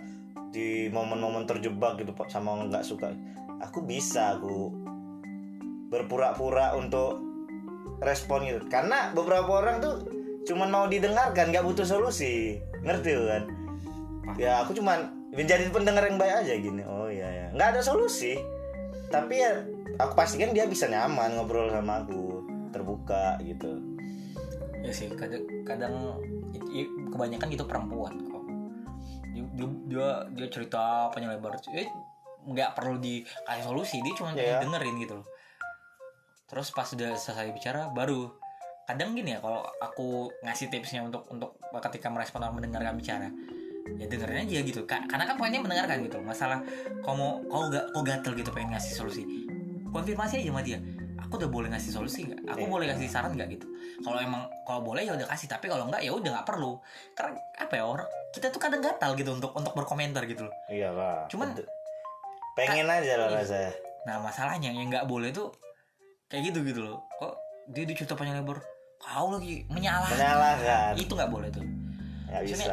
di 0.51 0.87
momen-momen 0.91 1.43
terjebak 1.45 1.99
gitu 1.99 2.15
Pak, 2.15 2.31
sama 2.31 2.57
nggak 2.67 2.83
suka. 2.83 3.11
Aku 3.61 3.83
bisa 3.83 4.37
aku 4.37 4.71
berpura-pura 5.91 6.75
untuk 6.77 7.19
respon 7.99 8.47
gitu. 8.47 8.61
Karena 8.69 9.11
beberapa 9.11 9.61
orang 9.63 9.81
tuh 9.83 9.95
cuman 10.47 10.69
mau 10.71 10.85
didengarkan 10.87 11.51
nggak 11.51 11.65
butuh 11.65 11.85
solusi. 11.87 12.61
Ngerti 12.83 13.11
kan? 13.13 13.43
Ya 14.39 14.63
aku 14.63 14.75
cuman 14.77 15.29
menjadi 15.33 15.67
pendengar 15.69 16.07
yang 16.07 16.17
baik 16.19 16.45
aja 16.45 16.53
gini. 16.55 16.83
Oh 16.87 17.06
nggak 17.57 17.73
ada 17.73 17.81
solusi. 17.81 18.37
Tapi 19.09 19.33
ya 19.41 19.65
aku 19.97 20.13
pastikan 20.13 20.53
dia 20.53 20.69
bisa 20.69 20.85
nyaman 20.85 21.41
ngobrol 21.41 21.73
sama 21.73 22.05
aku 22.05 22.45
terbuka 22.69 23.41
gitu. 23.41 23.81
Ya 24.85 24.93
sih 24.93 25.09
kadang 25.17 25.43
kadang 25.65 26.21
kebanyakan 27.09 27.49
gitu 27.49 27.65
perempuan 27.65 28.13
kok. 28.29 28.45
Dia 29.33 29.43
dia 29.89 30.07
dia, 30.37 30.47
cerita 30.53 31.09
panjang 31.09 31.33
lebar 31.33 31.57
eh 31.73 31.89
nggak 32.47 32.77
perlu 32.77 33.01
dikasih 33.01 33.65
solusi 33.65 33.99
dia 34.05 34.13
cuma 34.13 34.37
pengen 34.37 34.69
dengerin 34.69 34.95
gitu 35.01 35.13
loh. 35.19 35.27
Terus 36.47 36.69
pas 36.71 36.87
udah 36.93 37.17
selesai 37.17 37.51
bicara 37.51 37.89
baru. 37.89 38.29
Kadang 38.87 39.19
gini 39.19 39.35
ya 39.35 39.43
kalau 39.43 39.67
aku 39.83 40.31
ngasih 40.45 40.71
tipsnya 40.71 41.03
untuk 41.03 41.27
untuk 41.27 41.59
ketika 41.83 42.07
merespon 42.07 42.39
orang 42.45 42.55
mendengarkan 42.55 42.95
bicara 42.95 43.27
ya 43.95 44.05
dengerin 44.05 44.43
aja 44.43 44.59
gitu. 44.61 44.81
Ka- 44.83 45.07
karena 45.07 45.23
kan 45.23 45.35
poinnya 45.35 45.63
mendengarkan 45.63 46.03
gitu. 46.03 46.19
Masalah 46.19 46.59
kau 46.99 47.15
mau 47.15 47.39
kau 47.47 47.71
gak 47.71 47.91
kau 47.91 48.03
gatel 48.03 48.35
gitu 48.35 48.51
pengen 48.51 48.75
ngasih 48.75 48.93
solusi. 48.93 49.23
Konfirmasi 49.87 50.43
aja 50.43 50.51
sama 50.51 50.61
dia. 50.61 50.79
Aku 51.17 51.35
udah 51.35 51.49
boleh 51.49 51.67
ngasih 51.67 51.91
solusi 51.91 52.23
nggak? 52.23 52.39
Aku 52.47 52.63
Iya. 52.63 52.69
boleh 52.69 52.85
kasih 52.87 53.09
saran 53.09 53.33
nggak 53.33 53.49
gitu? 53.51 53.67
Kalau 53.99 54.15
emang 54.17 54.45
kalau 54.63 54.79
boleh 54.81 55.01
ya 55.01 55.11
udah 55.11 55.27
kasih 55.27 55.47
tapi 55.47 55.65
kalau 55.65 55.87
enggak 55.87 55.99
ya 55.99 56.11
udah 56.11 56.29
nggak 56.29 56.45
perlu. 56.45 56.77
Karena 57.11 57.35
apa 57.57 57.73
ya 57.73 57.83
orang 57.83 58.07
kita 58.31 58.47
tuh 58.47 58.59
kadang 58.59 58.79
gatal 58.79 59.11
gitu 59.13 59.31
untuk 59.31 59.51
untuk 59.51 59.73
berkomentar 59.73 60.23
gitu 60.23 60.45
loh. 60.45 60.53
Iya 60.67 60.91
lah 60.91 61.25
Cuman- 61.27 61.57
pengen 62.53 62.85
aja 62.85 63.13
lah 63.17 63.27
Iya. 63.29 63.37
rasanya 63.37 63.71
nah 64.07 64.17
masalahnya 64.17 64.71
yang 64.71 64.87
nggak 64.87 65.03
boleh 65.03 65.29
tuh 65.29 65.51
kayak 66.25 66.47
gitu 66.47 66.63
gitu 66.63 66.79
loh. 66.81 67.03
Kok 67.17 67.33
dia 67.67 67.83
di 67.83 67.91
cerita 67.91 68.15
panjang 68.15 68.39
lebar 68.39 68.63
kau 68.97 69.27
lagi 69.29 69.67
menyalahkan. 69.67 70.15
Menyalahkan. 70.15 70.91
Itu 70.95 71.11
nggak 71.11 71.27
boleh 71.27 71.49
tuh. 71.49 71.65
Nggak 72.29 72.41
bisa 72.45 72.71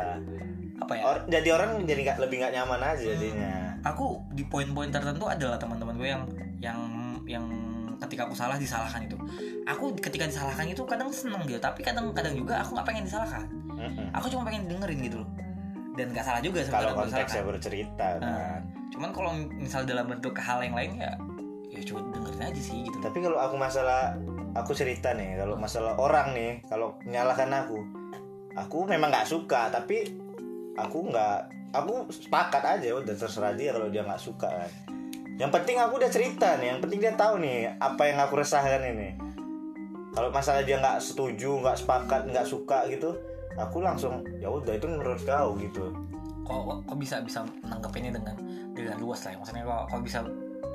apa 0.74 0.92
ya? 0.94 1.02
Or- 1.06 1.24
jadi 1.26 1.48
orang 1.54 1.70
jadi 1.84 2.00
nggak 2.10 2.18
lebih 2.18 2.36
nggak 2.42 2.52
nyaman 2.54 2.80
aja 2.82 3.04
jadinya. 3.04 3.54
Aku 3.84 4.24
di 4.32 4.42
poin-poin 4.44 4.90
tertentu 4.90 5.26
adalah 5.26 5.54
teman-teman 5.54 5.94
gue 5.94 6.08
yang 6.08 6.22
yang 6.58 6.78
yang 7.24 7.46
ketika 8.02 8.26
aku 8.26 8.34
salah 8.34 8.58
disalahkan 8.58 9.06
itu. 9.06 9.16
Aku 9.64 9.94
ketika 9.96 10.26
disalahkan 10.26 10.66
itu 10.66 10.82
kadang 10.84 11.08
seneng 11.08 11.46
gitu 11.46 11.56
tapi 11.56 11.80
kadang-kadang 11.80 12.34
juga 12.34 12.60
aku 12.60 12.74
nggak 12.76 12.86
pengen 12.86 13.04
disalahkan. 13.06 13.46
Mm-mm. 13.74 14.06
aku 14.14 14.30
cuma 14.30 14.46
pengen 14.46 14.70
dengerin 14.70 15.00
gitu 15.02 15.16
loh. 15.22 15.30
Dan 15.94 16.10
nggak 16.10 16.26
salah 16.26 16.42
juga 16.42 16.62
kalau 16.66 16.90
konteksnya 16.96 17.42
bercerita 17.42 18.18
Nah, 18.18 18.58
kan. 18.58 18.60
cuman 18.90 19.10
kalau 19.14 19.30
misal 19.54 19.82
dalam 19.86 20.10
bentuk 20.10 20.34
hal 20.38 20.58
yang 20.62 20.74
lain 20.74 20.98
ya 20.98 21.14
ya 21.70 21.80
coba 21.86 22.06
dengerin 22.10 22.42
aja 22.50 22.60
sih 22.62 22.82
gitu. 22.82 22.98
Tapi 22.98 23.18
kalau 23.18 23.38
aku 23.38 23.54
masalah 23.54 24.14
aku 24.54 24.74
cerita 24.74 25.10
nih 25.14 25.38
kalau 25.38 25.54
masalah 25.58 25.94
orang 25.98 26.34
nih 26.34 26.62
kalau 26.66 26.94
menyalahkan 27.02 27.50
aku 27.50 27.78
aku 28.54 28.78
memang 28.86 29.10
nggak 29.10 29.26
suka 29.26 29.70
tapi 29.70 30.06
aku 30.74 30.98
nggak 31.10 31.36
aku 31.74 32.06
sepakat 32.10 32.62
aja 32.78 32.94
udah 32.94 33.14
terserah 33.14 33.54
dia 33.54 33.74
kalau 33.74 33.88
dia 33.90 34.02
nggak 34.06 34.22
suka 34.22 34.48
kan. 34.50 34.70
Yang 35.34 35.50
penting 35.50 35.76
aku 35.82 35.98
udah 35.98 36.10
cerita 36.10 36.54
nih 36.58 36.66
yang 36.74 36.80
penting 36.82 37.00
dia 37.02 37.14
tahu 37.18 37.42
nih 37.42 37.74
apa 37.78 38.02
yang 38.06 38.18
aku 38.22 38.38
resahkan 38.38 38.82
ini. 38.82 39.18
Kalau 40.14 40.30
masalah 40.30 40.62
dia 40.62 40.78
nggak 40.78 41.02
setuju 41.02 41.58
nggak 41.58 41.78
sepakat 41.82 42.30
nggak 42.30 42.46
suka 42.46 42.86
gitu 42.86 43.18
aku 43.54 43.82
langsung 43.82 44.22
ya 44.38 44.50
udah 44.50 44.74
itu 44.74 44.86
menurut 44.86 45.18
kau 45.26 45.58
gitu. 45.58 45.90
Kok 46.46 46.86
kok- 46.86 46.98
bisa 46.98 47.18
bisa 47.24 47.42
nanggepinnya 47.66 48.14
dengan 48.14 48.36
dengan 48.74 48.98
luas 49.02 49.26
lah 49.26 49.34
ya. 49.34 49.38
maksudnya 49.42 49.64
kok 49.66 49.82
kok 49.90 50.02
bisa 50.02 50.18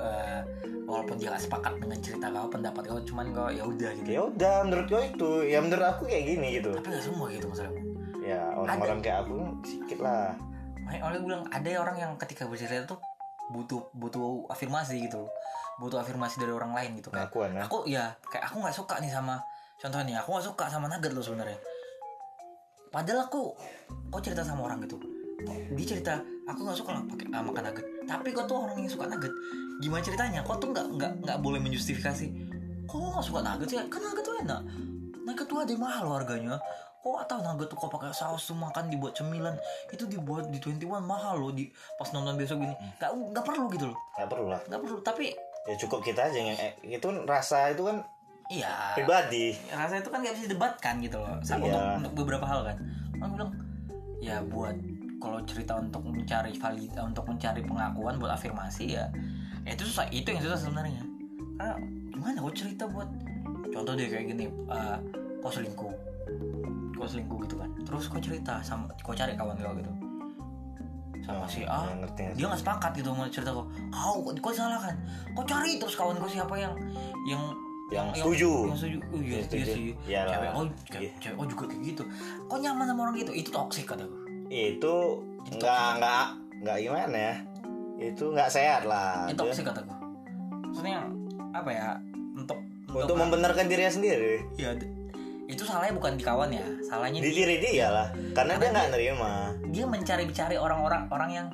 eh, 0.00 0.40
walaupun 0.88 1.20
dia 1.20 1.28
gak 1.30 1.44
sepakat 1.44 1.72
dengan 1.76 1.98
cerita 2.00 2.26
kau 2.32 2.48
pendapat 2.48 2.82
kau 2.88 3.00
cuman 3.04 3.26
kau 3.36 3.48
ya 3.52 3.62
udah 3.64 3.90
gitu. 4.00 4.08
Ya 4.08 4.20
udah 4.28 4.56
menurut 4.64 4.86
kau 4.88 5.00
itu 5.04 5.30
ya 5.48 5.58
menurut 5.60 5.86
aku 5.88 6.08
kayak 6.08 6.24
gini 6.24 6.46
gitu. 6.60 6.72
Tapi 6.76 6.88
gak 6.88 7.04
semua 7.04 7.26
gitu 7.32 7.48
masalahnya 7.48 7.89
ya 8.20 8.52
orang-orang 8.56 9.00
kayak 9.00 9.18
aku 9.24 9.36
sedikit 9.64 9.98
lah. 10.04 10.36
Makanya 10.84 11.02
oleh 11.08 11.18
bilang 11.24 11.42
ada 11.48 11.68
orang 11.80 11.96
yang 11.96 12.12
ketika 12.20 12.44
bercerita 12.48 12.84
tuh 12.84 13.00
butuh 13.50 13.90
butuh 13.98 14.46
afirmasi 14.46 15.10
gitu 15.10 15.26
butuh 15.80 15.98
afirmasi 16.04 16.36
dari 16.38 16.52
orang 16.52 16.76
lain 16.76 17.00
gitu. 17.00 17.08
Kayak 17.08 17.32
pengakuan 17.32 17.50
ya? 17.56 17.62
aku 17.64 17.78
ya 17.88 18.04
kayak 18.28 18.44
aku 18.52 18.56
nggak 18.60 18.76
suka 18.76 18.94
nih 19.00 19.10
sama 19.10 19.40
contohnya 19.80 20.04
nih 20.04 20.16
aku 20.20 20.28
nggak 20.36 20.46
suka 20.52 20.64
sama 20.68 20.86
nugget 20.92 21.12
lo 21.16 21.24
sebenarnya. 21.24 21.58
Padahal 22.92 23.24
aku 23.26 23.56
kok 24.12 24.20
cerita 24.20 24.44
sama 24.44 24.68
orang 24.68 24.84
gitu? 24.84 25.00
Dia 25.72 25.86
cerita 25.88 26.20
aku 26.44 26.60
nggak 26.68 26.78
suka 26.78 26.90
lah 27.00 27.02
pakai 27.08 27.26
ah, 27.32 27.40
makan 27.40 27.62
nugget. 27.72 27.86
Tapi 28.04 28.28
kok 28.36 28.44
tuh 28.44 28.56
orang 28.60 28.76
yang 28.76 28.92
suka 28.92 29.04
nugget? 29.08 29.32
Gimana 29.80 30.02
ceritanya? 30.04 30.40
Kok 30.44 30.56
tuh 30.60 30.68
nggak 30.76 30.86
nggak 31.00 31.12
nggak 31.24 31.38
boleh 31.40 31.60
menjustifikasi? 31.64 32.26
Kok 32.84 32.96
nggak 33.00 33.24
suka 33.24 33.40
nugget 33.40 33.70
ya 33.72 33.82
kan 33.88 34.00
nugget 34.04 34.24
tuh 34.28 34.36
enak. 34.44 34.60
Nugget 35.24 35.46
tuh 35.48 35.58
ada 35.64 35.70
yang 35.72 35.80
mahal 35.80 36.06
harganya 36.12 36.60
kok 37.00 37.16
atau 37.24 37.40
nugget 37.40 37.72
tuh 37.72 37.76
kok 37.80 37.88
pakai 37.88 38.12
saus 38.12 38.44
tuh 38.44 38.56
makan 38.56 38.92
dibuat 38.92 39.16
cemilan. 39.16 39.56
Itu 39.88 40.04
dibuat 40.04 40.52
di 40.52 40.60
21 40.60 41.00
mahal 41.00 41.40
loh 41.40 41.52
di 41.52 41.72
pas 41.96 42.12
nonton 42.12 42.36
besok 42.36 42.60
gini. 42.60 42.76
Nggak 43.00 43.10
nggak 43.32 43.44
perlu 43.44 43.64
gitu 43.72 43.86
loh. 43.88 43.98
Nggak 44.20 44.28
perlu 44.28 44.46
lah. 44.52 44.60
Nggak 44.68 44.80
perlu 44.84 44.96
tapi 45.00 45.24
ya 45.68 45.74
cukup 45.76 46.00
kita 46.04 46.28
aja 46.28 46.38
yang 46.40 46.56
eh, 46.56 46.72
itu 46.84 47.08
rasa 47.24 47.72
itu 47.72 47.82
kan 47.84 48.04
iya. 48.52 48.92
pribadi. 48.96 49.56
Rasa 49.72 50.00
itu 50.00 50.08
kan 50.12 50.20
gak 50.24 50.34
bisa 50.36 50.44
didebatkan 50.48 50.94
gitu 51.00 51.16
loh. 51.20 51.36
Sa- 51.40 51.56
Iya. 51.56 51.64
untuk, 51.64 51.82
untuk 52.04 52.12
beberapa 52.24 52.44
hal 52.44 52.60
kan. 52.68 52.76
Orang 53.20 53.32
bilang 53.36 53.50
ya 54.20 54.44
buat 54.44 54.76
kalau 55.20 55.40
cerita 55.44 55.76
untuk 55.76 56.04
mencari 56.04 56.56
valid 56.56 56.92
untuk 57.00 57.24
mencari 57.28 57.60
pengakuan 57.60 58.16
buat 58.16 58.32
afirmasi 58.36 58.96
ya 58.96 59.04
ya 59.68 59.76
itu 59.76 59.84
susah 59.84 60.08
itu 60.08 60.28
yang 60.32 60.40
susah 60.40 60.56
sebenarnya. 60.68 61.04
Karena 61.56 61.76
gimana 62.12 62.36
kok 62.44 62.56
cerita 62.56 62.84
buat 62.88 63.08
contoh 63.72 63.92
deh 63.96 64.08
kayak 64.08 64.32
gini 64.32 64.44
eh 64.48 64.98
kau 65.40 65.48
selingkuh 65.48 65.92
kau 67.00 67.08
selingkuh 67.08 67.38
gitu 67.48 67.56
kan. 67.56 67.70
Terus 67.80 68.04
kau 68.06 68.20
cerita 68.20 68.60
sama 68.60 68.84
kau 69.00 69.16
cari 69.16 69.32
kawan 69.32 69.56
kau 69.56 69.72
gitu. 69.74 69.90
Sama 71.20 71.44
si 71.46 71.64
A 71.64 71.84
ngerti 71.96 72.20
ngerti. 72.26 72.36
dia 72.36 72.46
nggak 72.48 72.60
sepakat 72.60 72.90
gitu 72.96 73.08
sama 73.12 73.24
cerita 73.32 73.50
kau. 73.56 73.64
Kau 73.88 74.16
kau 74.28 74.52
salah 74.52 74.80
kan? 74.80 74.94
Kau 75.32 75.44
cari 75.44 75.80
terus 75.80 75.94
kawan 75.96 76.16
kau 76.16 76.28
siapa 76.28 76.54
yang 76.54 76.74
yang 77.24 77.42
Yang 77.90 78.22
setuju. 78.22 78.52
yang 78.70 78.78
setuju. 78.78 78.98
Oh, 79.10 79.18
iya, 79.18 79.38
iya 79.42 79.66
sih. 79.66 79.90
Iyalah. 80.06 80.30
cewek 80.30 80.50
kau 80.54 80.64
Iya. 80.94 81.10
cewek 81.18 81.34
kau 81.34 81.46
juga 81.48 81.64
kayak 81.66 81.82
gitu. 81.90 82.02
Kau 82.46 82.58
nyaman 82.62 82.84
sama 82.86 83.00
orang 83.08 83.14
gitu? 83.18 83.32
Itu 83.34 83.50
toksik 83.50 83.86
kataku 83.90 84.14
itu 84.50 84.94
nggak 85.58 85.86
nggak 85.98 86.24
nggak 86.62 86.76
gimana 86.82 87.18
ya? 87.18 87.34
Itu 87.98 88.30
nggak 88.30 88.50
sehat 88.50 88.82
lah. 88.86 89.26
Itu 89.26 89.42
toksik 89.42 89.66
kataku 89.66 89.90
maksudnya 90.70 91.02
apa 91.50 91.70
ya? 91.74 91.88
Untuk 92.38 92.58
untuk 92.90 93.16
membenarkan 93.18 93.66
dirinya 93.66 93.90
sendiri. 93.90 94.38
Ya 94.54 94.70
itu 95.50 95.62
salahnya 95.66 95.94
bukan 95.98 96.14
di 96.14 96.24
kawan 96.24 96.50
ya 96.54 96.64
salahnya 96.86 97.18
di 97.18 97.30
di, 97.30 97.42
diri 97.42 97.56
dia 97.58 97.90
lah 97.90 98.08
karena 98.32 98.54
dia 98.56 98.68
nggak 98.70 98.88
nerima. 98.94 99.32
dia 99.70 99.84
mencari-cari 99.86 100.56
orang-orang 100.56 101.02
orang 101.10 101.30
yang 101.30 101.46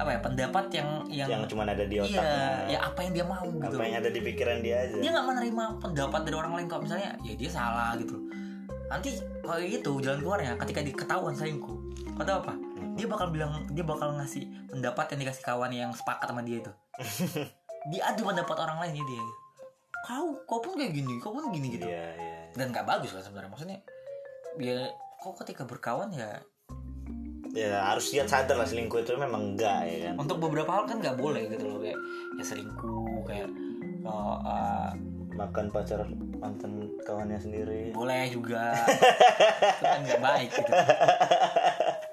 apa 0.00 0.16
ya 0.16 0.20
pendapat 0.24 0.64
yang 0.72 0.88
yang, 1.12 1.28
yang 1.28 1.42
cuma 1.44 1.68
ada 1.68 1.84
di 1.84 2.00
iya 2.00 2.08
otaknya 2.08 2.44
ya 2.72 2.78
apa 2.88 2.98
yang 3.04 3.12
dia 3.12 3.24
mau 3.28 3.44
gitu 3.44 3.76
apa 3.76 3.84
yang 3.84 3.96
ada 4.00 4.10
di 4.10 4.20
pikiran 4.24 4.56
dia 4.64 4.76
aja. 4.88 4.96
Dia 4.96 5.10
nggak 5.12 5.26
menerima 5.28 5.64
pendapat 5.76 6.20
dari 6.24 6.36
orang 6.40 6.52
lain 6.56 6.66
kalau 6.72 6.82
misalnya 6.88 7.10
ya 7.20 7.34
dia 7.36 7.50
salah 7.52 7.92
gitu. 8.00 8.16
Nanti 8.88 9.10
kalau 9.44 9.60
gitu 9.60 9.92
jalan 10.00 10.18
keluarnya 10.24 10.52
ketika 10.56 10.80
diketahuan 10.80 11.36
selingkuh 11.36 11.76
kau 12.16 12.24
tahu 12.24 12.38
apa 12.48 12.54
dia 12.96 13.06
bakal 13.08 13.28
bilang 13.28 13.52
dia 13.76 13.84
bakal 13.84 14.16
ngasih 14.16 14.48
pendapat 14.72 15.04
yang 15.14 15.18
dikasih 15.28 15.44
kawan 15.44 15.70
yang 15.70 15.92
sepakat 15.92 16.32
sama 16.32 16.40
dia 16.40 16.64
itu. 16.64 16.72
Diadu 17.92 18.22
pendapat 18.24 18.56
orang 18.56 18.76
lainnya 18.80 19.04
dia. 19.04 19.24
Kau 20.08 20.32
kau 20.48 20.64
pun 20.64 20.80
kayak 20.80 20.96
gini 20.96 21.20
kau 21.20 21.36
pun 21.36 21.52
gini 21.52 21.76
gitu. 21.76 21.84
Iya 21.84 22.08
iya 22.16 22.39
dan 22.54 22.74
nggak 22.74 22.86
bagus 22.86 23.14
kan 23.14 23.22
sebenarnya 23.22 23.50
maksudnya 23.50 23.78
ya 24.58 24.90
kok 25.20 25.34
ketika 25.44 25.62
berkawan 25.68 26.10
ya 26.10 26.42
ya 27.50 27.82
harus 27.82 28.14
dia 28.14 28.22
sadar 28.26 28.54
lah 28.54 28.66
selingkuh 28.66 29.02
itu 29.02 29.18
memang 29.18 29.54
enggak 29.54 29.82
ya 29.90 29.98
kan? 30.10 30.22
Untuk 30.22 30.38
beberapa 30.38 30.70
hal 30.70 30.84
kan 30.86 31.02
nggak 31.02 31.18
boleh 31.18 31.50
gitu 31.50 31.66
loh 31.66 31.78
kayak 31.82 31.98
ya 32.38 32.44
selingkuh 32.46 33.26
kayak 33.26 33.50
oh, 34.06 34.38
uh, 34.46 34.94
makan 35.34 35.66
pacar 35.74 36.06
mantan 36.38 36.86
kawannya 37.02 37.42
sendiri. 37.42 37.90
Boleh 37.90 38.30
juga. 38.30 38.70
Itu 38.86 39.82
kan 39.82 40.00
nggak 40.06 40.22
baik 40.22 40.48
gitu. 40.54 40.70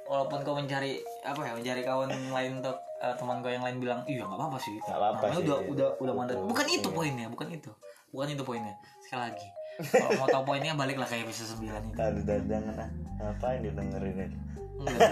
Walaupun 0.10 0.40
kau 0.42 0.56
mencari 0.58 0.98
apa 1.22 1.42
ya 1.46 1.54
mencari 1.54 1.82
kawan 1.86 2.10
lain 2.34 2.52
untuk 2.58 2.78
uh, 2.98 3.14
teman 3.14 3.38
kau 3.46 3.52
yang 3.54 3.62
lain 3.62 3.78
bilang 3.78 4.02
iya 4.10 4.26
nggak 4.26 4.42
apa-apa 4.42 4.58
sih. 4.58 4.74
Nggak 4.90 4.98
apa-apa 4.98 5.26
sih. 5.38 5.46
udah 5.46 5.58
udah 5.70 5.90
udah 6.02 6.14
mantan 6.18 6.36
bukan 6.50 6.66
itu 6.66 6.90
Iya. 6.90 6.98
poinnya 6.98 7.28
bukan 7.30 7.48
itu. 7.54 7.72
Bukan 8.10 8.28
itu 8.34 8.42
poinnya. 8.42 8.74
Sekali 9.06 9.22
lagi 9.32 9.48
kalau 9.78 10.12
mau 10.18 10.28
tahu 10.30 10.44
poinnya 10.54 10.74
balik 10.74 10.98
lah 10.98 11.08
kayak 11.10 11.30
episode 11.30 11.62
9 11.62 11.70
ini. 11.70 11.92
Aduh 11.98 12.24
jangan 12.26 12.76
ah. 12.82 12.90
Ngapain 13.18 13.60
dia 13.66 13.74
dengerin 13.74 14.18
itu 14.30 14.38
Enggak. 14.78 15.12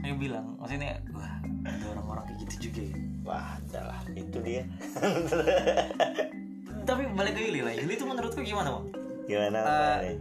Dia 0.00 0.14
bilang 0.14 0.46
maksudnya 0.58 1.02
wah 1.10 1.34
ada 1.66 1.84
orang-orang 1.94 2.24
kayak 2.30 2.38
gitu 2.46 2.54
juga 2.70 2.80
ya. 2.86 2.96
Wah 3.26 3.48
adalah 3.58 4.00
itu 4.14 4.38
dia. 4.42 4.62
Tapi 6.88 7.02
balik 7.14 7.32
ke 7.38 7.40
Yuli 7.46 7.60
lah. 7.62 7.72
Yuli 7.76 7.94
itu 7.94 8.06
menurutku 8.06 8.40
gimana 8.42 8.74
Bang? 8.74 8.86
gimana 9.30 9.62
apa 9.62 10.02
nih 10.02 10.18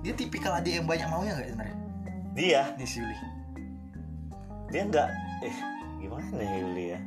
dia 0.00 0.14
tipikal 0.16 0.56
adik 0.56 0.80
yang 0.80 0.86
banyak 0.88 1.08
maunya 1.12 1.36
nggak 1.36 1.48
sebenarnya? 1.52 1.76
Dia? 2.32 2.62
Nih 2.80 2.88
si 2.88 2.96
Yuli. 2.98 3.16
Dia 4.72 4.82
enggak 4.88 5.08
eh 5.44 5.56
gimana 6.00 6.40
ya 6.40 6.54
Yuli 6.58 6.84
ya? 6.96 7.00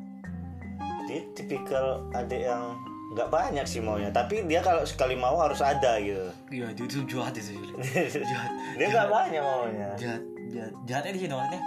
Dia 1.09 1.19
tipikal 1.33 2.05
adik 2.13 2.45
yang 2.45 2.77
nggak 3.15 3.31
banyak 3.31 3.63
sih 3.63 3.79
maunya 3.79 4.11
tapi 4.11 4.43
dia 4.43 4.59
kalau 4.59 4.83
sekali 4.83 5.15
mau 5.15 5.39
harus 5.39 5.63
ada 5.63 5.95
gitu. 6.03 6.27
Iya 6.51 6.67
dia 6.75 6.83
itu 6.83 6.99
jahat 7.07 7.31
itu 7.39 7.55
Yuli 7.55 7.71
jahat. 8.31 8.51
Dia 8.75 8.87
nggak 8.91 9.07
banyak 9.07 9.39
maunya. 9.41 9.89
Jahat 9.95 10.21
jahat. 10.51 10.73
Jahatnya 10.83 11.11
di 11.15 11.19
sini 11.23 11.31
maksudnya 11.31 11.61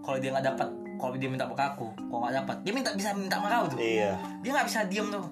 kalau 0.00 0.16
dia 0.16 0.30
nggak 0.32 0.46
dapat 0.48 0.68
kalau 0.96 1.12
dia 1.20 1.28
minta 1.28 1.44
ke 1.44 1.52
aku 1.52 1.86
kalau 2.08 2.20
nggak 2.24 2.34
dapat 2.40 2.56
dia 2.64 2.72
minta 2.72 2.90
bisa 2.96 3.12
minta 3.12 3.36
sama 3.36 3.52
kau 3.52 3.76
tuh. 3.76 3.78
Iya. 3.78 4.16
Dia 4.40 4.50
nggak 4.56 4.66
bisa 4.72 4.80
diem 4.88 5.08
tuh. 5.12 5.26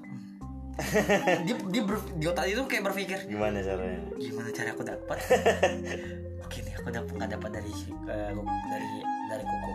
Dia 1.44 1.52
dia 1.68 1.82
ber, 1.84 2.00
di 2.16 2.24
otak 2.24 2.48
itu 2.48 2.64
kayak 2.64 2.88
berpikir 2.88 3.28
gimana 3.28 3.60
caranya? 3.60 4.08
Gimana 4.16 4.48
cara 4.56 4.72
aku 4.72 4.80
dapat? 4.80 5.18
Oke 6.48 6.64
nih 6.64 6.72
aku 6.80 6.88
dapat 6.88 7.12
nggak 7.12 7.30
dapat 7.36 7.50
dari 7.60 7.72
eh, 8.08 8.32
dari 8.72 8.90
dari 9.28 9.44
koko 9.44 9.72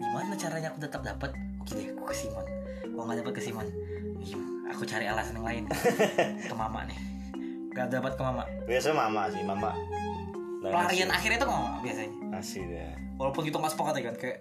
gimana 0.00 0.32
caranya 0.40 0.68
aku 0.72 0.80
tetap 0.80 1.04
dapat? 1.04 1.36
Oke 1.60 1.76
deh 1.76 1.92
aku 1.92 2.08
ke 2.08 2.14
Simon. 2.16 2.46
Kalau 2.88 3.04
nggak 3.04 3.18
dapat 3.20 3.32
ke 3.36 3.42
Simon 3.44 3.68
aku 4.70 4.82
cari 4.84 5.04
alasan 5.04 5.40
yang 5.40 5.46
lain. 5.46 5.64
Ke 6.50 6.54
mama 6.54 6.84
nih. 6.84 6.98
Nggak 7.70 7.86
dapat 7.90 8.12
ke 8.18 8.22
mama. 8.22 8.42
Biasa 8.66 8.88
mama 8.90 9.22
sih 9.30 9.42
mama. 9.42 9.70
Nah, 10.60 10.68
pelarian 10.74 11.08
akhirnya 11.08 11.38
itu 11.38 11.46
ke 11.46 11.54
mama 11.54 11.78
biasanya. 11.80 12.10
Ngasih 12.34 12.62
dia 12.66 12.88
walaupun 13.14 13.42
kita 13.44 13.56
nggak 13.56 13.72
sepakat 13.72 13.94
ya 13.96 14.02
kan? 14.10 14.14
Kayak 14.16 14.38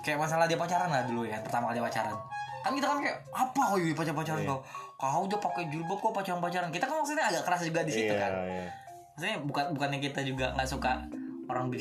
kayak 0.00 0.18
masalah 0.20 0.44
dia 0.46 0.56
pacaran 0.56 0.88
lah 0.88 1.02
dulu 1.04 1.26
ya 1.26 1.36
pertama 1.40 1.68
kali 1.68 1.80
pacaran. 1.80 2.14
Kan 2.62 2.72
kita 2.72 2.86
kan 2.86 2.98
kayak 3.00 3.18
apa 3.34 3.60
kau 3.60 3.76
Yuli 3.76 3.92
pacar 3.92 4.14
pacaran 4.14 4.40
Iya. 4.40 4.48
kau? 4.48 4.60
Kau 4.94 5.20
udah 5.26 5.38
pakai 5.38 5.64
jilbab 5.68 5.98
kok 5.98 6.12
pacaran 6.14 6.40
pacaran 6.40 6.70
kita 6.70 6.84
kan 6.86 6.96
maksudnya 6.98 7.24
agak 7.28 7.42
keras 7.44 7.62
juga 7.66 7.80
di 7.82 7.92
situ 7.92 8.12
iya 8.14 8.20
kan? 8.22 8.32
iya. 8.46 8.66
Maksudnya 9.14 9.36
bukan 9.42 9.64
bukannya 9.74 9.98
kita 9.98 10.20
juga 10.22 10.46
nggak 10.54 10.68
suka 10.70 10.92
orang 11.48 11.72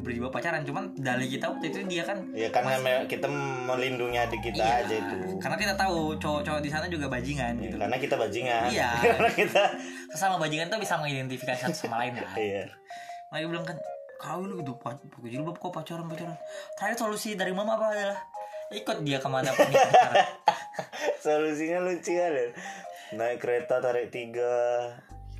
berjilbab 0.00 0.32
pacaran 0.32 0.64
cuman 0.64 0.96
dalih 0.96 1.28
kita 1.28 1.44
waktu 1.46 1.68
itu 1.68 1.78
dia 1.84 2.02
kan 2.02 2.24
Iya 2.32 2.48
karena 2.48 2.76
me- 2.76 3.04
kita 3.04 3.28
melindungi 3.62 4.16
adik 4.16 4.40
kita 4.42 4.58
iya, 4.58 4.80
aja 4.80 4.94
itu. 4.96 5.16
karena 5.36 5.56
kita 5.56 5.74
tahu 5.74 6.16
cowok-cowok 6.16 6.58
di 6.58 6.68
sana 6.68 6.86
juga 6.86 7.06
bajingan 7.06 7.52
Iya, 7.54 7.62
gitu 7.62 7.76
Karena 7.76 7.96
kita 7.96 8.14
bajingan. 8.16 8.62
Iya. 8.66 8.90
karena 9.14 9.30
kita 9.30 9.62
sesama 10.08 10.36
bajingan 10.36 10.66
tuh 10.66 10.78
bisa 10.78 10.96
mengidentifikasi 10.96 11.60
satu 11.62 11.76
sama 11.78 12.00
lain 12.00 12.16
kan 12.16 12.32
iya. 12.34 12.64
Mereka 13.28 13.46
bilang 13.46 13.66
kan 13.66 13.76
kau 14.16 14.40
lu 14.40 14.56
gitu 14.56 14.72
pa- 14.74 14.96
pakai 14.96 15.30
jilbab 15.30 15.54
kok 15.54 15.68
pacaran 15.70 16.04
pacaran 16.04 16.36
terakhir 16.74 16.96
solusi 16.98 17.32
dari 17.34 17.52
mama 17.52 17.74
apa 17.74 17.86
adalah 17.90 18.18
ikut 18.70 18.96
dia 19.00 19.16
ke 19.16 19.26
mana 19.26 19.50
pun. 19.50 19.66
Solusinya 21.18 21.78
lucu 21.80 22.12
kan. 22.12 22.30
ya. 22.30 22.46
Naik 23.12 23.38
kereta 23.38 23.78
tarik 23.78 24.08
tiga. 24.08 24.88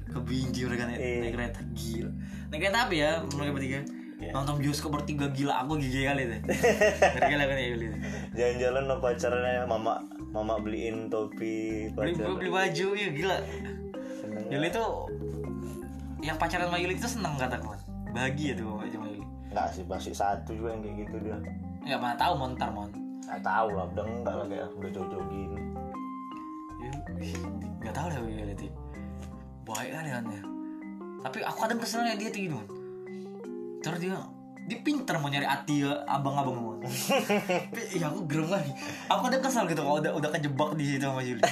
kebinji 0.07 0.67
mereka 0.67 0.85
naik, 0.85 0.99
Iya. 0.99 1.19
naik 1.23 1.33
kereta 1.33 1.61
gila 1.71 2.11
naik 2.51 2.61
kereta 2.61 2.79
apa 2.83 2.95
ya 2.95 3.11
mereka 3.29 3.53
bertiga 3.55 3.81
Iya. 4.21 4.37
nonton 4.37 4.61
bioskop 4.61 4.93
bertiga 4.93 5.33
gila 5.33 5.65
aku 5.65 5.81
gigi 5.81 6.05
kali 6.05 6.29
deh 6.29 6.41
mereka 6.45 7.35
lah 7.35 7.47
kan 7.47 7.57
ya 7.57 7.67
Yuli 7.73 7.87
Jalan-jalan 8.31 8.83
sama 8.85 8.97
pacarnya 9.01 9.65
mama 9.65 9.93
mama 10.29 10.61
beliin 10.61 11.09
topi 11.09 11.89
beli, 11.89 12.13
pacar. 12.13 12.29
beli 12.37 12.51
baju 12.53 12.87
ya 12.93 13.09
gila 13.09 13.37
Seneng. 14.13 14.45
Yuli 14.53 14.69
tuh 14.69 15.09
yang 16.21 16.37
pacaran 16.37 16.69
sama 16.69 16.77
Yuli 16.77 16.95
itu 16.95 17.09
seneng 17.09 17.33
kata 17.35 17.57
kawan 17.57 17.81
bahagia 18.13 18.53
tuh 18.53 18.69
sama 18.69 19.09
Yuli 19.09 19.25
Enggak 19.49 19.67
sih 19.73 19.83
masih 19.83 20.13
satu 20.13 20.53
juga 20.53 20.69
yang 20.71 20.83
kayak 20.85 20.97
gitu 21.01 21.17
dia. 21.19 21.37
nggak 21.81 21.99
mana 21.99 22.15
tahu 22.15 22.33
montar 22.37 22.69
mon 22.69 22.93
Nggak 23.25 23.41
tahu 23.41 23.69
lah 23.73 23.85
udah 23.89 24.05
enggak 24.05 24.35
lah 24.37 24.47
kayak 24.47 24.69
udah 24.75 24.91
jauh-jauh 24.91 25.27
gini. 25.27 25.59
Ya, 26.77 26.93
ih, 27.21 27.35
nggak 27.81 27.95
tahu 27.95 28.07
lah 28.07 28.19
Yuli 28.21 28.53
itu 28.53 28.69
baik 29.65 29.91
kali 29.91 30.11
kan 30.11 30.25
ya 30.29 30.43
tapi 31.21 31.45
aku 31.45 31.59
kadang 31.65 31.81
keselnya 31.81 32.15
dia 32.17 32.29
tuh 32.33 32.41
gitu 32.41 32.59
terus 33.81 33.99
dia 34.01 34.17
dia 34.69 34.79
pinter 34.87 35.19
mau 35.19 35.27
nyari 35.27 35.49
hati 35.49 35.83
ya, 35.83 36.05
abang-abang 36.07 36.71
tapi 36.81 37.81
ya 37.99 38.07
aku 38.09 38.25
gerem 38.31 38.49
lagi. 38.49 38.73
Aku 39.11 39.21
kadang 39.29 39.43
kesal 39.43 39.65
gitu 39.69 39.83
kalau 39.83 39.99
udah 40.01 40.13
udah 40.17 40.31
kejebak 40.33 40.71
di 40.79 40.85
situ 40.87 41.05
sama 41.05 41.21
Yuli. 41.21 41.43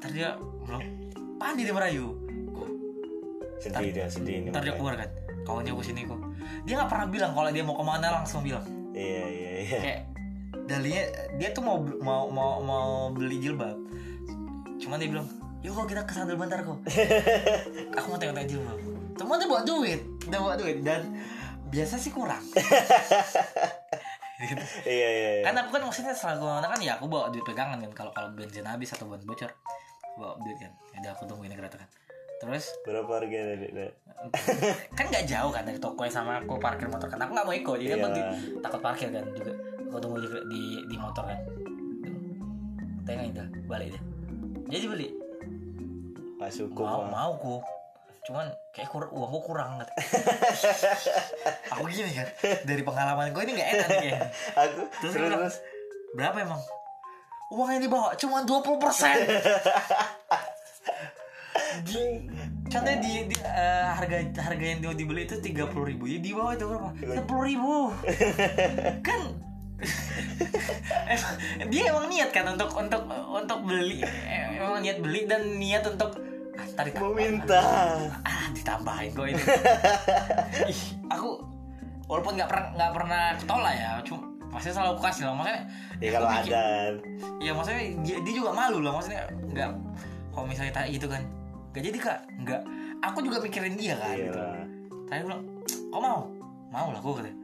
Terus 0.00 0.12
dia 0.14 0.34
bilang 0.64 0.82
pandi 1.36 1.66
dia 1.66 1.74
merayu 1.74 2.14
Sedih 3.58 3.90
dia 3.94 4.06
sedih 4.10 4.42
ini. 4.42 4.48
ntar 4.50 4.62
dia 4.62 4.74
keluar 4.74 4.98
kan 4.98 5.10
kawannya 5.42 5.74
aku 5.74 5.82
sini 5.82 6.06
kok 6.06 6.18
dia 6.66 6.74
nggak 6.78 6.90
pernah 6.90 7.06
bilang 7.10 7.30
kalau 7.34 7.50
dia 7.50 7.62
mau 7.66 7.74
ke 7.78 7.84
mana 7.86 8.06
langsung 8.10 8.42
bilang. 8.42 8.62
Iya 8.94 9.24
iya 9.26 9.50
iya. 9.62 9.78
kayak 9.82 10.00
dalinya 10.66 11.02
dia 11.38 11.48
tuh 11.54 11.62
mau 11.62 11.78
mau 12.02 12.30
mau 12.30 12.52
mau 12.62 12.90
beli 13.14 13.38
jilbab. 13.42 13.78
Cuman 14.78 14.98
dia 14.98 15.10
bilang 15.10 15.28
yuk 15.62 15.72
kok 15.72 15.86
kita 15.86 16.02
kesandal 16.02 16.34
bentar 16.34 16.58
kok 16.60 16.78
aku 17.96 18.06
mau 18.06 18.18
tengok-tengok 18.18 18.48
jilbab 18.48 18.78
teman 19.14 19.36
dia 19.36 19.46
bawa 19.46 19.62
duit 19.62 20.00
dia 20.20 20.38
bawa 20.38 20.54
duit 20.54 20.76
dan 20.80 21.02
biasa 21.68 21.94
sih 21.96 22.10
kurang 22.10 22.42
Gitu. 24.34 24.58
Iya 24.90 25.08
iya. 25.08 25.30
iya. 25.38 25.42
kan 25.44 25.54
aku 25.56 25.70
kan 25.72 25.86
maksudnya 25.86 26.10
setelah 26.10 26.34
ke 26.34 26.44
mana 26.48 26.66
kan 26.66 26.80
ya 26.80 26.98
aku 26.98 27.06
bawa 27.06 27.30
duit 27.30 27.42
pegangan 27.42 27.78
kan 27.80 27.92
kalau 27.94 28.10
kalau 28.10 28.26
bensin 28.32 28.66
habis 28.66 28.90
atau 28.90 29.06
ban 29.06 29.22
bocor 29.22 29.46
bawa 30.12 30.34
duit 30.40 30.58
kan 30.58 30.72
ada 30.92 31.14
aku 31.14 31.22
tungguin 31.24 31.52
kereta 31.52 31.78
kan 31.78 31.86
terus 32.36 32.74
Berapa 32.82 33.22
Dek? 33.22 33.70
Dek? 33.70 33.92
kan 34.98 35.04
nggak 35.06 35.24
jauh 35.24 35.46
kan 35.48 35.62
dari 35.62 35.78
toko 35.78 36.02
sama 36.08 36.42
aku 36.42 36.58
parkir 36.58 36.90
motor 36.90 37.06
kan 37.06 37.22
aku 37.22 37.30
nggak 37.32 37.46
mau 37.46 37.54
ikut 37.54 37.76
jadi 37.78 37.94
aku 37.94 38.02
Iya. 38.04 38.16
di- 38.18 38.26
takut 38.58 38.80
parkir 38.82 39.08
kan 39.08 39.24
juga 39.30 39.52
aku 39.84 39.98
tunggu 40.00 40.18
di 40.18 40.28
di, 40.50 40.60
di 40.84 40.96
motor 40.96 41.22
kan 41.22 41.38
tengah 43.04 43.24
itu 43.24 43.42
balik 43.64 43.88
deh 43.88 44.02
jadi 44.68 44.84
beli 44.88 45.08
Nggak 46.42 46.54
cukup. 46.58 46.82
mau 46.82 47.02
mau 47.06 47.32
ku 47.38 47.56
cuman 48.22 48.46
kayak 48.70 48.86
kur 48.86 49.02
uangku 49.10 49.50
kurang 49.50 49.82
kata. 49.82 49.94
aku 51.74 51.90
gini 51.90 52.10
kan 52.14 52.28
dari 52.62 52.82
pengalaman 52.86 53.34
gue 53.34 53.42
ini 53.46 53.52
nggak 53.58 53.70
enak 53.74 53.88
kayak 53.98 54.20
Aku 54.62 54.80
Terus 55.02 55.12
terus, 55.18 55.30
terus 55.30 55.56
berapa 56.14 56.38
emang 56.38 56.62
uang 57.50 57.68
yang 57.78 57.82
dibawa 57.82 58.14
cuma 58.14 58.46
20 58.46 58.78
persen 58.78 59.16
Contohnya 62.72 62.98
di, 63.04 63.12
di 63.28 63.36
eh, 63.36 63.84
harga 63.92 64.16
harga 64.48 64.64
yang 64.64 64.80
dia 64.80 64.92
dibeli 64.96 65.28
itu 65.28 65.36
tiga 65.44 65.68
puluh 65.68 65.92
ribu, 65.92 66.08
ya 66.08 66.16
di 66.24 66.32
bawah 66.32 66.56
itu 66.56 66.64
berapa? 66.64 66.88
Sepuluh 67.20 67.44
ribu, 67.44 67.76
kan? 69.06 69.20
dia 71.68 71.82
emang 71.92 72.08
niat 72.08 72.32
kan 72.32 72.48
untuk 72.56 72.72
untuk 72.72 73.04
untuk 73.28 73.58
beli, 73.68 74.00
eh, 74.00 74.56
emang 74.56 74.80
niat 74.80 75.04
beli 75.04 75.28
dan 75.28 75.60
niat 75.60 75.84
untuk 75.84 76.16
ntar 76.72 76.84
ditambah. 76.86 77.02
mau 77.02 77.12
minta. 77.12 77.62
ah 78.22 78.44
ditambahin 78.50 79.10
kok 79.10 79.26
ini. 79.26 79.42
Ih, 80.72 80.82
aku 81.08 81.28
walaupun 82.06 82.32
nggak 82.34 82.48
pernah 82.48 82.66
nggak 82.72 82.92
pernah 82.92 83.22
ketolak 83.36 83.74
ya, 83.74 83.90
cuma 84.04 84.20
pasti 84.48 84.68
selalu 84.68 84.90
aku 84.92 85.02
kasih 85.02 85.22
lah 85.24 85.34
maksudnya. 85.34 85.60
Ya 85.98 86.10
kalau 86.12 86.28
mikir- 86.28 86.52
ada. 86.52 86.66
ya 87.38 87.50
maksudnya 87.52 87.82
dia, 88.02 88.16
dia 88.20 88.34
juga 88.34 88.50
malu 88.52 88.78
lah 88.80 88.92
maksudnya 88.92 89.22
nggak 89.48 89.68
kalau 90.30 90.46
misalnya 90.46 90.72
tanya 90.72 90.88
gitu 90.90 91.06
kan 91.06 91.22
nggak 91.72 91.84
jadi 91.88 91.98
kak 92.00 92.18
nggak 92.42 92.62
aku 93.00 93.18
juga 93.20 93.36
mikirin 93.40 93.74
dia 93.76 93.94
kan 93.96 94.12
Iya 94.12 94.28
gitu 94.28 94.40
tadi 95.06 95.20
bilang 95.24 95.42
kok 95.64 96.00
mau 96.00 96.20
mau 96.68 96.88
lah 96.88 97.00
gue 97.00 97.12
katanya 97.16 97.36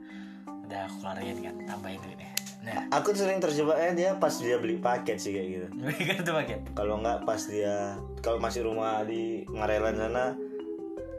udah 0.65 0.81
aku 0.85 0.97
keluarin 1.01 1.39
kan 1.41 1.55
tambahin 1.65 2.01
duitnya 2.01 2.29
nah. 2.69 3.01
Aku 3.01 3.17
sering 3.17 3.41
terjebaknya 3.41 3.91
dia 3.97 4.11
pas 4.21 4.33
dia 4.37 4.61
beli 4.61 4.77
paket 4.77 5.17
sih 5.17 5.33
kayak 5.33 5.49
gitu. 5.49 5.67
Kan 6.09 6.17
itu 6.21 6.33
paket? 6.33 6.61
Kalau 6.77 7.01
nggak 7.01 7.25
pas 7.25 7.41
dia 7.49 7.97
kalau 8.21 8.37
masih 8.37 8.69
rumah 8.69 9.01
di 9.09 9.49
Marelan 9.49 9.97
sana 9.97 10.37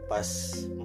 pas 0.06 0.26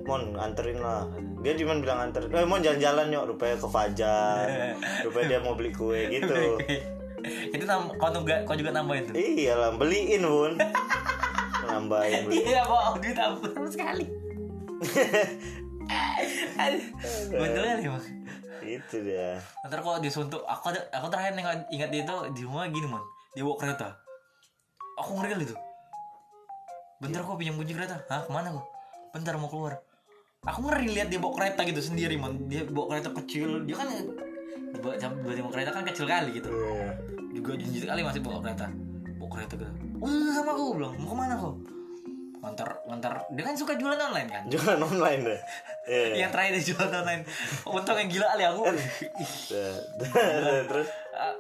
mon 0.05 0.37
anterin 0.40 0.81
lah. 0.81 1.09
Dia 1.44 1.57
cuma 1.61 1.77
bilang 1.81 2.09
anterin 2.09 2.33
eh 2.33 2.48
mon 2.48 2.64
jalan-jalan 2.64 3.12
yuk 3.12 3.24
rupanya 3.37 3.57
ke 3.61 3.68
Fajar. 3.68 4.46
Rupanya 5.05 5.27
dia 5.37 5.40
mau 5.44 5.53
beli 5.53 5.72
kue 5.72 6.09
gitu. 6.09 6.61
itu 7.24 7.64
tam 7.64 7.88
kau 7.96 8.12
juga 8.12 8.44
kau 8.44 8.57
juga 8.57 8.72
nambahin 8.72 9.09
tuh? 9.09 9.14
Iyalah 9.16 9.77
beliin 9.77 10.24
bun. 10.24 10.61
Nambahin 11.68 12.29
beli. 12.29 12.44
iya 12.44 12.61
duit 13.00 13.16
aku 13.16 13.48
sama 13.48 13.68
sekali. 13.72 14.05
Betul 17.33 17.64
kali. 17.64 17.88
mak 17.88 18.23
itu 18.66 18.96
dia. 19.05 19.38
Ntar 19.68 19.81
kalau 19.85 19.98
disuntuk 20.00 20.42
aku 20.48 20.72
ada 20.72 20.81
aku 20.90 21.07
terakhir 21.12 21.37
ingat 21.37 21.68
ingat 21.70 21.88
dia 21.92 22.03
itu 22.03 22.16
di 22.33 22.40
rumah 22.48 22.64
gini 22.68 22.87
mon. 22.88 23.05
Dia 23.37 23.42
bawa 23.44 23.57
kereta. 23.61 23.88
Aku 25.00 25.18
ngeri 25.18 25.44
tuh 25.44 25.59
bentar 27.03 27.20
kok 27.20 27.37
pinjam 27.37 27.61
kunci 27.61 27.74
kereta? 27.77 28.00
Hah 28.09 28.24
ke 28.24 28.31
mana 28.33 28.55
kok 28.55 28.64
bentar 29.12 29.35
mau 29.37 29.50
keluar. 29.50 29.77
Aku 30.44 30.64
ngeri 30.64 30.88
lihat 30.92 31.09
dia 31.12 31.20
bawa 31.20 31.37
kereta 31.37 31.61
gitu 31.68 31.81
sendiri 31.85 32.16
mon. 32.16 32.48
Dia 32.48 32.64
bawa 32.64 32.96
kereta 32.96 33.12
kecil. 33.12 33.68
Dia 33.68 33.77
kan 33.77 33.88
bawa 34.81 34.94
bawa 34.96 35.33
bawa 35.44 35.53
kereta 35.53 35.70
kan 35.74 35.85
kecil 35.85 36.07
kali 36.09 36.40
gitu. 36.40 36.48
Iya. 36.48 36.88
juga 37.35 37.59
jinjit 37.59 37.85
kali 37.85 38.00
masih 38.07 38.22
bawa 38.22 38.40
kereta. 38.40 38.70
Bawa 39.18 39.29
kereta 39.37 39.55
gitu. 39.59 39.72
Udah 40.00 40.33
sama 40.33 40.50
aku 40.55 40.64
bilang. 40.79 40.94
Mau 40.96 41.09
ke 41.11 41.16
mana 41.18 41.35
kok 41.37 41.73
ngantar 42.44 42.68
ngantar 42.85 43.12
dia 43.33 43.42
kan 43.42 43.57
suka 43.57 43.72
jualan 43.80 43.96
online 43.96 44.28
kan? 44.28 44.42
Jualan 44.52 44.80
online 44.80 45.20
deh. 45.24 45.40
Iya 45.88 46.28
yang 46.28 46.30
terakhir 46.30 46.52
dia 46.61 46.64
jualan 46.72 46.92
online. 46.92 47.22
Untung 47.64 47.96
yang 47.96 48.11
gila 48.12 48.26
kali 48.37 48.44
aku. 48.44 48.62
Dah, 48.68 49.74
dah, 50.44 50.62
terus? 50.68 50.88
Ah, 51.16 51.35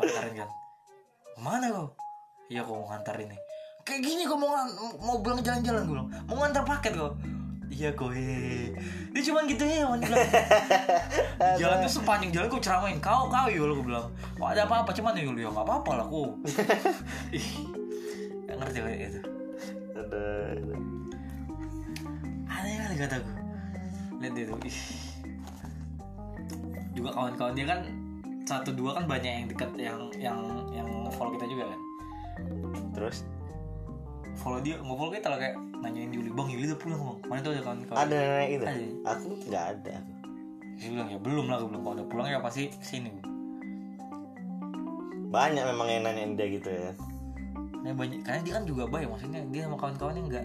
ngantarin 0.00 0.34
kan? 0.40 0.50
Mana 1.40 1.66
kok 1.72 1.88
iya 2.50 2.60
kok 2.66 2.74
mau 2.74 2.86
ngantar 2.90 3.16
ini. 3.20 3.36
Kayak 3.84 4.00
gini 4.04 4.22
kok 4.24 4.38
mau 4.40 4.52
mau 5.00 5.16
bilang 5.20 5.40
jalan-jalan 5.40 5.82
gue 5.84 5.96
mau 6.28 6.36
ngantar 6.44 6.64
paket 6.64 6.92
kok 6.96 7.14
iya 7.70 7.94
kok 7.94 8.10
hehehe 8.10 8.74
dia 9.14 9.22
cuma 9.30 9.46
gitu 9.46 9.62
ya 9.62 9.86
bilang, 9.86 10.02
jalan 11.62 11.76
tuh 11.86 11.92
sepanjang 12.02 12.30
jalan 12.34 12.46
gue 12.50 12.62
ceramain. 12.62 12.98
Kau 12.98 13.30
kau 13.30 13.46
yul 13.46 13.74
gue 13.78 13.86
bilang. 13.86 14.10
Kok 14.38 14.48
ada 14.50 14.66
apa-apa? 14.66 14.90
Cuman 14.90 15.14
yul 15.18 15.38
ya 15.38 15.50
nggak 15.50 15.66
apa-apa 15.66 15.90
lah 16.02 16.06
kok 16.06 16.30
Ih, 17.38 17.48
nggak 18.46 18.56
ngerti 18.58 18.78
kayak 18.82 18.98
itu 19.14 19.29
ada 20.00 20.24
aneh 22.50 22.72
kali 22.80 22.96
kataku 22.96 23.30
lihat 24.20 24.32
dia 24.36 24.44
tuh 24.52 24.58
ih. 24.68 24.78
Juga 26.92 27.08
kawan-kawan 27.16 27.56
dia 27.56 27.64
kan 27.64 27.80
satu 28.44 28.76
dua 28.76 29.00
kan 29.00 29.08
banyak 29.08 29.32
yang 29.32 29.46
dekat 29.48 29.70
yang 29.80 30.00
yang 30.20 30.40
yang 30.76 30.88
follow 31.16 31.32
kita 31.36 31.48
juga 31.48 31.72
kan. 31.72 31.80
Terus? 32.92 33.24
Follow 34.36 34.60
dia 34.60 34.76
nggak 34.76 34.96
follow 34.96 35.12
kita 35.12 35.28
lah 35.32 35.38
kayak 35.40 35.56
nanyain 35.80 36.12
Yuli 36.12 36.28
bang 36.28 36.48
Yuli 36.52 36.64
udah 36.68 36.80
pulang 36.80 37.00
bang 37.00 37.18
mana 37.32 37.40
tuh 37.40 37.50
ada 37.56 37.62
kawan-kawan? 37.64 37.96
Ada 37.96 38.16
nenek 38.20 38.50
itu. 38.52 38.64
Ada. 38.64 38.84
aku 39.08 39.28
nggak 39.48 39.64
ada. 39.76 39.94
Dia 40.76 40.88
bilang 40.92 41.08
ya 41.08 41.18
belum 41.20 41.44
lah. 41.48 41.56
Bilang 41.64 41.82
kalau 41.84 41.94
udah 41.96 42.08
pulang 42.12 42.26
ya 42.28 42.38
pasti 42.44 42.68
sini. 42.84 43.12
Banyak 45.32 45.64
memang 45.64 45.88
yang 45.88 46.02
nanyain 46.04 46.36
dia 46.36 46.46
gitu 46.50 46.68
ya 46.68 46.92
nah, 47.80 47.92
banyak 47.92 48.20
karena 48.22 48.40
dia 48.40 48.52
kan 48.56 48.64
juga 48.64 48.84
baik 48.86 49.06
maksudnya 49.08 49.40
dia 49.48 49.62
sama 49.64 49.76
kawan-kawannya 49.76 50.22
enggak 50.26 50.44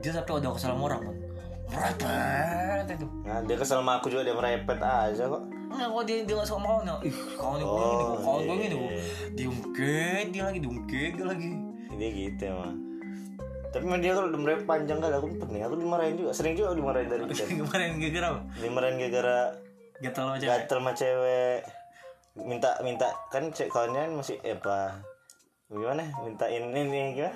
dia 0.00 0.10
tapi 0.12 0.30
udah 0.32 0.50
kesal 0.54 0.68
sama 0.72 0.84
orang 0.86 1.02
kan 1.04 1.16
merepet 1.70 2.86
itu 2.90 3.06
nah 3.22 3.38
dia 3.42 3.56
kesel 3.56 3.76
sama 3.78 3.92
aku 3.98 4.06
juga 4.08 4.22
dia 4.26 4.34
merepet 4.34 4.80
aja 4.80 5.24
kok. 5.26 5.42
Enggak 5.70 5.86
kok 5.86 6.02
dia 6.02 6.16
dia 6.26 6.34
gak 6.34 6.48
suka 6.50 6.58
sama 6.58 6.66
kawannya. 6.66 6.94
Ih 7.06 7.14
kawannya 7.38 7.64
gue 7.64 7.70
Oh, 7.70 7.86
gini 7.86 8.02
kok 8.02 8.18
Kawan 8.20 8.40
gue 8.42 8.56
kok 8.58 8.92
Diungkit 9.38 10.26
dia 10.34 10.42
lagi 10.42 10.58
Diungkit 10.58 11.12
dia 11.14 11.26
lagi. 11.30 11.50
Dia 11.94 12.08
gitu 12.10 12.42
emang. 12.50 12.74
Tapi 13.70 13.82
emang 13.86 14.00
dia 14.02 14.12
kalau 14.18 14.28
udah 14.34 14.40
merepet 14.42 14.66
panjang 14.66 14.98
kali 14.98 15.14
aku 15.14 15.26
pening 15.38 15.62
aku 15.62 15.74
dimarahin 15.78 16.14
juga. 16.18 16.30
Sering 16.34 16.58
juga 16.58 16.74
dimarahin 16.74 17.06
dari 17.06 17.22
chat 17.38 17.46
Kemarin 17.46 18.02
gara-gara 18.02 18.26
apa? 18.34 18.40
dimarahin 18.58 18.96
gara-gara 18.98 19.38
Gatel 20.00 20.22
sama 20.26 20.34
cewek. 20.40 20.50
gatel 20.58 20.78
sama 20.82 20.92
cewek. 20.96 21.58
Minta 22.34 22.70
minta 22.82 23.08
kan 23.30 23.42
cek 23.54 23.68
kawannya 23.70 24.00
kan 24.00 24.12
masih 24.18 24.36
eh, 24.42 24.58
apa 24.58 24.98
gimana 25.70 26.02
minta 26.26 26.50
ini 26.50 26.66
nih 26.66 27.06
gimana 27.14 27.30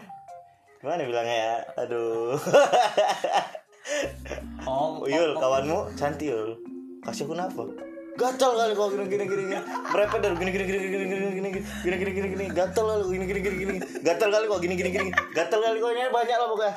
gimana 0.83 1.03
bilangnya 1.07 1.37
ya 1.38 1.55
aduh 1.87 2.35
Oh 4.64 5.07
Yul 5.07 5.38
kawanmu 5.38 5.94
cantik 5.94 6.35
Yul 6.35 6.59
kasih 7.07 7.31
aku 7.31 7.38
napa 7.38 7.62
gatal 8.18 8.59
kali 8.59 8.75
kau 8.75 8.90
gini 8.90 9.07
gini 9.07 9.25
gini 9.29 9.55
merepet 9.90 10.18
dari 10.18 10.35
gini 10.35 10.51
gini 10.51 10.64
gini 10.66 10.79
gini 10.83 11.05
gini 11.05 11.14
gini 11.14 11.31
gini 11.31 11.61
gini 11.85 11.94
gini 11.94 12.11
gini 12.11 12.29
gini 12.35 12.44
gatal 12.51 12.85
kali 12.90 13.05
gini 13.07 13.25
gini 13.31 13.40
gini 13.42 13.57
gini 13.62 13.79
gatal 14.03 14.29
kali 14.35 14.47
kau 14.51 14.59
gini 14.59 14.75
gini 14.75 14.90
gini 14.90 15.11
gatal 15.31 15.59
kali 15.62 15.79
kau 15.79 15.90
ini 15.94 16.11
banyak 16.11 16.37
lah 16.38 16.49
pokoknya 16.51 16.75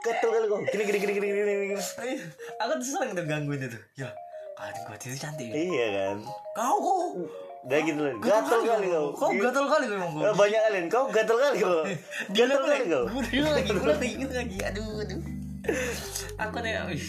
gatal 0.00 0.28
kali 0.32 0.46
kau 0.48 0.58
gini 0.64 0.82
gini 0.88 0.98
gini 1.00 1.12
gini 1.12 1.26
gini 1.28 1.52
gini 1.76 1.82
Aku 2.62 2.72
tuh 2.80 2.88
sering 2.88 3.12
tuh 3.12 3.24
gangguin 3.28 3.68
itu 3.68 3.78
Ya 4.00 4.08
Kawan 4.52 4.74
gue 4.84 4.96
itu 5.10 5.18
cantik 5.18 5.48
ya. 5.48 5.54
iya 5.58 5.86
kan 5.90 6.16
Kau 6.54 6.76
kok 6.78 7.08
udah 7.62 7.78
gitu 7.86 8.00
lah 8.02 8.14
gatal 8.18 8.60
kali 8.66 8.86
kau. 8.90 9.06
Kau. 9.14 9.30
Gatel 9.30 9.64
kali 9.70 9.84
kau 9.86 9.94
emang 9.94 10.10
gue 10.18 10.22
Eh, 10.26 10.34
banyak 10.34 10.60
kali 10.66 10.78
kau 10.90 11.04
gatal 11.14 11.36
kali 11.38 11.56
kau. 11.62 11.82
Dia 12.34 12.44
kali 12.50 12.86
kau. 12.90 13.04
Gue 13.06 13.22
lagi 13.46 13.70
Gue 13.70 13.86
lagi 13.86 14.14
gitu 14.18 14.34
lagi. 14.34 14.56
Aduh 14.68 14.98
aduh. 14.98 15.20
Aku 16.42 16.56
nih 16.58 16.74
Wih 16.90 17.04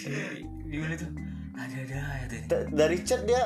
Gimana 0.69 0.93
tuh? 0.93 1.09
Ada-ada 1.57 1.97
aja 1.97 2.25
tuh 2.29 2.41
Da- 2.49 2.69
dari 2.69 2.97
chat 3.01 3.25
dia 3.25 3.41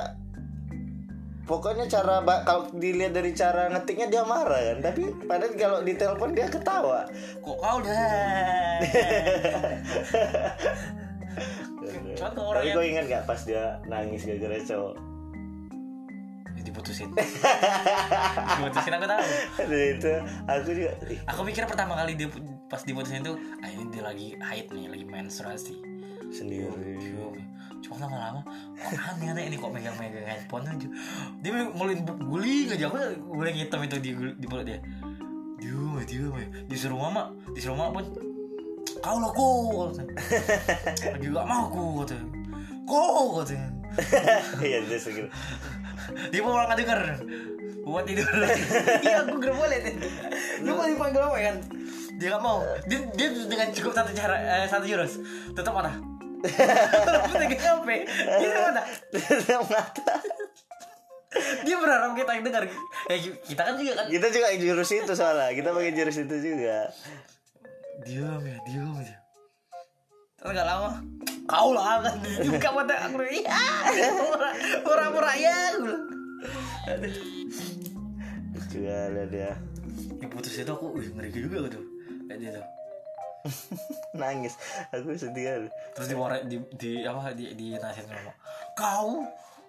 pokoknya 1.48 1.88
cara 1.88 2.20
kalau 2.44 2.68
dilihat 2.76 3.16
dari 3.16 3.32
cara 3.32 3.72
ngetiknya 3.72 4.12
dia 4.12 4.24
marah 4.28 4.60
kan. 4.60 4.92
Tapi 4.92 5.04
padahal 5.24 5.56
kalau 5.56 5.80
di 5.88 5.94
telepon 5.96 6.36
dia 6.36 6.52
ketawa. 6.52 7.08
Kok 7.40 7.58
kau 7.58 7.78
dah? 7.80 8.80
Kalau 12.18 12.50
orang 12.50 12.66
tapi 12.66 12.74
yang 12.74 12.78
kau 12.82 12.84
ingat 12.84 13.06
gak 13.06 13.24
pas 13.30 13.38
dia 13.46 13.78
nangis 13.86 14.26
gara-gara 14.26 14.58
cowok 14.58 14.98
Diputusin. 16.78 17.10
Diputusin 18.54 18.94
aku 18.94 19.06
tahu. 19.10 19.26
Aduh, 19.66 19.82
itu 19.98 20.14
aku 20.46 20.70
juga 20.78 20.92
Aku 21.34 21.42
mikir 21.42 21.66
pertama 21.66 21.98
kali 21.98 22.14
dia 22.14 22.30
pas 22.70 22.86
diputusin 22.86 23.26
tuh 23.26 23.34
ah 23.66 23.70
ini 23.74 23.90
dia 23.90 24.06
lagi 24.06 24.38
haid 24.38 24.70
nih, 24.70 24.86
lagi 24.86 25.06
menstruasi. 25.10 25.76
sendiri. 26.28 27.00
Cuma 27.80 28.04
lama-lama 28.04 28.44
kok 28.76 29.00
aneh-aneh 29.16 29.48
ini 29.48 29.56
kok 29.56 29.72
megang-megang 29.72 30.28
handphone 30.28 30.70
aja. 30.70 30.88
Dia 31.40 31.72
ngulin 31.72 32.04
guling 32.04 32.68
aja 32.76 32.86
aku 32.92 33.00
guling 33.32 33.56
hitam 33.58 33.80
itu 33.82 33.98
di 33.98 34.12
di 34.36 34.46
mulut 34.46 34.68
dia. 34.68 34.78
Diam, 35.58 35.98
diam, 36.06 36.36
disuruh 36.68 37.00
mama, 37.00 37.34
disuruh 37.56 37.80
mama 37.80 38.04
pun 38.04 38.06
kau 39.02 39.18
lah 39.24 39.32
kau 39.32 39.88
gak 41.24 41.46
mau 41.48 41.72
aku 41.72 42.06
katanya. 42.06 42.28
Kau 42.86 43.42
katanya. 43.42 43.70
Iya 44.68 44.84
dia 44.84 45.00
segitu 45.00 45.32
dia 46.32 46.42
mau 46.44 46.56
orang 46.56 46.78
denger. 46.78 47.02
Buat 47.88 48.04
tidur. 48.04 48.28
Iya 49.00 49.24
aku 49.24 49.40
gak 49.40 49.56
boleh 49.56 49.80
lu 50.60 50.74
mau 50.74 50.90
dipanggil 50.90 51.22
apa 51.22 51.38
kan 51.40 51.56
dia 52.18 52.28
gak 52.34 52.44
mau. 52.44 52.60
Dia, 52.90 53.00
dia 53.14 53.28
dengan 53.46 53.68
cukup 53.72 53.92
satu 53.94 54.12
cara 54.12 54.36
eh, 54.42 54.68
satu 54.68 54.86
jurus. 54.90 55.22
Tutup 55.54 55.72
mata. 55.72 55.94
Tutup 56.44 57.24
pegang 57.34 57.62
HP 57.62 57.90
dia 58.06 58.48
tutup 58.52 58.64
mata. 58.68 58.84
Tutup 59.14 59.66
mata. 59.72 60.16
Dia 61.64 61.76
berharap 61.78 62.12
kita 62.18 62.32
yang 62.34 62.44
dengar 62.44 62.64
eh 63.12 63.20
kita 63.46 63.62
kan 63.62 63.74
juga 63.78 63.94
kan. 64.04 64.06
Kita 64.10 64.28
juga 64.34 64.48
jurus 64.58 64.90
itu 64.92 65.14
soalnya. 65.14 65.54
Kita 65.54 65.70
pakai 65.72 65.92
jurus 65.94 66.18
itu 66.20 66.36
juga. 66.42 66.90
Diam 68.04 68.42
ya 68.46 68.58
diam 68.66 68.94
aja 68.98 69.27
terus 70.38 70.54
gak 70.54 70.70
lama 70.70 71.02
kau 71.48 71.72
lah 71.74 72.04
kan 72.04 72.20
buka 72.46 72.70
mata 72.76 72.96
aku. 73.08 73.24
Iya 73.24 73.66
pura-pura 74.86 75.34
ya 75.34 75.58
Aduh. 76.88 77.14
juga 78.68 78.94
ada 79.10 79.24
dia. 79.32 79.52
Yang 80.22 80.30
putus 80.30 80.54
itu 80.60 80.72
aku 80.72 80.94
wih 81.00 81.08
ngeri 81.16 81.32
juga 81.34 81.58
gitu 81.72 81.80
kayak 82.28 82.40
dia 82.44 82.50
tuh. 82.60 82.66
Nangis. 84.22 84.60
Aku 84.92 85.16
sedih 85.16 85.44
kali. 85.48 85.70
Terus 85.96 86.08
di 86.12 86.16
di, 86.52 86.58
di 86.76 86.92
apa 87.08 87.32
di 87.32 87.56
di 87.56 87.66
nasihat 87.80 88.12
sama 88.12 88.34
kau? 88.76 89.24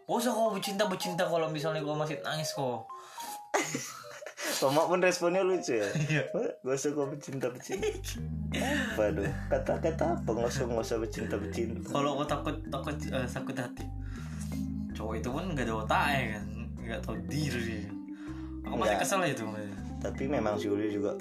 Gak 0.05 0.19
usah 0.19 0.33
kau 0.35 0.51
bercinta 0.51 0.85
bercinta 0.91 1.25
kalau 1.31 1.47
misalnya 1.49 1.81
kau 1.81 1.95
masih 1.95 2.19
nangis 2.27 2.53
kok 2.53 2.85
Mama 4.62 4.86
pun 4.86 5.03
responnya 5.03 5.43
lucu 5.43 5.78
ya. 5.78 5.89
Iya. 6.09 6.22
Gak 6.62 6.74
usah 6.78 6.91
kau 6.95 7.11
bercinta 7.11 7.47
bercinta. 7.51 7.91
Apa 8.55 9.11
tuh 9.11 9.26
Kata-kata 9.51 10.05
apa? 10.18 10.28
Gak 10.30 10.49
usah 10.51 10.62
gak 10.70 10.82
usah 10.82 10.99
bercinta 11.03 11.34
bercinta. 11.39 11.89
Kalau 11.91 12.18
kau 12.22 12.26
takut 12.26 12.57
takut 12.70 12.97
eh, 13.11 13.26
sakit 13.26 13.57
hati. 13.59 13.84
Cowok 14.95 15.14
itu 15.18 15.28
pun 15.30 15.45
gak 15.59 15.66
ada 15.66 15.74
otak 15.74 16.05
ya 16.14 16.22
kan? 16.39 16.45
Nggak 16.78 17.01
tahu 17.03 17.14
diri. 17.26 17.86
Aku 18.66 18.74
masih 18.78 18.95
Nggak. 18.95 19.03
kesel 19.03 19.20
itu 19.26 19.45
Tapi 19.99 20.22
memang 20.30 20.55
si 20.55 20.66
Uli 20.70 20.93
juga 20.95 21.18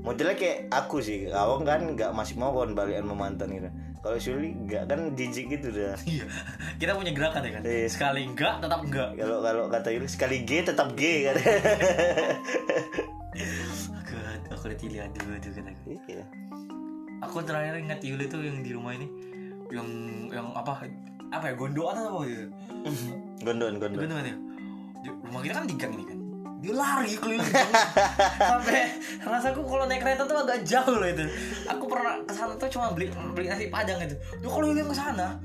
Modelnya 0.00 0.38
kayak 0.38 0.70
aku 0.70 1.02
sih. 1.02 1.28
Awang 1.28 1.66
kan 1.66 1.80
gak 1.92 2.14
masih 2.16 2.40
mau 2.40 2.54
kan 2.56 2.72
balikan 2.72 3.04
sama 3.04 3.28
mantan 3.28 3.50
gitu 3.52 3.70
kalau 4.06 4.18
Shuli 4.22 4.54
enggak 4.54 4.86
kan 4.86 5.10
jijik 5.18 5.46
gitu 5.50 5.68
dah. 5.74 5.98
Iya 6.06 6.26
kita 6.78 6.94
punya 6.94 7.10
gerakan 7.10 7.42
ya 7.42 7.50
kan? 7.58 7.62
Iya. 7.66 7.88
sekali 7.90 8.20
enggak 8.22 8.54
tetap 8.62 8.80
enggak 8.86 9.10
kalau 9.18 9.38
kalau 9.42 9.64
kata 9.66 9.88
Yuli 9.90 10.06
sekali 10.06 10.36
G 10.46 10.62
tetap 10.62 10.94
G 10.94 11.02
kan? 11.26 11.34
Aku 13.98 14.14
aku 14.54 14.64
lihat 14.70 14.80
Yuli 14.80 14.98
aduh 15.02 15.34
aduh 15.34 15.50
kata 15.50 15.70
aku. 15.74 15.90
iya. 16.06 16.24
Aku 17.26 17.36
terakhir 17.42 17.82
ingat 17.82 18.00
Yuli 18.06 18.30
tuh 18.30 18.46
yang 18.46 18.62
di 18.62 18.70
rumah 18.70 18.94
ini 18.94 19.10
yang 19.74 19.88
yang 20.30 20.54
apa 20.54 20.86
apa 21.34 21.44
ya 21.50 21.54
gondoan 21.58 21.98
atau 21.98 22.22
apa 22.22 22.30
gitu? 22.30 22.46
Gondon 23.42 23.82
gondon. 23.82 23.98
Gondoan 23.98 24.26
ya 24.30 24.36
rumah 25.10 25.40
kita 25.42 25.54
kan 25.62 25.64
di 25.66 25.74
gang 25.78 25.92
ini 25.94 26.04
kan 26.06 26.15
dia 26.66 26.74
lari 26.74 27.14
keliling 27.14 27.46
sampai 28.50 28.82
rasaku 29.22 29.62
kalau 29.62 29.86
naik 29.86 30.02
kereta 30.02 30.22
tuh 30.22 30.34
agak 30.36 30.58
jauh 30.62 30.96
loh 30.96 31.06
itu. 31.06 31.22
Aku 31.68 31.86
pernah 31.86 32.18
ke 32.20 32.32
sana 32.32 32.52
tuh 32.54 32.66
cuma 32.68 32.90
beli 32.90 33.06
beli 33.30 33.46
nasi 33.46 33.70
padang 33.70 34.02
itu 34.02 34.12
dia 34.36 34.50
keliling 34.50 34.82
ke 34.84 34.96
sana. 34.96 35.38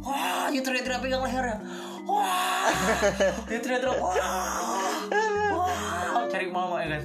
Wah 0.00 0.48
dia 0.48 0.62
teriak-teriak 0.62 0.98
pegang 0.98 1.20
lehernya. 1.20 1.60
Wah. 2.02 2.72
Dia 3.44 3.58
teriak-teriak 3.58 3.98
wah. 3.98 4.16
Wah. 5.52 6.24
Cari 6.26 6.48
mama 6.48 6.80
ya 6.80 6.88
kan 6.90 7.02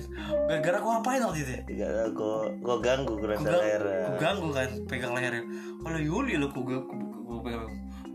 gara-gara 0.48 0.78
aku 0.78 0.88
ngapain 0.90 1.22
waktu 1.22 1.40
itu 1.40 1.52
ya? 1.52 1.62
Enggak, 1.64 2.08
kok 2.14 2.42
kok 2.60 2.78
ganggu 2.82 3.14
kurasa 3.16 3.44
Gua- 3.44 3.60
leher 3.60 3.84
gua 3.84 4.18
ganggu 4.18 4.48
kan 4.50 4.70
pegang 4.86 5.14
lehernya. 5.14 5.44
Kalau 5.78 6.00
Yuli 6.00 6.34
lo 6.36 6.48
gua, 6.50 6.64
gua, 6.64 6.80
gua 7.22 7.40
pegang 7.42 7.64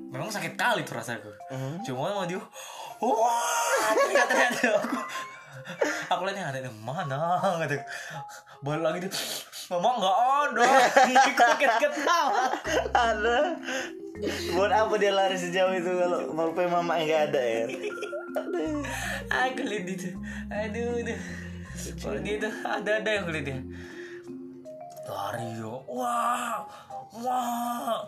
memang 0.06 0.30
sakit 0.30 0.54
kali 0.54 0.80
tuh 0.82 0.96
rasaku. 0.96 1.28
Mhm. 1.50 1.84
cuma 1.84 2.08
sama 2.08 2.24
dia 2.24 2.40
wah 3.00 3.92
aku 3.92 4.02
aku 6.06 6.22
lihatnya 6.30 6.44
ada 6.54 6.58
yang 6.62 6.78
mana 6.80 7.42
gitu. 7.66 7.76
Balik 8.62 8.82
lagi 8.82 8.98
dia 9.04 9.12
mama 9.68 9.98
nggak 9.98 10.16
ada. 10.16 10.64
Kaget 11.34 11.72
ketawa 11.82 12.44
ada. 12.94 13.38
Buat 14.54 14.72
apa 14.72 14.94
dia 14.96 15.12
lari 15.12 15.36
sejauh 15.36 15.74
itu 15.76 15.90
kalau 15.90 16.32
mau 16.32 16.54
pe 16.54 16.64
mama 16.70 16.96
nggak 16.96 17.22
ada 17.32 17.42
ya? 17.42 17.64
Aku 19.28 19.62
lihat 19.66 19.86
itu 19.90 20.14
aduh 20.48 21.02
aduh 21.02 21.18
kalau 22.00 22.20
gitu 22.24 22.48
ada 22.64 22.90
ada 23.02 23.10
yang 23.10 23.26
lihat 23.28 23.46
ya 23.50 23.58
lari 25.10 25.46
yo. 25.58 25.82
Wah 25.90 26.62
wah 27.20 28.00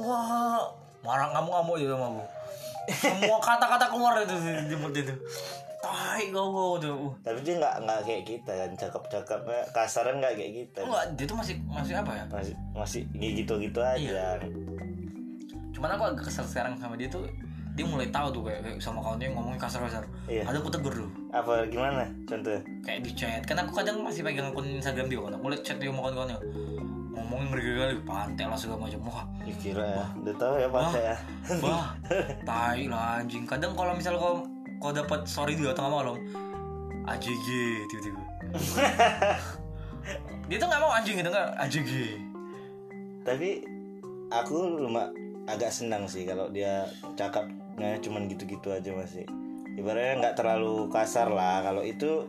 wah. 0.00 0.64
Marah 1.04 1.28
kamu 1.36 1.84
gitu 1.84 1.92
sama 1.94 2.16
aku 2.16 2.24
semua 2.90 3.38
kata-kata 3.40 3.86
keluar 3.88 4.20
itu 4.20 4.34
di 4.68 4.76
mulut 4.76 4.96
itu 4.96 5.14
tai 5.84 6.32
kau 6.32 6.80
tuh 6.80 7.12
tapi 7.20 7.44
dia 7.44 7.60
nggak 7.60 7.74
nggak 7.84 8.00
kayak 8.08 8.22
kita 8.24 8.52
kan. 8.56 8.70
Cakep 8.72 9.02
cakepnya 9.12 9.60
kasaran 9.76 10.16
nggak 10.16 10.34
kayak 10.40 10.52
kita. 10.64 10.80
Enggak 10.80 11.04
dia 11.12 11.24
tuh 11.28 11.36
masih 11.36 11.54
masih 11.68 11.94
apa 12.00 12.12
ya? 12.16 12.24
Masih 12.32 12.54
masih 12.72 13.02
gitu 13.12 13.54
gitu 13.60 13.80
aja. 13.84 14.40
Cuman 15.76 15.90
aku 15.92 16.02
agak 16.08 16.24
kesel 16.32 16.46
sekarang 16.48 16.80
sama 16.80 16.96
dia 16.96 17.12
tuh 17.12 17.28
dia 17.74 17.82
mulai 17.82 18.06
tahu 18.06 18.30
tuh 18.30 18.42
kayak, 18.46 18.62
kayak 18.62 18.78
sama 18.78 19.02
kawannya 19.02 19.34
ngomongin 19.34 19.58
kasar-kasar. 19.58 20.06
Iya. 20.30 20.46
ada 20.46 20.62
aku 20.62 20.70
tegur 20.70 20.94
tuh 20.94 21.10
apa 21.34 21.66
gimana 21.66 22.06
contoh 22.24 22.54
kayak 22.86 23.00
di 23.02 23.10
chat. 23.12 23.42
Kan 23.42 23.58
aku 23.60 23.82
kadang 23.82 23.98
masih 24.00 24.22
pegang 24.22 24.54
akun 24.54 24.64
Instagram 24.78 25.10
dia 25.10 25.18
kan. 25.18 25.34
Aku 25.36 25.46
liat 25.50 25.62
chat 25.66 25.76
dia 25.82 25.90
sama 25.90 26.00
kawan-kawannya 26.06 26.38
ngomongin 27.24 27.48
berkali-kali 27.48 27.96
pantai 28.04 28.44
lah 28.44 28.58
segala 28.60 28.84
macam. 28.84 29.00
Wah. 29.08 29.24
Ya 29.48 29.54
kira 29.56 29.84
ya 29.84 30.04
udah 30.20 30.34
tahu 30.36 30.54
ya 30.60 30.68
pak 30.68 30.84
ya. 30.92 31.16
Bah. 31.64 31.86
Tai 32.48 32.80
lah 32.92 33.24
anjing. 33.24 33.44
Kadang 33.48 33.72
kalau 33.72 33.96
misal 33.96 34.20
kau 34.20 34.44
kau 34.78 34.92
dapat 34.92 35.24
story 35.24 35.56
dia 35.56 35.72
tengah 35.72 36.04
malam 36.04 36.20
AJG 37.08 37.48
tiba-tiba. 37.88 38.22
Dia 40.44 40.60
tuh 40.60 40.68
nggak 40.68 40.82
mau 40.84 40.92
anjing. 40.92 41.16
Gitu 41.16 41.32
nggak 41.32 41.48
AJG 41.56 41.92
tapi 43.24 43.64
aku 44.28 44.84
lumak 44.84 45.08
agak 45.48 45.72
senang 45.72 46.04
sih 46.04 46.28
kalau 46.28 46.52
dia 46.52 46.84
cakapnya 47.16 47.96
cuman 48.04 48.28
gitu-gitu 48.28 48.68
aja 48.70 48.92
masih. 48.92 49.24
Ibaratnya 49.74 50.14
nggak 50.22 50.36
terlalu 50.38 50.86
kasar 50.92 51.32
lah. 51.32 51.64
Kalau 51.64 51.82
itu 51.82 52.28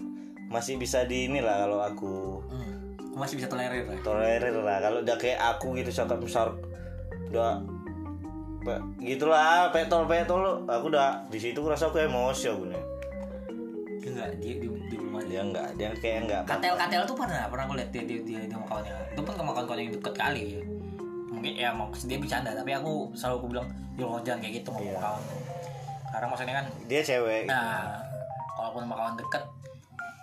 masih 0.49 0.79
bisa 0.79 1.03
di 1.05 1.29
inilah 1.29 1.67
kalau 1.67 1.79
aku. 1.83 2.41
Hmm. 2.47 2.74
Aku 3.15 3.23
masih 3.23 3.39
bisa 3.39 3.47
tolerir 3.47 3.87
lah. 3.87 3.95
Tolerir 4.03 4.59
lah. 4.59 4.83
Kalau 4.83 4.99
udah 4.99 5.15
kayak 5.15 5.39
aku 5.39 5.71
gitu 5.79 5.87
cakap 5.87 6.19
besar 6.19 6.51
udah 7.31 7.63
pe- 8.59 8.83
gitulah 8.99 9.71
petol 9.71 10.03
petol 10.03 10.43
aku 10.67 10.91
udah 10.91 11.23
di 11.27 11.39
situ 11.39 11.63
rasa 11.63 11.87
aku 11.87 12.03
emosi 12.03 12.51
aku 12.51 12.67
nih. 12.67 12.83
Dia 14.03 14.09
nggak 14.11 14.29
dia 14.37 14.53
di, 14.59 14.67
di 14.67 14.95
rumah 14.99 15.23
dia. 15.23 15.39
Enggak 15.39 15.71
dia 15.79 15.95
kayak 15.95 16.27
enggak 16.27 16.41
katel 16.43 16.75
katel 16.75 17.01
tuh 17.07 17.15
pernah 17.15 17.47
pernah 17.47 17.63
aku 17.63 17.79
lihat 17.79 17.89
dia 17.89 18.03
dia 18.03 18.19
dia, 18.19 18.43
dia 18.43 18.51
sama 18.51 18.67
kawannya. 18.67 18.91
Itu 19.15 19.21
pun 19.23 19.33
sama 19.33 19.51
kawan-kawan 19.55 19.79
yang 19.79 19.91
deket 19.95 20.13
kali. 20.13 20.43
Ya 20.51 20.61
mungkin 21.31 21.53
ya 21.55 21.69
maksud 21.71 22.05
dia 22.07 22.19
bercanda 22.19 22.51
tapi 22.51 22.71
aku 22.71 23.15
selalu 23.15 23.35
aku 23.39 23.47
bilang 23.47 23.67
jangan 24.23 24.39
kayak 24.43 24.59
gitu 24.59 24.67
ngomong 24.75 24.83
Iya. 24.85 24.99
sama 24.99 25.07
kawan. 25.07 25.23
Karena 26.11 26.25
maksudnya 26.27 26.55
kan 26.59 26.65
dia 26.85 26.99
cewek. 27.01 27.43
Nah 27.47 27.95
kalaupun 28.55 28.81
sama 28.83 28.95
kawan 28.95 29.15
deket 29.15 29.43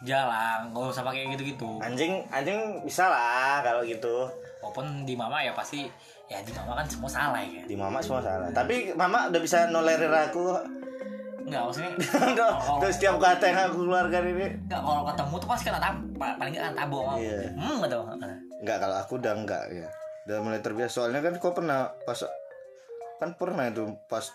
jalan 0.03 0.69
nggak 0.69 0.91
usah 0.91 1.03
pakai 1.03 1.31
gitu 1.31 1.45
gitu 1.47 1.71
anjing 1.79 2.27
anjing 2.29 2.59
bisa 2.83 3.07
lah 3.07 3.61
kalau 3.61 3.83
gitu. 3.83 4.27
Walaupun 4.59 5.03
di 5.03 5.15
mama 5.15 5.39
ya 5.39 5.51
pasti 5.53 5.87
ya 6.27 6.39
di 6.39 6.51
mama 6.53 6.75
kan 6.75 6.87
semua 6.87 7.07
salah 7.07 7.39
ya. 7.39 7.63
Di 7.63 7.75
mama 7.75 7.99
semua 7.99 8.19
salah. 8.19 8.47
Tapi 8.49 8.91
mama 8.93 9.27
udah 9.27 9.39
bisa 9.39 9.67
nolerir 9.67 10.07
aku. 10.09 10.55
Nggak 11.43 11.61
maksudnya 11.61 11.91
udah 12.31 12.51
Oh. 12.63 12.79
udah 12.79 12.89
setiap 12.89 13.19
kata 13.19 13.45
yang 13.45 13.59
aku 13.65 13.79
keluarkan 13.81 14.23
ini. 14.29 14.47
Nggak 14.65 14.81
kalau 14.81 15.03
ketemu 15.05 15.35
tuh 15.37 15.49
pasti 15.49 15.65
kena 15.67 15.81
tab 15.81 15.97
pa- 16.15 16.37
paling 16.37 16.53
nggak 16.53 16.65
kena 16.65 16.77
tabo 16.77 16.99
sama 17.01 17.17
Iya. 17.19 17.39
hmm 17.53 17.77
gitu. 17.81 17.99
Enggak 18.59 18.79
kalau 18.79 18.97
aku 18.97 19.13
udah 19.19 19.33
enggak 19.35 19.63
ya. 19.69 19.89
Udah 20.23 20.37
mulai 20.41 20.61
terbiasa. 20.61 20.93
Soalnya 20.97 21.21
kan 21.21 21.35
kau 21.37 21.51
pernah 21.51 21.91
pas 22.03 22.19
kan 23.19 23.35
pernah 23.35 23.67
itu 23.67 23.87
pas 24.07 24.27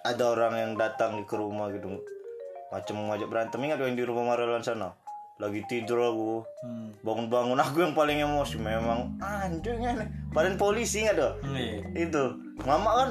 ada 0.00 0.24
orang 0.24 0.54
yang 0.56 0.72
datang 0.74 1.22
ke 1.22 1.34
rumah 1.34 1.68
gitu 1.68 1.90
macam 2.68 3.08
ngajak 3.08 3.28
berantem 3.32 3.64
ingat 3.64 3.80
yang 3.80 3.96
di 3.96 4.04
rumah 4.04 4.34
Marelan 4.34 4.60
sana 4.60 4.92
lagi 5.38 5.62
tidur 5.70 6.02
aku. 6.02 6.42
Hmm. 6.66 6.90
bangun-bangun 7.06 7.58
aku 7.62 7.86
yang 7.86 7.94
paling 7.94 8.18
emosi 8.18 8.58
memang. 8.58 9.14
Anjing 9.22 9.86
aneh 9.86 10.10
paling 10.34 10.58
polisi 10.58 11.06
nggak 11.06 11.14
tuh? 11.14 11.32
Iya. 11.54 11.86
itu. 11.94 12.24
Mama 12.66 12.90
kan 12.98 13.08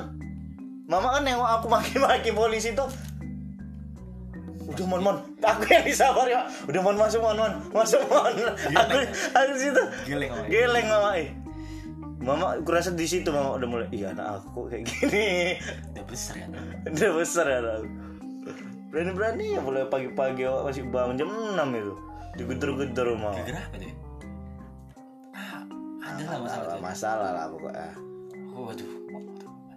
mama 0.91 1.07
kan 1.15 1.23
nengok 1.23 1.49
aku 1.59 1.65
maki-maki 1.71 2.35
polisi 2.35 2.75
tuh. 2.75 2.91
Udah 4.67 4.85
mon 4.91 4.99
mon. 4.99 5.17
Aku 5.39 5.63
yang 5.71 5.87
disabar 5.87 6.27
ya. 6.27 6.43
Udah 6.67 6.81
mon 6.83 6.99
masuk 6.99 7.23
mon 7.23 7.39
mon. 7.39 7.53
Masuk 7.71 8.03
mon. 8.11 8.35
Aku 8.75 8.97
aku 9.31 9.53
situ. 9.55 9.83
Geleng 10.03 10.29
sama 10.35 10.45
geleng 10.51 10.87
mama 10.91 11.09
eh. 11.15 11.31
Mama 12.19 12.59
kurasa 12.67 12.91
di 12.91 13.07
situ 13.07 13.31
mama 13.31 13.55
udah 13.55 13.67
mulai 13.71 13.87
iya 13.95 14.11
anak 14.11 14.43
aku 14.43 14.67
kayak 14.67 14.83
gini. 14.83 15.55
Udah 15.95 16.03
besar 16.11 16.35
ya 16.43 16.47
udah 16.91 17.11
besar 17.15 17.45
ya 17.47 17.59
aku 17.63 17.87
berani 18.87 19.11
berani 19.11 19.45
ya 19.55 19.59
mulai 19.59 19.83
pagi-pagi 19.87 20.47
awak 20.47 20.71
masih 20.71 20.83
bangun 20.87 21.15
jam 21.19 21.29
6 21.29 21.59
itu. 21.75 21.93
Digeder-geder 22.37 23.05
rumah 23.11 23.33
gara 23.43 23.61
apa 23.65 23.77
ya? 23.81 23.91
ah 25.37 25.61
ada 26.05 26.23
lah 26.23 26.39
masalah 26.41 26.65
masalah 26.65 26.77
masalah 26.81 27.29
lah 27.35 27.45
pokoknya. 27.51 27.91
Oh, 28.55 28.61
waduh 28.69 28.91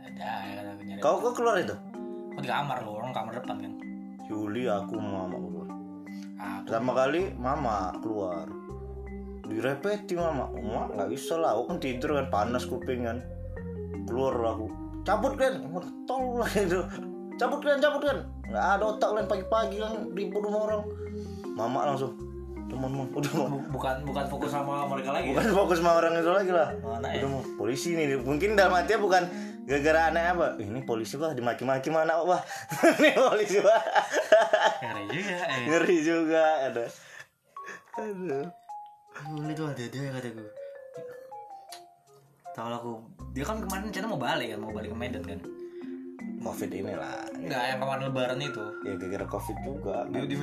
ada 0.00 0.30
ya 0.46 0.58
aku 0.72 0.82
nyari. 0.86 1.00
Kau 1.02 1.16
kok 1.18 1.32
keluar 1.36 1.56
itu? 1.58 1.76
Aku 2.36 2.40
di 2.40 2.48
kamar 2.48 2.76
loh 2.86 2.94
orang 3.02 3.12
kamar 3.12 3.32
depan 3.40 3.56
kan? 3.58 3.72
Juli 4.30 4.70
aku 4.70 4.94
mama 4.96 5.36
keluar. 5.36 5.68
Aku. 6.38 6.64
Pertama 6.70 6.90
kali 6.94 7.22
mama 7.34 7.76
keluar. 7.98 8.46
Direpeti 9.50 10.14
mama. 10.14 10.46
Mama 10.54 10.94
nggak 10.94 11.10
bisa 11.10 11.34
lah. 11.34 11.58
Aku 11.58 11.74
kan 11.74 11.78
tidur 11.82 12.14
kan 12.14 12.30
panas 12.30 12.62
kuping 12.68 13.10
kan. 13.10 13.18
Keluar 14.06 14.38
aku. 14.54 14.70
Cabut 15.02 15.34
kan 15.34 15.58
tol 16.06 16.38
lah 16.38 16.52
itu. 16.54 16.80
Cabut 17.40 17.60
kan 17.64 17.82
cabut 17.82 18.04
kan 18.04 18.18
nggak 18.50 18.66
ada 18.76 18.84
otak 18.84 19.10
kan 19.14 19.24
pagi-pagi 19.26 19.76
kan 19.78 19.94
ribut 20.10 20.42
sama 20.42 20.58
orang. 20.66 20.82
Mama 21.54 21.80
langsung 21.86 22.12
teman 22.70 22.86
teman 22.86 23.06
udah 23.10 23.32
mau 23.34 23.46
Bu- 23.50 23.66
bukan 23.74 23.94
bukan 24.06 24.24
fokus 24.30 24.50
sama 24.54 24.86
mereka 24.86 25.10
lagi 25.10 25.26
ya? 25.26 25.34
bukan 25.34 25.48
fokus 25.50 25.78
sama 25.82 25.92
orang 25.98 26.12
itu 26.14 26.30
lagi 26.30 26.52
lah. 26.54 26.68
Mana 26.78 27.06
ya? 27.10 27.18
udah 27.22 27.28
mau 27.30 27.42
polisi 27.58 27.98
nih 27.98 28.14
mungkin 28.22 28.54
dalam 28.54 28.78
hatinya 28.78 29.02
bukan 29.02 29.22
gara-gara 29.66 30.00
aneh 30.10 30.24
apa 30.30 30.46
ini 30.62 30.82
polisi 30.82 31.14
bah 31.18 31.34
dimaki-maki 31.34 31.90
mana 31.90 32.22
wah 32.22 32.38
ini 33.02 33.10
polisi 33.14 33.58
bah 33.58 33.82
ngeri 34.82 35.06
juga 35.10 35.34
eh. 35.50 35.64
Ngeri 35.66 35.96
juga 36.02 36.42
ada. 36.70 36.84
Aduh. 37.98 38.46
Boleh 39.34 39.52
tuh 39.52 39.66
ada 39.66 39.82
yang 39.82 40.14
kata 40.16 40.30
gue 40.32 40.50
Tahu 42.56 42.66
aku 42.72 42.92
Dia 43.36 43.44
kan 43.44 43.60
kemarin 43.60 43.90
rencana 43.90 44.06
mau 44.08 44.16
balik 44.16 44.48
kan 44.54 44.58
Mau 44.62 44.72
balik 44.72 44.94
ke 44.94 44.96
Medan 44.96 45.22
kan 45.26 45.38
covid 46.40 46.70
ini 46.72 46.94
lah. 46.96 47.20
Enggak 47.36 47.62
yang 47.68 47.78
kemarin 47.78 48.02
lebaran 48.08 48.40
itu. 48.40 48.64
Ya 48.82 48.92
gara-gara 48.96 49.26
covid 49.28 49.56
juga 49.60 49.96
dia, 50.08 50.24
dia, 50.24 50.38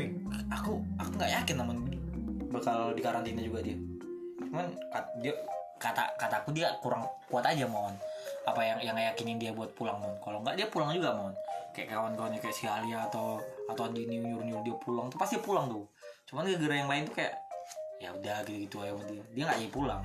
Aku 0.53 0.79
Aku 1.01 1.09
gak 1.17 1.31
yakin 1.33 1.55
namun 1.57 1.77
Bakal 2.47 2.95
di 2.95 3.01
karantina 3.03 3.41
juga 3.43 3.59
dia. 3.59 3.75
Cuman 4.39 4.71
kat- 4.93 5.13
dia 5.19 5.33
kata 5.77 6.09
kataku 6.17 6.49
dia 6.57 6.73
kurang 6.81 7.05
kuat 7.29 7.45
aja 7.45 7.69
mohon 7.69 7.93
apa 8.49 8.65
yang 8.65 8.81
yang 8.81 8.97
yakinin 8.97 9.37
dia 9.37 9.51
buat 9.51 9.75
pulang 9.75 9.99
mon? 9.99 10.15
Kalau 10.23 10.39
nggak 10.41 10.55
dia 10.55 10.67
pulang 10.71 10.95
juga 10.95 11.11
mon. 11.13 11.33
Kayak 11.75 11.93
kawan-kawannya 11.93 12.39
kayak 12.39 12.55
si 12.55 12.65
Alia 12.65 13.05
atau 13.05 13.37
atau 13.69 13.85
di 13.91 14.07
nyuruh 14.07 14.41
nyuruh 14.41 14.63
dia 14.63 14.75
pulang 14.79 15.11
tuh 15.11 15.19
pasti 15.19 15.37
pulang 15.43 15.67
tuh. 15.67 15.85
Cuman 16.25 16.47
gara-gara 16.47 16.75
yang 16.79 16.89
lain 16.89 17.03
tuh 17.11 17.15
kayak 17.19 17.35
ya 17.97 18.13
udah 18.13 18.45
gitu 18.45 18.63
gitu 18.63 18.75
aja 18.85 18.93
dia 19.11 19.21
dia 19.35 19.43
nggak 19.43 19.59
jadi 19.59 19.71
pulang. 19.73 20.01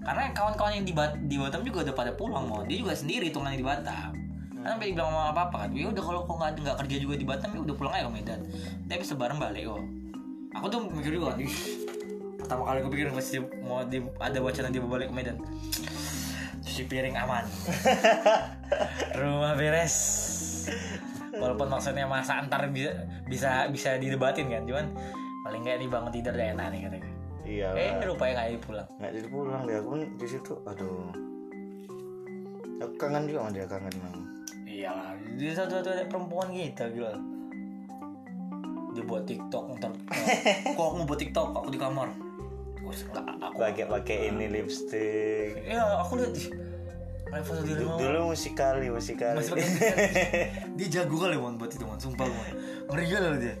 Karena 0.00 0.32
kawan-kawan 0.32 0.72
yang 0.80 0.86
di, 0.88 0.94
Bat- 0.96 1.20
di 1.28 1.36
Batam 1.36 1.60
juga 1.60 1.84
udah 1.84 1.94
pada 1.94 2.12
pulang 2.16 2.48
mau 2.48 2.64
dia 2.64 2.80
juga 2.80 2.96
sendiri 2.96 3.28
hitungannya 3.28 3.60
di 3.60 3.66
Batam 3.68 4.29
kan 4.60 4.76
sampai 4.76 4.92
dibilang 4.92 5.08
sama 5.08 5.32
apa 5.32 5.40
apa 5.48 5.56
kan 5.64 5.70
ya 5.72 5.88
udah 5.88 6.02
kalau 6.04 6.20
kau 6.28 6.36
nggak 6.36 6.60
nggak 6.60 6.76
kerja 6.84 6.96
juga 7.00 7.14
di 7.16 7.24
Batam 7.24 7.50
ya 7.56 7.60
udah 7.64 7.74
pulang 7.76 7.92
aja 7.96 8.04
ke 8.08 8.12
Medan. 8.12 8.40
Tapi 8.84 9.04
sebarang 9.04 9.38
balik 9.40 9.64
kok 9.66 9.82
aku 10.50 10.66
tuh 10.66 10.80
mikir 10.90 11.12
juga 11.16 11.38
pertama 12.40 12.66
kali 12.66 12.78
aku 12.82 12.90
pikir 12.90 13.06
pasti 13.14 13.38
mau 13.62 13.86
di, 13.86 14.02
ada 14.18 14.38
wacana 14.42 14.68
dia 14.68 14.82
balik 14.82 15.08
ke 15.08 15.14
Medan. 15.14 15.36
Cuci 16.60 16.82
piring 16.86 17.16
aman. 17.16 17.44
Rumah 19.18 19.52
beres. 19.56 19.96
Walaupun 21.30 21.72
maksudnya 21.72 22.04
masa 22.04 22.42
antar 22.42 22.68
bisa 22.68 23.06
bisa 23.24 23.70
bisa 23.70 23.96
didebatin 23.96 24.50
kan 24.50 24.66
cuman 24.66 24.86
paling 25.46 25.62
nggak 25.64 25.76
nih 25.80 25.88
bangun 25.88 26.10
tidur 26.12 26.34
udah 26.36 26.48
enak 26.52 26.66
nih 26.74 26.80
katanya. 26.84 27.10
Iya 27.50 27.68
eh 27.74 27.92
rupanya 28.04 28.32
nggak 28.36 28.46
jadi 28.50 28.60
pulang. 28.60 28.88
Nggak 29.00 29.12
jadi 29.16 29.28
pulang 29.32 29.62
aku 29.64 29.88
pun 29.88 30.00
di 30.20 30.26
situ 30.28 30.52
aduh. 30.68 31.10
Aku 32.80 32.94
kangen 32.96 33.28
juga 33.28 33.38
sama 33.44 33.50
dia 33.52 33.66
kangen 33.68 33.92
memang 33.92 34.29
iyalah 34.80 35.12
dia 35.36 35.52
satu 35.52 35.80
satu 35.80 35.88
ada 35.92 36.04
perempuan 36.08 36.48
kita 36.56 36.88
gila 36.88 37.12
dia 38.96 39.04
buat 39.04 39.28
tiktok 39.28 39.76
ntar 39.76 39.92
kok 40.74 40.80
aku 40.80 40.94
mau 40.98 41.06
buat 41.06 41.20
tiktok 41.20 41.46
aku 41.54 41.70
di 41.70 41.78
kamar. 41.78 42.10
Aku 42.90 43.54
pakai 43.54 43.86
pakai 43.86 44.16
ini 44.34 44.50
lipstick. 44.50 45.62
Ya 45.62 46.02
aku 46.02 46.18
lihat 46.18 46.34
rumah 47.30 48.02
dulu 48.02 48.34
musikali 48.34 48.90
musikali 48.90 49.38
masih 49.38 49.54
pakai 49.54 49.70
dia 50.76 50.86
jago 50.90 51.22
kali 51.22 51.38
mon 51.38 51.54
buat 51.54 51.70
itu 51.70 51.86
mon 51.86 52.02
sumpah 52.02 52.26
mon. 52.26 52.46
Ngeri 52.90 53.04
kali 53.06 53.26
dia 53.38 53.54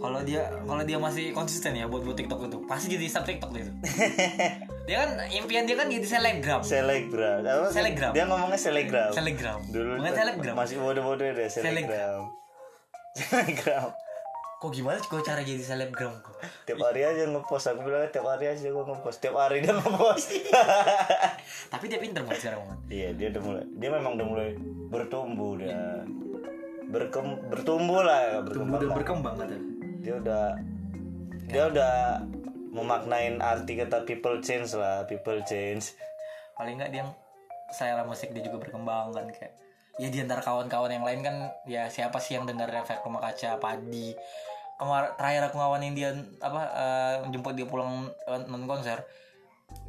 kalau 0.00 0.20
dia 0.24 0.42
kalau 0.64 0.82
dia 0.82 0.96
masih 0.96 1.36
konsisten 1.36 1.76
ya 1.76 1.84
buat 1.84 2.00
buat 2.00 2.16
tiktok 2.16 2.48
itu 2.48 2.58
pasti 2.64 2.86
jadi 2.96 3.06
sub 3.06 3.24
tiktok 3.28 3.52
itu. 3.52 3.72
Dia 4.88 5.06
kan 5.06 5.22
impian 5.30 5.70
dia 5.70 5.78
kan 5.78 5.86
jadi 5.86 6.02
selebgram 6.02 6.66
selegram. 6.66 7.46
Apa 7.46 7.70
Selegram. 7.70 8.10
dia 8.10 8.26
ngomongnya 8.26 8.58
selegram. 8.58 9.12
Selebgram 9.14 9.60
dulu 9.70 10.02
bukan 10.02 10.12
selebgram 10.18 10.54
masih 10.58 10.76
bodoh-bodoh 10.82 11.30
deh 11.30 11.46
selegram. 11.46 12.26
selegram. 13.14 13.94
Kok 14.60 14.76
gimana 14.76 15.00
kok 15.00 15.24
cara 15.24 15.40
jadi 15.40 15.62
selebgram 15.62 16.20
kok? 16.20 16.36
Tiap 16.68 16.84
hari 16.84 17.00
aja 17.00 17.24
ngepost 17.32 17.72
aku 17.72 17.80
bilang 17.80 18.04
tiap 18.12 18.28
hari 18.28 18.50
aja 18.50 18.66
gue 18.68 18.84
ngepost 18.84 19.16
tiap 19.24 19.32
hari 19.38 19.64
dia 19.64 19.72
ngepost. 19.72 20.36
Tapi 21.72 21.84
dia 21.88 21.96
pinter 21.96 22.20
mon 22.20 22.36
sekarang 22.36 22.60
mon 22.68 22.76
iya 22.92 23.14
dia 23.14 23.32
udah 23.32 23.40
mulai 23.40 23.64
dia 23.78 23.88
memang 23.88 24.12
udah 24.20 24.26
mulai 24.26 24.48
bertumbuh 24.90 25.56
dia 25.56 26.04
berkem 26.90 27.38
bertumbuh 27.46 28.02
lah 28.02 28.42
berkembang 28.42 28.82
lah. 28.82 28.96
berkembang 28.98 29.34
kata 29.38 29.56
dia 30.00 30.16
udah 30.16 30.56
dia 31.50 31.66
udah 31.66 32.24
memaknain 32.70 33.42
arti 33.42 33.74
kata 33.74 34.06
people 34.06 34.38
change 34.40 34.72
lah 34.78 35.04
people 35.04 35.36
change. 35.44 35.92
Paling 36.54 36.78
nggak 36.78 36.90
dia 36.94 37.04
selera 37.70 38.06
musik 38.06 38.30
dia 38.30 38.42
juga 38.42 38.62
berkembang 38.62 39.14
kan 39.14 39.26
kayak 39.30 39.54
ya 39.98 40.08
di 40.08 40.18
antara 40.22 40.40
kawan-kawan 40.40 40.90
yang 40.90 41.04
lain 41.04 41.20
kan 41.20 41.36
ya 41.66 41.90
siapa 41.90 42.16
sih 42.22 42.38
yang 42.38 42.46
dengar 42.46 42.70
efek 42.70 43.02
rumah 43.02 43.20
kaca 43.20 43.58
padi. 43.58 44.14
Kemar 44.80 45.12
terakhir 45.20 45.52
aku 45.52 45.60
ngawanin 45.60 45.92
dia 45.92 46.16
apa 46.40 46.62
eh, 46.72 47.14
jemput 47.28 47.52
dia 47.52 47.68
pulang 47.68 48.08
eh, 48.24 48.40
nonton 48.48 48.64
konser 48.64 49.04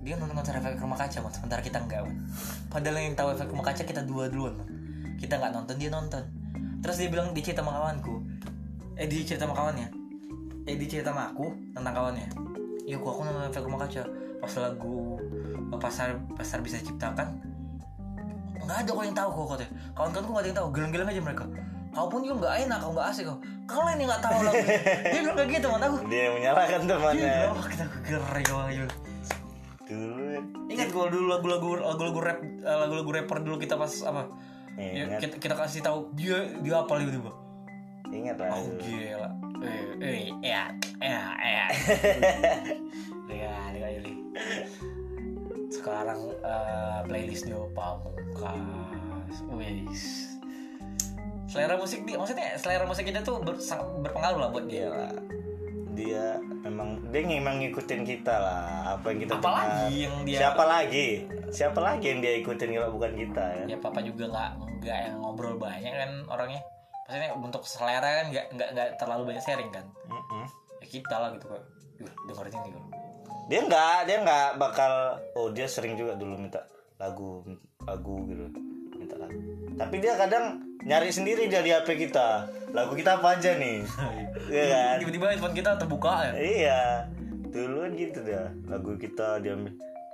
dia 0.04 0.20
nonton 0.20 0.36
konser 0.36 0.60
efek 0.60 0.78
rumah 0.78 1.00
kaca 1.00 1.24
man 1.24 1.32
sementara 1.32 1.62
kita 1.64 1.82
enggak 1.82 2.06
man 2.06 2.22
padahal 2.70 3.02
yang 3.02 3.18
tahu 3.18 3.34
efek 3.34 3.50
rumah 3.50 3.66
kaca 3.72 3.82
kita 3.88 4.04
dua 4.04 4.30
duluan 4.30 4.60
man 4.60 4.68
kita 5.16 5.40
nggak 5.40 5.54
nonton 5.56 5.76
dia 5.80 5.90
nonton. 5.94 6.24
Terus 6.82 6.98
dia 6.98 7.10
bilang 7.14 7.32
dia 7.32 7.46
cerita 7.46 7.62
sama 7.62 7.78
kawanku. 7.78 8.26
Eh 8.98 9.06
dia 9.06 9.22
cerita 9.22 9.46
sama 9.46 9.56
kawannya 9.56 10.01
eh 10.70 10.76
dia 10.78 10.88
cerita 10.88 11.14
sama 11.14 11.32
aku 11.34 11.54
tentang 11.74 11.94
kawannya. 11.94 12.28
Iya 12.86 12.98
kok 12.98 13.12
aku 13.14 13.22
nonton 13.26 13.44
efek 13.50 13.64
rumah 13.66 13.82
kaca. 13.86 14.04
Pas 14.42 14.54
lagu 14.58 15.22
pasar 15.82 16.18
pasar 16.38 16.62
bisa 16.62 16.78
ciptakan 16.82 17.52
nggak 18.62 18.78
ada 18.88 18.92
kok 18.94 19.04
yang 19.04 19.18
tahu 19.18 19.30
kok 19.34 19.46
katanya. 19.58 19.72
Kawan-kawanku 19.98 20.32
nggak 20.32 20.44
ada 20.44 20.50
yang 20.50 20.60
tahu. 20.62 20.68
Geleng-geleng 20.72 21.10
aja 21.12 21.22
mereka. 21.22 21.46
Kau 21.92 22.08
pun 22.08 22.24
juga 22.24 22.36
nggak 22.40 22.56
enak 22.70 22.78
kau 22.80 22.92
nggak 22.96 23.08
asik 23.12 23.24
kau. 23.28 23.38
Kalau 23.68 23.90
ini 23.92 24.04
nggak 24.08 24.22
tahu 24.24 24.38
lagu 24.48 24.64
dia 25.12 25.20
bilang 25.20 25.38
kayak 25.38 25.50
gitu 25.52 25.68
man 25.68 25.84
aku. 25.84 25.98
Dia 26.08 26.24
menyalahkan 26.32 26.82
temannya. 26.88 27.28
Iya, 27.28 27.52
oh, 27.52 27.66
kita 27.68 27.86
kering 28.08 28.50
banget 28.52 28.92
dulu 29.92 30.24
Ingat 30.72 30.88
kalau 30.96 31.08
dulu 31.12 31.26
lagu-lagu 31.28 31.70
lagu-lagu 31.84 32.20
rap 32.24 32.40
eh, 32.40 32.78
lagu-lagu 32.80 33.10
rapper 33.12 33.38
dulu 33.44 33.60
kita 33.60 33.76
pas 33.76 33.92
apa? 34.08 34.32
Ya, 34.80 35.20
kita, 35.20 35.36
kita 35.36 35.56
kasih 35.60 35.84
tahu 35.84 36.16
dia 36.16 36.48
dia 36.64 36.80
apa 36.80 36.96
tiba-tiba. 36.96 37.32
ingat 38.12 38.40
lah. 38.40 38.56
Oh 38.56 38.72
gila. 38.80 39.30
Eh, 39.62 39.84
eh, 40.00 40.18
ya, 40.42 40.64
ya, 40.98 41.22
ya. 41.38 41.66
Ya, 43.28 43.56
lihat 43.72 43.92
ini. 44.02 44.14
Sekarang 45.68 46.20
eh, 46.36 47.00
playlist 47.06 47.46
dia 47.46 47.62
pamungkas. 47.72 48.58
Wis. 49.52 50.04
Selera 51.46 51.76
musik 51.76 52.04
dia, 52.04 52.16
maksudnya 52.16 52.56
selera 52.56 52.84
musik 52.84 53.04
kita 53.04 53.22
tuh 53.22 53.40
ber- 53.40 53.60
berpengaruh 54.02 54.40
lah 54.40 54.50
buat 54.50 54.66
dia. 54.66 54.88
Iyalah. 54.88 55.14
dia 55.92 56.40
memang 56.64 57.04
dia 57.12 57.20
memang 57.20 57.60
ngikutin 57.60 58.08
kita 58.08 58.32
lah 58.32 58.64
apa 58.96 59.12
yang 59.12 59.20
kita 59.22 59.34
Apalagi 59.36 59.68
dengar. 59.68 59.92
yang 59.92 60.16
dia- 60.24 60.40
siapa 60.40 60.64
lagi 60.64 61.08
siapa 61.52 61.80
lagi 61.80 62.06
yang 62.08 62.20
dia 62.24 62.34
ikutin 62.40 62.70
kalau 62.72 62.96
bukan 62.96 63.12
kita 63.12 63.44
ya 63.60 63.64
ya 63.68 63.78
papa 63.78 64.00
juga 64.00 64.24
nggak 64.26 64.50
nggak 64.80 64.98
yang 65.04 65.16
ngobrol 65.20 65.60
banyak 65.60 65.92
kan 65.92 66.12
orangnya 66.26 66.64
maksudnya 67.06 67.30
untuk 67.36 67.64
selera 67.68 68.10
kan 68.24 68.26
nggak 68.32 68.46
nggak 68.56 68.70
nggak 68.76 68.90
terlalu 69.02 69.34
banyak 69.34 69.44
sharing 69.44 69.70
kan? 69.74 69.86
Mm-mm. 70.08 70.46
ya 70.82 70.88
kita 70.88 71.16
lah 71.18 71.30
gitu 71.36 71.46
kok 71.52 71.62
Yuh, 72.02 72.14
dengerin 72.26 72.56
ini 72.66 72.70
kok 72.74 72.86
dia 73.52 73.60
nggak 73.68 73.98
dia 74.08 74.18
nggak 74.24 74.50
bakal 74.64 75.20
oh 75.36 75.52
dia 75.52 75.68
sering 75.68 76.00
juga 76.00 76.16
dulu 76.16 76.40
minta 76.40 76.64
lagu 77.02 77.44
lagu 77.84 78.30
gitu. 78.30 78.46
Minta 78.96 79.18
lagu. 79.18 79.36
Tapi 79.76 79.96
dia 79.98 80.14
kadang 80.16 80.62
nyari 80.86 81.10
sendiri 81.10 81.50
dia 81.50 81.66
di 81.66 81.74
HP 81.74 81.98
kita. 82.08 82.46
Lagu 82.72 82.94
kita 82.94 83.18
apa 83.18 83.36
aja 83.36 83.58
nih? 83.58 83.82
Iya. 84.52 84.68
Kan? 84.68 84.96
Tiba-tiba 85.04 85.26
handphone 85.32 85.56
kita 85.56 85.70
terbuka 85.80 86.32
ya? 86.32 86.34
Iya. 86.40 86.82
Dulu 87.52 87.76
kan 87.84 87.92
gitu 88.00 88.20
dah 88.24 88.48
lagu 88.68 88.96
kita 88.96 89.44
dia 89.44 89.56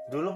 dulu 0.10 0.34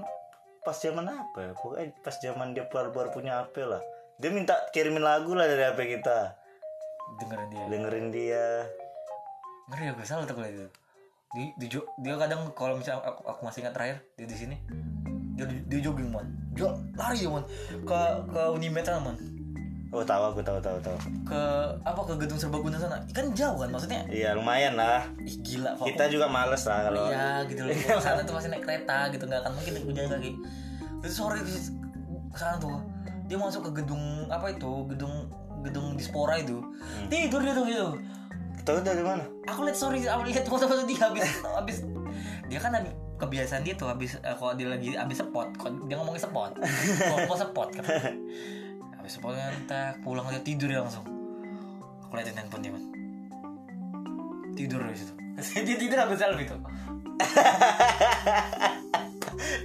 pas 0.62 0.76
zaman 0.78 1.06
apa 1.10 1.38
ya? 1.38 1.52
Pokoknya 1.58 1.90
pas 2.02 2.14
zaman 2.22 2.54
dia 2.54 2.64
baru-baru 2.70 3.10
punya 3.10 3.42
HP 3.42 3.66
lah. 3.66 3.82
Dia 4.22 4.30
minta 4.30 4.54
kirimin 4.70 5.02
lagu 5.02 5.34
lah 5.34 5.50
dari 5.50 5.66
HP 5.66 5.98
kita 5.98 6.38
dengerin 7.20 7.48
dia. 7.50 7.64
Dengerin 7.68 8.06
dia. 8.08 8.46
Ngeri 9.72 9.84
ya 9.88 9.92
gue 9.92 10.06
salah 10.06 10.24
tuh 10.24 10.36
kalau 10.38 10.48
itu. 10.48 10.66
Di, 11.32 11.44
di 11.56 11.66
dia 11.74 12.14
kadang 12.20 12.52
kalau 12.52 12.76
misalnya 12.76 13.08
aku, 13.08 13.24
aku 13.24 13.40
masih 13.48 13.64
ingat 13.64 13.74
terakhir 13.74 13.96
dia 14.20 14.26
di 14.28 14.36
sini. 14.36 14.56
Dia 15.32 15.48
dia 15.48 15.80
jogging 15.80 16.12
man 16.12 16.28
dia 16.52 16.68
lari 16.92 17.24
ya 17.24 17.30
man 17.32 17.44
ke 17.88 18.00
ke 18.28 18.42
Unimetra 18.52 19.00
man 19.00 19.16
oh 19.92 20.00
tahu 20.00 20.22
aku 20.32 20.40
tahu 20.40 20.56
tahu 20.56 20.80
tahu. 20.80 20.96
Ke 21.28 21.40
apa 21.84 22.00
ke 22.08 22.14
gedung 22.24 22.40
serbaguna 22.40 22.80
sana. 22.80 22.96
Kan 23.12 23.28
jauh 23.36 23.60
kan 23.60 23.68
maksudnya? 23.68 24.08
Iya 24.08 24.32
lumayan 24.32 24.72
lah. 24.72 25.04
Ih 25.20 25.36
gila 25.44 25.76
Pak. 25.76 25.84
kita 25.84 26.08
juga 26.08 26.32
males 26.32 26.64
lah 26.64 26.88
kalau 26.88 27.12
Iya 27.12 27.44
gitu 27.44 27.60
loh. 27.68 27.76
Sana 28.04 28.24
tuh 28.24 28.32
masih 28.32 28.48
naik 28.56 28.64
kereta 28.64 29.12
gitu 29.12 29.28
nggak 29.28 29.44
akan 29.44 29.52
mungkin 29.52 29.72
aku 29.84 29.92
jalan 29.92 30.10
kaki. 30.16 30.30
Terus 31.04 31.12
sore 31.12 31.38
ke 31.44 32.38
sana 32.40 32.56
tuh 32.56 32.80
dia 33.28 33.36
masuk 33.36 33.68
ke 33.68 33.84
gedung 33.84 34.32
apa 34.32 34.56
itu? 34.56 34.72
Gedung 34.96 35.28
gedung 35.62 35.94
dispora 35.94 36.38
itu 36.38 36.58
tidur 37.06 37.40
dia 37.42 37.54
tuh 37.54 37.64
gitu. 37.66 37.88
tahu 38.62 38.78
dari 38.78 39.02
mana? 39.02 39.26
Aku 39.50 39.66
lihat 39.66 39.74
story 39.74 40.06
aku 40.06 40.22
lihat 40.26 40.46
foto-foto 40.46 40.86
dia 40.86 41.10
habis 41.10 41.26
habis. 41.42 41.78
Dia 42.46 42.58
kan 42.62 42.78
habis 42.78 42.94
kebiasaan 43.18 43.62
dia 43.66 43.74
tuh 43.74 43.90
habis 43.90 44.18
eh, 44.22 44.34
kalau 44.38 44.54
dia 44.54 44.70
lagi 44.70 44.94
habis 44.94 45.18
spot 45.22 45.54
kalau 45.58 45.82
dia 45.86 45.98
ngomongin 45.98 46.22
spot 46.22 46.58
kalau 46.62 47.18
mau 47.26 47.38
spot 47.38 47.68
kan. 47.74 47.84
Habis 49.02 49.12
spot 49.18 49.34
kan 49.34 49.54
tak 49.66 49.98
pulang 50.06 50.26
dia 50.30 50.42
tidur 50.42 50.70
dia 50.70 50.82
langsung. 50.82 51.06
Aku 52.06 52.14
liatin 52.14 52.38
handphone 52.38 52.62
dia 52.62 52.70
man 52.70 52.84
tidur 54.54 54.84
di 54.84 54.98
situ. 55.00 55.14
Dia 55.64 55.76
tidur 55.80 55.96
ambil 55.96 56.20
selfie 56.20 56.44
tuh 56.44 56.60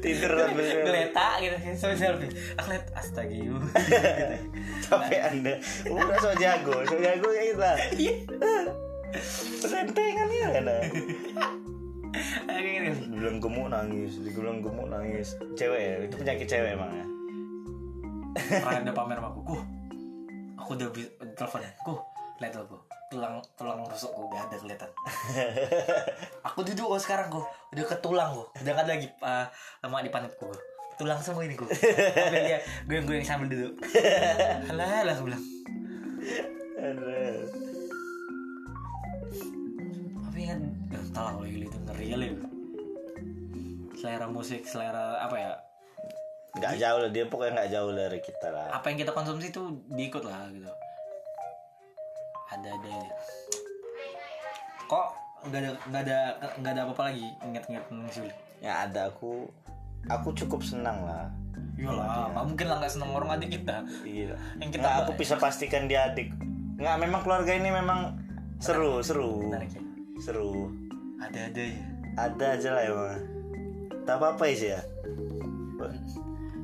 tidur 0.03 0.31
sambil 0.35 0.65
geletak 0.85 1.33
gitu 1.41 1.55
sambil 1.77 1.97
selfie 1.97 2.31
aku 2.57 2.67
lihat 2.73 2.85
astaga 2.95 3.35
yuk 3.35 3.61
capek 4.87 5.19
anda. 5.19 5.53
Udah 5.89 6.17
so 6.21 6.31
jago 6.39 6.75
so 6.87 6.95
jago 6.95 7.27
ya 7.33 7.43
kita. 7.51 7.71
Iya. 7.97 8.15
pesentengan 9.63 10.27
ya 10.31 10.47
kan 10.51 10.67
gitu. 10.67 10.77
dibilang 13.07 13.37
gemuk 13.39 13.67
nangis 13.71 14.19
dibilang 14.23 14.63
gemuk 14.63 14.87
nangis. 14.87 15.35
Cewek 15.59 15.81
ya 15.81 15.93
itu 16.07 16.15
penyakit 16.15 16.47
cewek 16.47 16.71
emang 16.75 16.91
ya. 16.91 17.05
Pernah 18.63 18.79
ada 18.85 18.93
pamer 18.93 19.17
sama 19.19 19.29
aku 19.33 19.41
kuh 19.43 19.61
aku 20.67 20.75
udah 20.75 20.89
telepon 21.39 21.63
kuh 21.85 21.99
lihat 22.43 22.59
tuh 22.59 22.81
tulang 23.07 23.39
tulang 23.55 23.79
rusukku 23.87 24.27
udah 24.27 24.47
ada 24.47 24.55
kelihatan. 24.59 24.89
Aku 26.51 26.59
duduk 26.63 26.91
kok 26.91 27.01
sekarang 27.07 27.31
kuh 27.31 27.45
udah 27.71 27.83
ke 27.87 27.95
tulang 28.03 28.35
kuh 28.35 28.47
udah 28.59 28.73
ada 28.75 28.91
lagi 28.99 29.07
uh, 29.23 29.47
lemak 29.83 30.01
di 30.03 30.11
pantatku 30.11 30.43
kuh 30.51 30.61
tulang 30.99 31.19
semua 31.21 31.45
ini 31.45 31.53
sambil 31.53 31.69
dia 31.69 32.59
gue 32.89 32.97
gue 33.05 33.15
yang 33.21 33.27
sambil 33.27 33.47
duduk 33.47 33.73
alah 34.73 35.07
lah 35.07 35.13
aku 35.15 35.23
bilang. 35.31 35.43
Tapi 40.27 40.39
kan 40.45 40.59
entahlah 40.91 41.31
kalau 41.37 41.47
gila 41.47 41.65
itu 41.65 41.79
ngeri 41.87 42.05
ya. 42.11 42.17
selera 43.97 44.27
musik 44.29 44.61
selera 44.67 45.21
apa 45.23 45.35
ya? 45.37 45.51
Nggak 46.57 46.73
jauh 46.81 46.99
lah 47.05 47.11
dia 47.13 47.23
pokoknya 47.29 47.51
nggak 47.61 47.71
jauh 47.71 47.91
dari 47.93 48.19
kita 48.19 48.47
lah. 48.49 48.67
Apa 48.73 48.91
yang 48.91 48.97
kita 48.99 49.11
konsumsi 49.13 49.53
tuh 49.53 49.77
diikut 49.93 50.25
lah 50.25 50.49
gitu 50.51 50.69
ada 52.47 52.69
ada 52.71 52.95
kok 54.87 55.07
nggak 55.47 55.59
ada 55.61 55.69
nggak 55.91 56.01
ada 56.07 56.19
nggak 56.59 56.71
ada 56.73 56.81
apa-apa 56.87 57.03
lagi? 57.11 57.27
Ingat-ingat 57.43 57.83
tentang 57.91 58.09
si 58.09 58.23
ya 58.63 58.87
ada 58.87 59.11
aku. 59.11 59.51
Aku 60.07 60.31
cukup 60.31 60.63
senang 60.63 61.03
lah. 61.03 61.27
Iyalah, 61.77 62.33
mungkin 62.41 62.71
lah 62.71 62.79
nggak 62.81 62.93
seneng 62.95 63.11
orang 63.13 63.37
adik 63.37 63.59
kita. 63.59 63.83
Iya. 64.01 64.33
Yang 64.57 64.79
kita 64.79 64.87
nggak 64.87 65.03
aku 65.05 65.11
bisa 65.19 65.35
pastikan 65.37 65.85
dia 65.85 66.09
adik? 66.09 66.31
Nggak 66.79 66.97
memang 67.03 67.21
keluarga 67.21 67.51
ini 67.53 67.69
memang 67.69 68.17
seru 68.57 69.03
seru. 69.03 69.51
Menarik 69.51 69.75
ya? 69.75 69.83
Seru. 70.23 70.71
Ada 71.21 71.51
ada 71.51 71.61
ya? 71.61 71.85
Ada 72.17 72.45
aja 72.57 72.69
lah 72.73 72.83
emang. 72.87 73.21
Tak 74.07 74.15
apa 74.17 74.25
apa 74.33 74.43
sih 74.55 74.71
ya. 74.73 74.81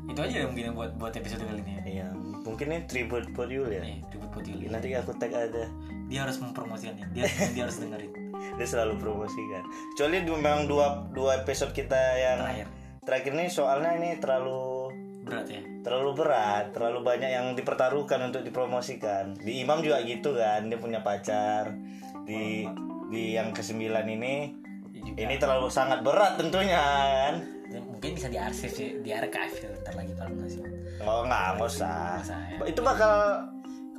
Itu 0.07 0.19
aja 0.23 0.35
ya 0.41 0.45
mungkin 0.47 0.73
buat 0.73 0.91
buat 0.97 1.13
episode 1.13 1.43
kali 1.43 1.61
ini 1.61 1.71
ya? 1.75 1.81
Iya 1.83 2.07
mungkin 2.43 2.65
ini 2.69 2.79
tribute 2.87 3.27
buat 3.33 3.49
Yul 3.51 3.71
ya. 3.71 3.81
Nih 3.83 3.99
Yuli 4.41 4.67
nanti 4.73 4.89
aku 4.97 5.13
tag 5.21 5.35
ada 5.35 5.69
dia 6.09 6.19
harus 6.25 6.41
mempromosikannya 6.41 7.05
dia 7.13 7.29
dia 7.53 7.63
harus 7.69 7.77
dengerin. 7.77 8.11
Dia 8.57 8.67
selalu 8.67 8.99
promosikan. 8.99 9.63
Kecuali 9.93 10.17
memang 10.25 10.65
dua 10.65 11.05
dua 11.13 11.41
episode 11.45 11.71
kita 11.71 12.01
yang 12.17 12.39
terakhir. 12.41 12.67
terakhir 13.03 13.31
ini 13.35 13.45
soalnya 13.51 13.91
ini 13.99 14.15
terlalu 14.17 14.91
berat 15.23 15.47
ya? 15.47 15.63
terlalu 15.83 16.11
berat 16.15 16.71
terlalu 16.71 17.03
banyak 17.03 17.31
yang 17.31 17.47
dipertaruhkan 17.53 18.19
untuk 18.23 18.41
dipromosikan. 18.47 19.35
Di 19.35 19.63
Imam 19.63 19.83
juga 19.83 19.99
gitu 20.07 20.33
kan 20.35 20.71
dia 20.71 20.79
punya 20.79 21.03
pacar. 21.03 21.75
Di 22.23 22.63
di 23.11 23.35
yang 23.35 23.51
kesembilan 23.51 24.07
ini 24.07 24.55
juga. 25.03 25.17
ini 25.19 25.35
terlalu 25.37 25.67
sangat 25.67 25.99
berat 26.01 26.39
tentunya 26.39 26.79
kan. 26.79 27.35
Ya, 27.73 27.81
mungkin 27.81 28.13
bisa 28.13 28.29
diarsip 28.29 28.69
sih 28.69 29.01
di 29.01 29.09
archive 29.09 29.57
ya, 29.57 29.69
ntar 29.81 29.93
lagi 29.97 30.13
kalau 30.15 30.33
masih. 30.37 30.61
Oh 31.03 31.21
nggak 31.25 31.57
nggak 31.57 31.67
usah. 31.67 32.21
Nggak 32.21 32.25
usah, 32.25 32.39
ya. 32.39 32.57
itu 32.69 32.81
bakal 32.85 33.13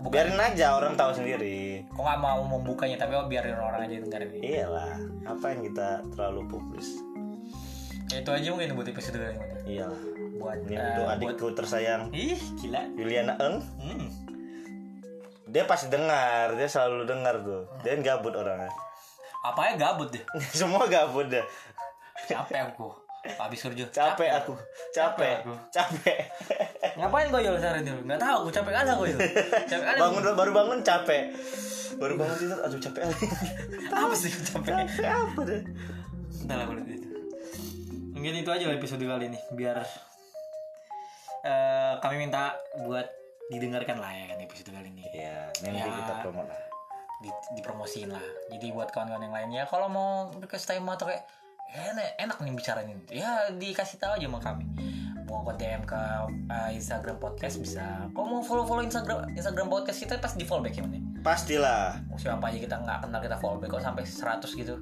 biarin 0.02 0.38
aja 0.38 0.78
orang 0.78 0.98
tahu 0.98 1.14
sendiri. 1.14 1.86
Kok 1.94 2.02
nggak 2.02 2.20
mau 2.20 2.40
membukanya 2.42 2.98
tapi 2.98 3.14
oh, 3.14 3.26
biarin 3.30 3.58
orang 3.58 3.86
aja 3.86 4.02
dengerin. 4.02 4.30
Ini 4.38 4.48
iyalah 4.62 4.92
apa 5.26 5.44
yang 5.54 5.60
kita 5.66 5.88
terlalu 6.14 6.42
publis? 6.50 6.88
Ya, 8.12 8.20
itu 8.20 8.30
aja 8.30 8.46
mungkin 8.52 8.76
buat 8.78 8.88
episode 8.90 9.16
kali 9.16 9.34
ini. 9.34 9.78
Iyalah. 9.78 10.02
Buat 10.34 10.58
ini 10.66 10.74
eh, 10.74 10.82
untuk 10.82 11.02
buat 11.02 11.14
adikku 11.14 11.46
tersayang. 11.54 12.02
Ih 12.10 12.40
gila. 12.58 12.82
Yuliana 12.98 13.34
Eng. 13.38 13.56
Hmm. 13.80 14.08
dia 15.54 15.62
pasti 15.70 15.86
dengar 15.86 16.58
dia 16.58 16.66
selalu 16.66 17.06
dengar 17.06 17.38
tuh. 17.46 17.70
Dia 17.86 17.94
kan 17.94 18.02
gabut 18.02 18.34
orangnya. 18.34 18.74
Apa 19.46 19.70
ya 19.70 19.72
gabut 19.78 20.10
deh? 20.10 20.24
Semua 20.58 20.90
gabut 20.90 21.30
deh. 21.30 21.46
Capek 22.26 22.74
aku 22.74 23.03
habis 23.24 23.60
kerja. 23.60 23.84
Capek 23.88 24.30
aku. 24.36 24.52
Capek. 24.90 25.42
Aku. 25.42 25.52
capek. 25.70 26.18
Ngapain 26.94 27.26
kau 27.28 27.40
yul 27.40 27.56
sehari 27.58 27.82
dulu 27.82 28.00
nggak 28.04 28.20
tahu 28.20 28.36
aku 28.46 28.50
capek 28.52 28.72
kali 28.72 28.88
aku 28.88 29.04
yul 29.10 29.20
capek 29.66 29.84
kali 29.84 29.98
bangun 29.98 30.22
baru 30.32 30.50
bangun 30.52 30.78
capek. 30.80 31.22
Baru 31.94 32.14
bangun 32.14 32.36
tidur 32.36 32.58
aduh 32.58 32.80
capek 32.80 33.02
lagi 33.06 33.26
apa 33.90 34.14
sih 34.14 34.30
capek? 34.30 34.72
Capek 34.74 35.08
apa 35.08 35.40
deh? 35.42 35.62
Entah 36.42 36.56
lah 36.58 36.66
kalau 36.66 36.82
itu. 36.82 37.08
Mungkin 38.14 38.32
itu 38.40 38.50
aja 38.50 38.64
lah 38.66 38.76
episode 38.76 39.02
kali 39.02 39.26
ini 39.28 39.38
biar 39.52 39.78
eh, 41.44 41.92
kami 41.98 42.16
minta 42.18 42.56
buat 42.82 43.06
didengarkan 43.46 44.00
lah 44.00 44.10
ya 44.10 44.24
kan 44.30 44.38
episode 44.40 44.70
kali 44.70 44.88
ini. 44.88 45.04
ya 45.12 45.46
nanti 45.60 45.78
Ya. 45.78 45.86
kita 45.86 46.14
promote 46.22 46.48
lah. 46.48 46.62
Di, 47.20 47.30
dipromosiin 47.56 48.10
lah. 48.10 48.24
Jadi 48.50 48.66
buat 48.70 48.88
kawan-kawan 48.90 49.22
yang 49.22 49.34
lainnya 49.34 49.62
kalau 49.64 49.88
mau 49.88 50.10
request 50.36 50.68
time 50.68 50.84
atau 50.88 51.08
kayak 51.08 51.24
enak, 51.72 52.20
enak 52.20 52.36
nih 52.44 52.52
bicara 52.52 52.84
ini. 52.84 52.94
Ya 53.08 53.48
dikasih 53.48 53.96
tahu 53.96 54.20
aja 54.20 54.26
sama 54.28 54.40
kami. 54.44 54.66
Mau 55.24 55.40
ke 55.48 55.56
DM 55.56 55.82
ke 55.88 56.02
eh, 56.52 56.70
Instagram 56.76 57.16
podcast 57.16 57.56
bisa. 57.56 58.10
Kalau 58.12 58.26
mau 58.28 58.42
follow-follow 58.44 58.84
Instagram 58.84 59.32
Instagram 59.32 59.72
podcast 59.72 59.98
kita 60.04 60.20
pasti 60.20 60.44
di 60.44 60.46
follow 60.46 60.60
back 60.60 60.76
ya 60.76 60.84
Man, 60.84 60.94
ya? 60.94 61.14
pastilah 61.24 62.04
siapa 62.20 62.52
aja 62.52 62.58
kita 62.60 62.76
nggak 62.84 63.08
kenal 63.08 63.20
kita 63.24 63.36
follow 63.40 63.56
back 63.56 63.72
kok 63.72 63.80
sampai 63.80 64.04
100 64.04 64.44
gitu 64.60 64.76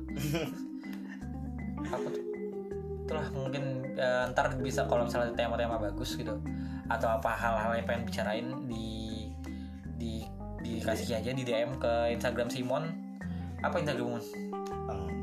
apa 1.95 2.07
tuh 2.11 2.25
itulah 3.07 3.27
mungkin 3.31 3.95
eh, 3.95 4.27
ntar 4.35 4.59
bisa 4.59 4.91
kalau 4.91 5.07
misalnya 5.07 5.31
tema-tema 5.39 5.79
bagus 5.79 6.19
gitu 6.19 6.35
atau 6.91 7.09
apa 7.09 7.31
hal-hal 7.31 7.79
yang 7.79 7.87
pengen 7.87 8.05
bicarain 8.11 8.47
di 8.67 9.31
di 10.03 10.27
dikasih 10.67 11.23
aja 11.23 11.31
di 11.31 11.47
DM 11.47 11.79
ke 11.79 12.11
Instagram 12.19 12.51
Simon 12.51 12.91
apa 13.63 13.79
Instagram? 13.79 14.19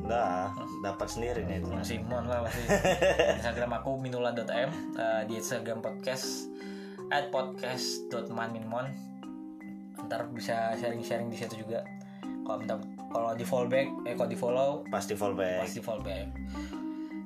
Enggak 0.10 0.58
dapat 0.82 1.08
sendiri 1.08 1.46
nih 1.46 1.62
itu 1.62 1.70
Simon 1.86 2.26
lah 2.26 2.42
pasti 2.42 2.66
Instagram 3.38 3.72
aku 3.78 4.02
minula.m 4.02 4.70
eh, 4.98 5.22
di 5.30 5.38
Instagram 5.38 5.86
podcast 5.86 6.50
at 7.14 7.30
podcast.manminmon 7.30 8.90
ntar 10.10 10.26
bisa 10.34 10.74
sharing-sharing 10.80 11.30
di 11.30 11.38
situ 11.38 11.62
juga. 11.62 11.86
Kalau 12.42 12.58
minta 12.58 12.82
kalau 13.14 13.38
di 13.38 13.46
follow 13.46 13.70
back 13.70 13.88
eh 14.10 14.18
kalau 14.18 14.30
di 14.30 14.38
follow 14.38 14.70
pasti 14.90 15.14
fallback. 15.14 15.62
pasti 15.62 15.80
follow 15.84 16.02
back 16.02 16.26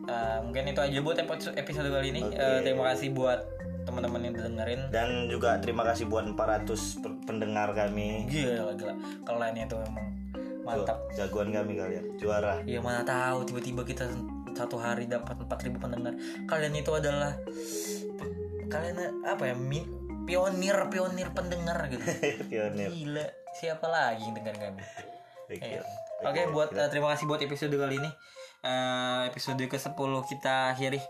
Eh, 0.03 0.38
mungkin 0.43 0.67
itu 0.67 0.84
aja 0.84 0.99
buat 0.99 1.15
episode 1.55 1.88
kali 1.88 2.11
ini. 2.11 2.27
Oke. 2.27 2.36
Eh, 2.36 2.59
terima 2.59 2.91
kasih 2.91 3.15
buat 3.15 3.39
teman-teman 3.88 4.19
yang 4.27 4.36
dengerin. 4.36 4.91
Dan 4.91 5.31
juga 5.31 5.55
terima 5.63 5.88
kasih 5.88 6.11
buat 6.11 6.27
400 6.27 6.99
per- 6.99 7.19
pendengar 7.23 7.71
kami. 7.71 8.27
Gila 8.27 8.75
gila. 8.75 8.93
Kalian 9.23 9.63
itu 9.63 9.75
memang 9.79 10.07
mantap 10.64 10.97
Tuh, 11.11 11.16
jagoan 11.20 11.51
kami 11.51 11.76
kalian 11.76 12.05
juara 12.18 12.59
ya 12.64 12.80
mana 12.80 13.03
tahu 13.03 13.43
tiba-tiba 13.47 13.84
kita 13.84 14.07
satu 14.53 14.78
hari 14.80 15.09
dapat 15.09 15.36
4000 15.36 15.76
pendengar 15.82 16.14
kalian 16.47 16.74
itu 16.78 16.91
adalah 16.93 17.36
kalian 18.70 19.24
apa 19.28 19.43
ya 19.51 19.55
mi- 19.57 19.89
pionir 20.24 20.78
pionir 20.88 21.30
pendengar 21.36 21.78
gitu 21.91 22.05
pionir 22.49 22.89
gila 22.89 23.26
siapa 23.53 23.86
lagi 23.91 24.24
yang 24.24 24.36
dengar 24.39 24.55
kami 24.57 24.82
Oke. 25.43 25.59
Iya. 25.59 25.84
Oke, 26.24 26.41
buat 26.55 26.72
eh, 26.72 26.88
terima 26.88 27.11
kasih 27.14 27.28
buat 27.28 27.41
episode 27.43 27.76
kali 27.76 27.99
ini. 27.99 28.11
Eh, 28.64 29.22
episode 29.28 29.59
ke-10 29.59 30.11
kita 30.32 30.72
akhiri. 30.72 31.01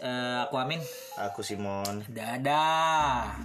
Eh, 0.00 0.36
aku 0.42 0.58
Amin. 0.58 0.82
aku 1.18 1.40
Simon 1.46 2.02
Dadah. 2.10 3.38